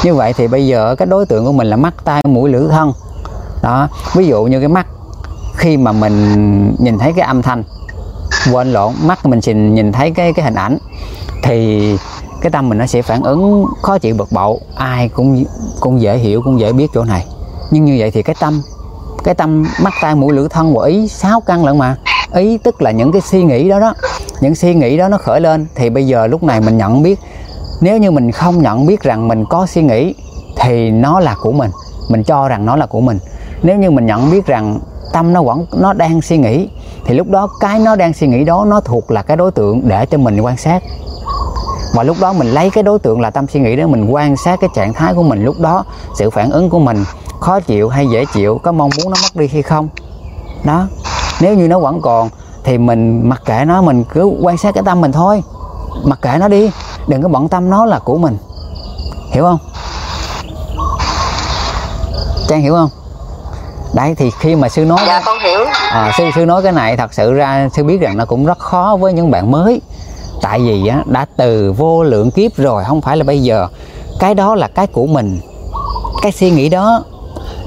[0.03, 2.69] Như vậy thì bây giờ cái đối tượng của mình là mắt, tai, mũi, lưỡi,
[2.69, 2.93] thân
[3.61, 4.87] đó, ví dụ như cái mắt,
[5.55, 7.63] khi mà mình nhìn thấy cái âm thanh,
[8.51, 10.77] quên lộn, mắt mình xin nhìn thấy cái cái hình ảnh,
[11.43, 11.97] thì
[12.41, 15.43] cái tâm mình nó sẽ phản ứng khó chịu bực bội, ai cũng
[15.79, 17.25] cũng dễ hiểu, cũng dễ biết chỗ này.
[17.71, 18.61] Nhưng như vậy thì cái tâm
[19.23, 21.95] cái tâm, mắt tai mũi lưỡi thân của ý sáu căn lận mà.
[22.33, 23.93] Ý tức là những cái suy nghĩ đó đó.
[24.41, 27.19] Những suy nghĩ đó nó khởi lên, thì bây giờ lúc này mình nhận biết.
[27.81, 30.15] Nếu như mình không nhận biết rằng mình có suy nghĩ,
[30.57, 31.71] thì nó là của mình.
[32.09, 33.19] Mình cho rằng nó là của mình
[33.63, 34.79] nếu như mình nhận biết rằng
[35.13, 36.69] tâm nó vẫn, nó đang suy nghĩ,
[37.05, 39.81] thì lúc đó cái nó đang suy nghĩ đó nó thuộc là cái đối tượng
[39.87, 40.83] để cho mình quan sát.
[41.93, 44.37] Và lúc đó mình lấy cái đối tượng là tâm suy nghĩ đó mình quan
[44.37, 45.83] sát cái trạng thái của mình, lúc đó
[46.15, 47.05] sự phản ứng của mình
[47.39, 49.89] khó chịu hay dễ chịu, có mong muốn nó mất đi hay không.
[50.63, 50.87] Đó.
[51.41, 52.29] Nếu như nó vẫn còn
[52.63, 55.43] thì mình, mặc kệ nó, mình cứ quan sát cái tâm mình thôi.
[56.03, 56.71] Mặc kệ nó đi,
[57.07, 58.37] đừng có bận tâm nó là của mình.
[59.31, 59.57] Hiểu không?
[62.47, 62.89] Trang hiểu không?
[63.93, 65.65] Đấy thì khi mà sư nói dạ con hiểu.
[65.91, 68.59] À, sư sư nói cái này thật sự ra sư biết rằng nó cũng rất
[68.59, 69.81] khó với những bạn mới.
[70.41, 73.67] Tại vì á, đã từ vô lượng kiếp rồi không phải là bây giờ.
[74.19, 75.39] Cái đó là cái của mình.
[76.21, 77.03] Cái suy nghĩ đó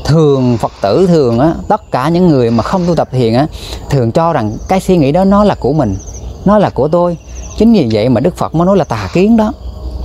[0.04, 3.46] thường phật tử thường á tất cả những người mà không tu tập thiền á
[3.90, 5.96] thường cho rằng cái suy nghĩ đó nó là của mình
[6.44, 7.16] nó là của tôi.
[7.58, 9.52] Chính vì vậy mà đức phật mới nói là tà kiến đó,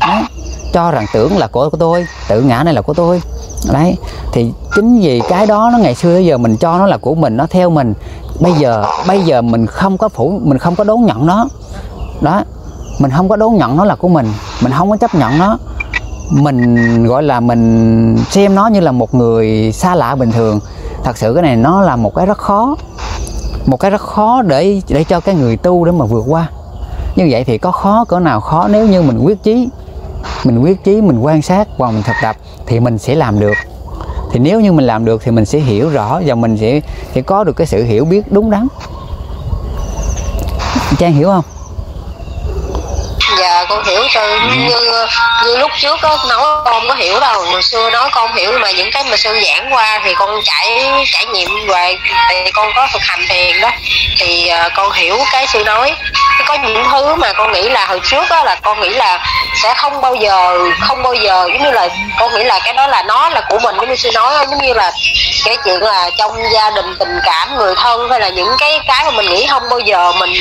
[0.10, 0.28] đó.
[0.74, 3.22] cho rằng tưởng là của, của tôi tự ngã này là của tôi.
[3.74, 3.98] Đấy
[4.32, 7.38] thì chính vì cái đó nó ngày xưa giờ mình cho nó là của mình
[7.38, 7.94] nó theo mình.
[8.40, 11.48] Bây giờ bây giờ mình không có phủ mình không có đón nhận nó.
[12.22, 12.44] Đó
[13.00, 15.58] mình không có đón nhận nó là của mình mình không có chấp nhận nó.
[16.32, 20.60] Mình gọi là mình xem nó như là một người xa lạ bình thường.
[21.04, 22.76] Thật sự cái này nó là một cái rất khó
[23.66, 26.48] một cái rất khó để để cho cái người tu để mà vượt qua.
[27.16, 29.70] Như vậy thì có khó cỡ nào khó nếu như mình quyết chí
[30.44, 32.36] mình quyết chí mình quan sát và mình thực tập
[32.68, 33.56] thì mình sẽ làm được.
[34.32, 36.82] Thì nếu như mình làm được thì mình sẽ hiểu rõ và mình sẽ
[37.16, 38.68] sẽ có được cái sự hiểu biết đúng đắn.
[41.00, 41.44] Trang hiểu không?
[43.40, 45.06] Dạ con hiểu từ như
[45.46, 47.46] như lúc trước á nói con có hiểu đâu.
[47.52, 50.92] Hồi xưa nói con hiểu mà những cái mà sư giảng qua thì con trải
[51.06, 51.96] trải nghiệm về
[52.30, 53.70] thì con có thực hành thiền đó.
[54.20, 55.92] Thì uh, con hiểu cái sư nói
[56.48, 59.26] có những thứ mà con nghĩ là hồi trước á, là con nghĩ là
[59.56, 61.88] sẽ không bao giờ, không bao giờ, giống như là
[62.20, 64.62] con nghĩ là cái đó là nó là của mình, giống như sư nói giống
[64.62, 64.92] như là
[65.46, 69.04] cái chuyện là trong gia đình tình cảm người thân hay là những cái cái
[69.06, 70.34] mà mình nghĩ không bao giờ mình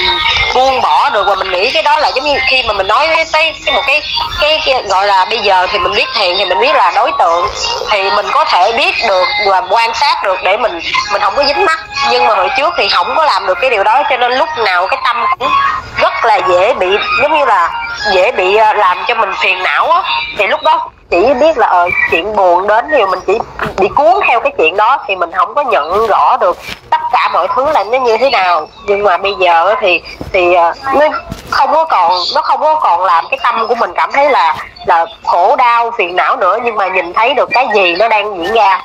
[0.54, 3.08] buông bỏ được và mình nghĩ cái đó là giống như khi mà mình nói
[3.08, 4.02] với cái một cái,
[4.40, 7.12] cái cái gọi là bây giờ thì mình biết thiện thì mình biết là đối
[7.18, 7.48] tượng
[7.90, 10.80] thì mình có thể biết được và quan sát được để mình
[11.12, 11.78] mình không có dính mắt
[12.10, 14.48] nhưng mà hồi trước thì không có làm được cái điều đó cho nên lúc
[14.64, 15.48] nào cái tâm cũng
[15.96, 16.86] rất là dễ bị
[17.22, 17.70] giống như là
[18.12, 20.02] dễ bị ờ, làm cho mình phiền não á.
[20.38, 23.38] Thì lúc đó chỉ biết là ờ chuyện buồn đến thì mình chỉ
[23.78, 26.56] bị cuốn theo cái chuyện đó thì mình không có nhận rõ được
[26.90, 28.68] tất cả mọi thứ là nó như thế nào.
[28.86, 30.02] Nhưng mà bây giờ thì
[30.32, 31.06] thì ờ, nó
[31.50, 34.56] không có còn, nó không có còn làm cái tâm của mình cảm thấy là
[34.86, 36.58] là khổ đau, phiền não nữa.
[36.64, 38.82] Nhưng mà nhìn thấy được cái gì nó đang diễn ra,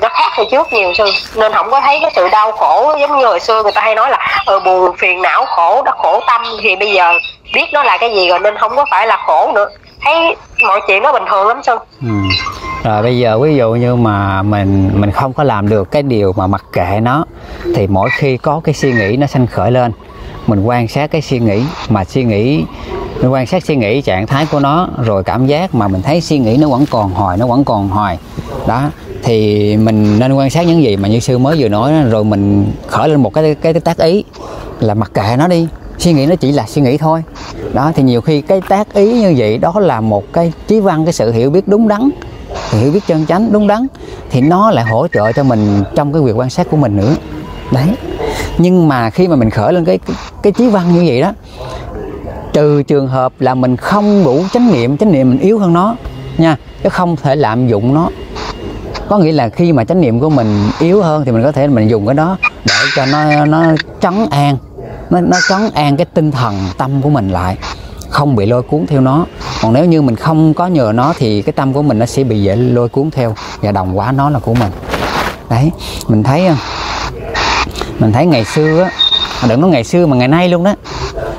[0.00, 3.18] nó khác hồi trước nhiều sư nên không có thấy cái sự đau khổ giống
[3.18, 6.20] như hồi xưa người ta hay nói là ờ buồn, phiền não, khổ đó khổ
[6.26, 6.42] tâm.
[6.62, 7.14] Thì bây giờ
[7.54, 9.68] biết nó là cái gì rồi nên không có phải là khổ nữa
[10.00, 12.08] thấy mọi chuyện nó bình thường lắm sư ừ.
[12.84, 16.32] rồi bây giờ ví dụ như mà mình mình không có làm được cái điều
[16.32, 17.24] mà mặc kệ nó
[17.74, 19.92] thì mỗi khi có cái suy nghĩ nó sanh khởi lên
[20.46, 22.64] mình quan sát cái suy nghĩ mà suy nghĩ
[23.20, 26.20] mình quan sát suy nghĩ trạng thái của nó rồi cảm giác mà mình thấy
[26.20, 28.18] suy nghĩ nó vẫn còn hồi nó vẫn còn hồi
[28.66, 28.82] đó
[29.22, 32.72] thì mình nên quan sát những gì mà như sư mới vừa nói rồi mình
[32.86, 34.24] khởi lên một cái cái, cái tác ý
[34.80, 35.68] là mặc kệ nó đi
[36.00, 37.22] suy nghĩ nó chỉ là suy nghĩ thôi.
[37.72, 41.04] Đó thì nhiều khi cái tác ý như vậy đó là một cái trí văn
[41.04, 42.10] cái sự hiểu biết đúng đắn
[42.70, 43.86] hiểu biết chân chánh đúng đắn
[44.30, 47.14] thì nó lại hỗ trợ cho mình trong cái việc quan sát của mình nữa.
[47.72, 47.86] Đấy.
[48.58, 51.32] Nhưng mà khi mà mình khởi lên cái cái, cái trí văn như vậy đó
[52.52, 55.96] trừ trường hợp là mình không đủ chánh niệm chánh niệm mình yếu hơn nó
[56.38, 58.08] nha chứ không thể lạm dụng nó.
[59.08, 61.66] Có nghĩa là khi mà chánh niệm của mình yếu hơn thì mình có thể
[61.66, 63.64] mình dùng cái đó để cho nó nó
[64.00, 64.56] trấn an
[65.10, 67.56] nó nó trấn an cái tinh thần tâm của mình lại,
[68.08, 69.26] không bị lôi cuốn theo nó.
[69.62, 72.24] Còn nếu như mình không có nhờ nó thì cái tâm của mình nó sẽ
[72.24, 74.70] bị dễ lôi cuốn theo và đồng quá nó là của mình.
[75.50, 75.70] Đấy,
[76.08, 76.56] mình thấy à,
[77.98, 78.90] mình thấy ngày xưa á,
[79.48, 80.74] đừng nói ngày xưa mà ngày nay luôn đó.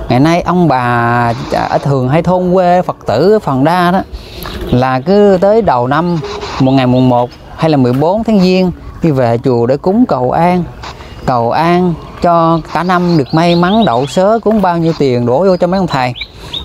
[0.10, 0.78] Ngày nay ông bà
[1.52, 4.02] à, ở thường hay thôn quê, phật tử, phần đa đó,
[4.72, 6.20] là cứ tới đầu năm,
[6.60, 8.72] một ngày mùng 1 hay là 14 tháng giêng,
[9.02, 10.64] đi về chùa để cúng cầu an.
[11.26, 15.44] Cầu an cho cả năm được may mắn, đậu sớ cũng bao nhiêu tiền, đổ
[15.44, 16.14] vô cho mấy ông thầy.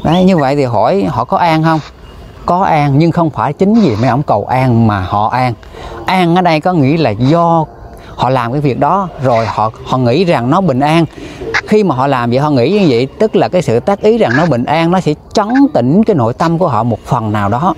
[0.04, 1.80] Đấy, như vậy thì hỏi, họ có an không?
[2.46, 5.54] Có an, nhưng không phải chính vì mấy ông cầu an mà họ an.
[6.06, 7.64] An ở đây có nghĩa là do
[8.16, 11.04] họ làm cái việc đó, rồi họ họ nghĩ rằng nó bình an.
[11.66, 14.18] Khi mà họ làm vậy, họ nghĩ như vậy, tức là cái sự tác ý
[14.18, 17.32] rằng nó bình an, nó sẽ chấn tĩnh cái nội tâm của họ một phần
[17.32, 17.74] nào đó.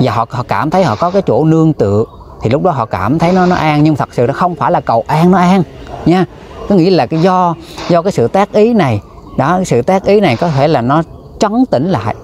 [0.00, 2.04] Và họ họ cảm thấy họ có cái chỗ nương tựa.
[2.42, 4.70] Thì lúc đó họ cảm thấy nó nó an, nhưng thật sự nó không phải
[4.70, 5.62] là cầu an, nó an,
[6.06, 6.24] nha
[6.72, 7.54] có nghĩa là cái do
[7.88, 9.00] do cái sự tác ý này.
[9.36, 11.02] Đó, cái sự tác ý này có thể là nó
[11.38, 12.14] trấn tĩnh lại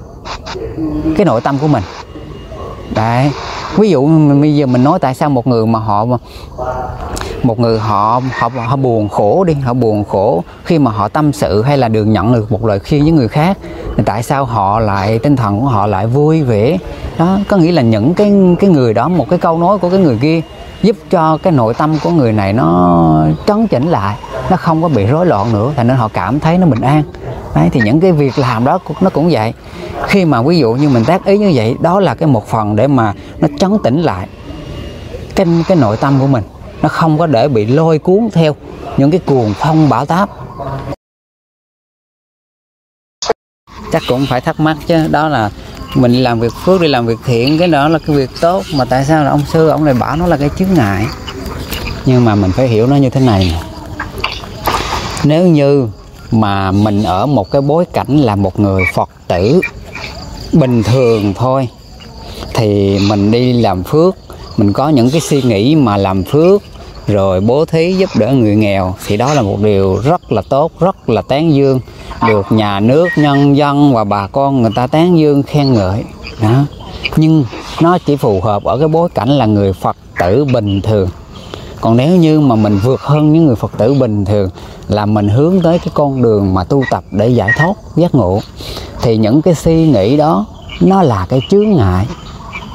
[1.16, 1.82] cái nội tâm của mình.
[2.94, 3.30] Đấy.
[3.76, 4.08] Ví dụ
[4.40, 6.06] bây giờ mình nói tại sao một người mà họ,
[7.42, 11.32] một người họ họ họ buồn khổ đi, họ buồn khổ khi mà họ tâm
[11.32, 13.58] sự hay là được nhận được một lời khuyên với người khác,
[13.96, 16.78] thì tại sao họ lại, tinh thần của họ lại vui vẻ?
[17.18, 19.98] Đó, có nghĩa là những cái cái người đó, một cái câu nói của cái
[19.98, 20.40] người kia
[20.82, 24.16] giúp cho cái nội tâm của người này nó trấn chỉnh lại,
[24.50, 27.02] nó không có bị rối loạn nữa, thành nên họ cảm thấy nó bình an.
[27.54, 29.54] Đấy, thì những cái việc làm đó nó cũng vậy.
[30.06, 32.76] Khi mà ví dụ như mình tác ý như vậy, đó là cái một phần
[32.76, 34.28] để mà nó trấn tĩnh lại
[35.34, 36.44] cái cái nội tâm của mình.
[36.82, 38.56] Nó không có để bị lôi cuốn theo
[38.96, 40.30] những cái cuồng phong bão táp.
[43.92, 45.50] Chắc cũng phải thắc mắc chứ, đó là
[45.94, 48.62] mình đi làm việc phước, đi làm việc thiện, cái đó là cái việc tốt.
[48.74, 51.06] Mà tại sao là ông sư, ông lại bảo nó là cái chướng ngại?
[52.06, 53.54] Nhưng mà mình phải hiểu nó như thế này
[55.24, 55.88] nếu như
[56.30, 59.60] mà mình ở một cái bối cảnh là một người phật tử
[60.52, 61.68] bình thường thôi,
[62.54, 64.16] thì mình đi làm phước,
[64.56, 66.62] mình có những cái suy nghĩ mà làm phước
[67.08, 70.72] rồi bố thí giúp đỡ người nghèo, thì đó là một điều rất là tốt,
[70.80, 71.80] rất là tán dương.
[72.28, 76.04] Được nhà nước, nhân dân và bà con người ta tán dương, khen ngợi.
[76.42, 76.64] Đó.
[77.16, 77.44] Nhưng
[77.80, 81.08] nó chỉ phù hợp ở cái bối cảnh là người phật tử bình thường.
[81.80, 84.50] Còn nếu như mà mình vượt hơn những người phật tử bình thường,
[84.88, 88.40] là mình hướng tới cái con đường mà tu tập để giải thoát, giác ngộ,
[89.02, 90.46] thì những cái suy nghĩ đó,
[90.80, 92.06] nó là cái chướng ngại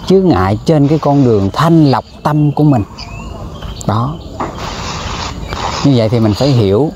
[0.07, 2.83] chướng ngại trên cái con đường thanh lọc tâm của mình
[3.87, 4.15] đó.
[5.85, 6.91] Như vậy thì mình phải hiểu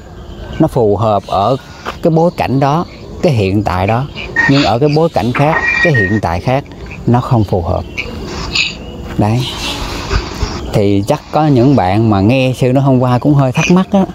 [0.60, 1.58] nó phù hợp ở
[2.02, 2.86] cái bối cảnh đó
[3.22, 4.06] cái hiện tại đó.
[4.50, 6.64] Nhưng ở cái bối cảnh khác cái hiện tại khác
[7.08, 7.84] nó không phù hợp.
[9.18, 9.40] Đấy.
[10.74, 13.88] Thì chắc có những bạn mà nghe sư nó hôm qua cũng hơi thắc mắc
[13.92, 14.06] á.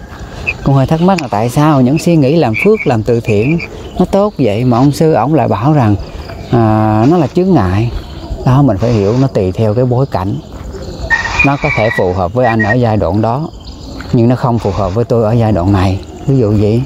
[0.63, 3.59] Cũng hơi thắc mắc là tại sao những suy nghĩ làm phước làm từ thiện
[3.99, 5.95] nó tốt vậy mà ông sư ổng lại bảo rằng
[6.51, 7.91] à, nó là chướng ngại.
[8.45, 10.35] Đó mình phải hiểu nó tùy theo cái bối cảnh
[11.45, 13.49] nó có thể phù hợp với anh ở giai đoạn đó,
[14.13, 15.99] nhưng nó không phù hợp với tôi ở giai đoạn này.
[16.27, 16.81] Ví dụ vậy.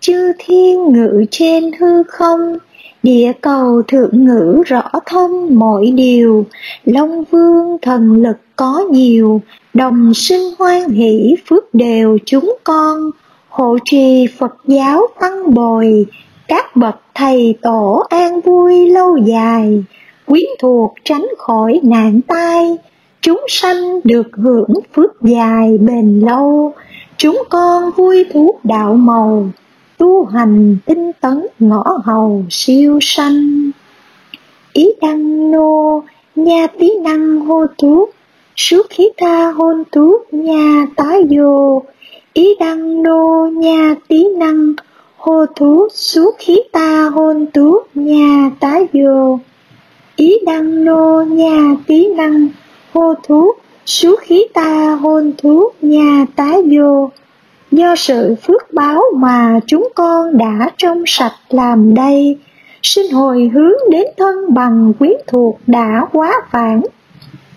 [0.00, 2.58] Chư thiên ngự trên hư không,
[3.02, 6.46] địa cầu thượng ngữ rõ thông mọi điều.
[6.84, 9.40] Long vương thần lực có nhiều,
[9.74, 13.10] đồng sinh hoan hỷ phước đều chúng con.
[13.48, 16.06] Hộ trì phật giáo tăng bồi,
[16.48, 19.84] các bậc thầy tổ an vui lâu dài.
[20.26, 22.76] Quyến thuộc tránh khỏi nạn tai
[23.24, 26.72] chúng sanh được hưởng phước dài bền lâu.
[27.16, 29.48] Chúng con vui thú đạo màu,
[29.98, 33.70] tu hành tinh tấn ngõ hầu siêu sanh.
[34.72, 36.02] Ý đăng nô,
[36.36, 38.08] nha tí năng hô tú
[38.56, 41.82] suốt khí tha hôn tú nha tá vô.
[42.32, 44.72] Ý đăng nô, nha tí năng
[45.16, 49.38] hô tú suốt khí ta hôn tú nha tá vô.
[50.16, 52.48] Ý đăng nô, nha tí năng
[52.94, 53.52] hô thú
[53.86, 57.10] sú khí ta hôn thú nhà tái vô.
[57.70, 62.38] Do sự phước báo mà chúng con đã trong sạch làm đây,
[62.82, 66.80] xin hồi hướng đến thân bằng quyến thuộc đã quá vãng.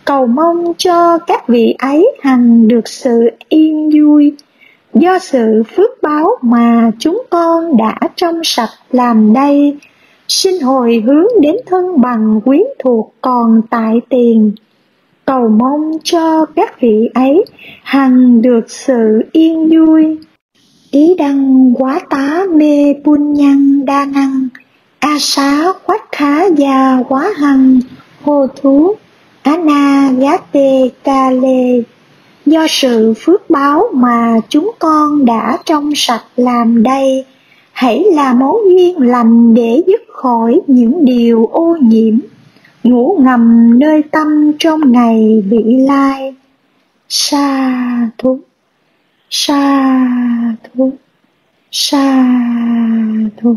[0.05, 4.34] Cầu mong cho các vị ấy hằng được sự yên vui.
[4.93, 9.77] Do sự phước báo mà chúng con đã trong sạch làm đây,
[10.27, 14.51] xin hồi hướng đến thân bằng quyến thuộc còn tại tiền
[15.28, 17.45] cầu mong cho các vị ấy
[17.84, 20.18] hằng được sự yên vui.
[20.91, 24.48] Ý đăng quá tá mê bun nhân đa năng,
[24.99, 27.80] a xá quách khá gia quá hằng
[28.24, 28.94] hô thú
[29.41, 31.82] á na giá tê ca lê.
[32.45, 37.26] Do sự phước báo mà chúng con đã trong sạch làm đây,
[37.72, 42.20] hãy là mối duyên lành để dứt khỏi những điều ô nhiễm
[42.88, 46.35] ngủ ngầm nơi tâm trong ngày vị lai.
[47.09, 48.39] Sa thú
[49.30, 49.61] sa
[50.64, 50.93] thú
[51.72, 52.26] sa
[53.38, 53.55] thú.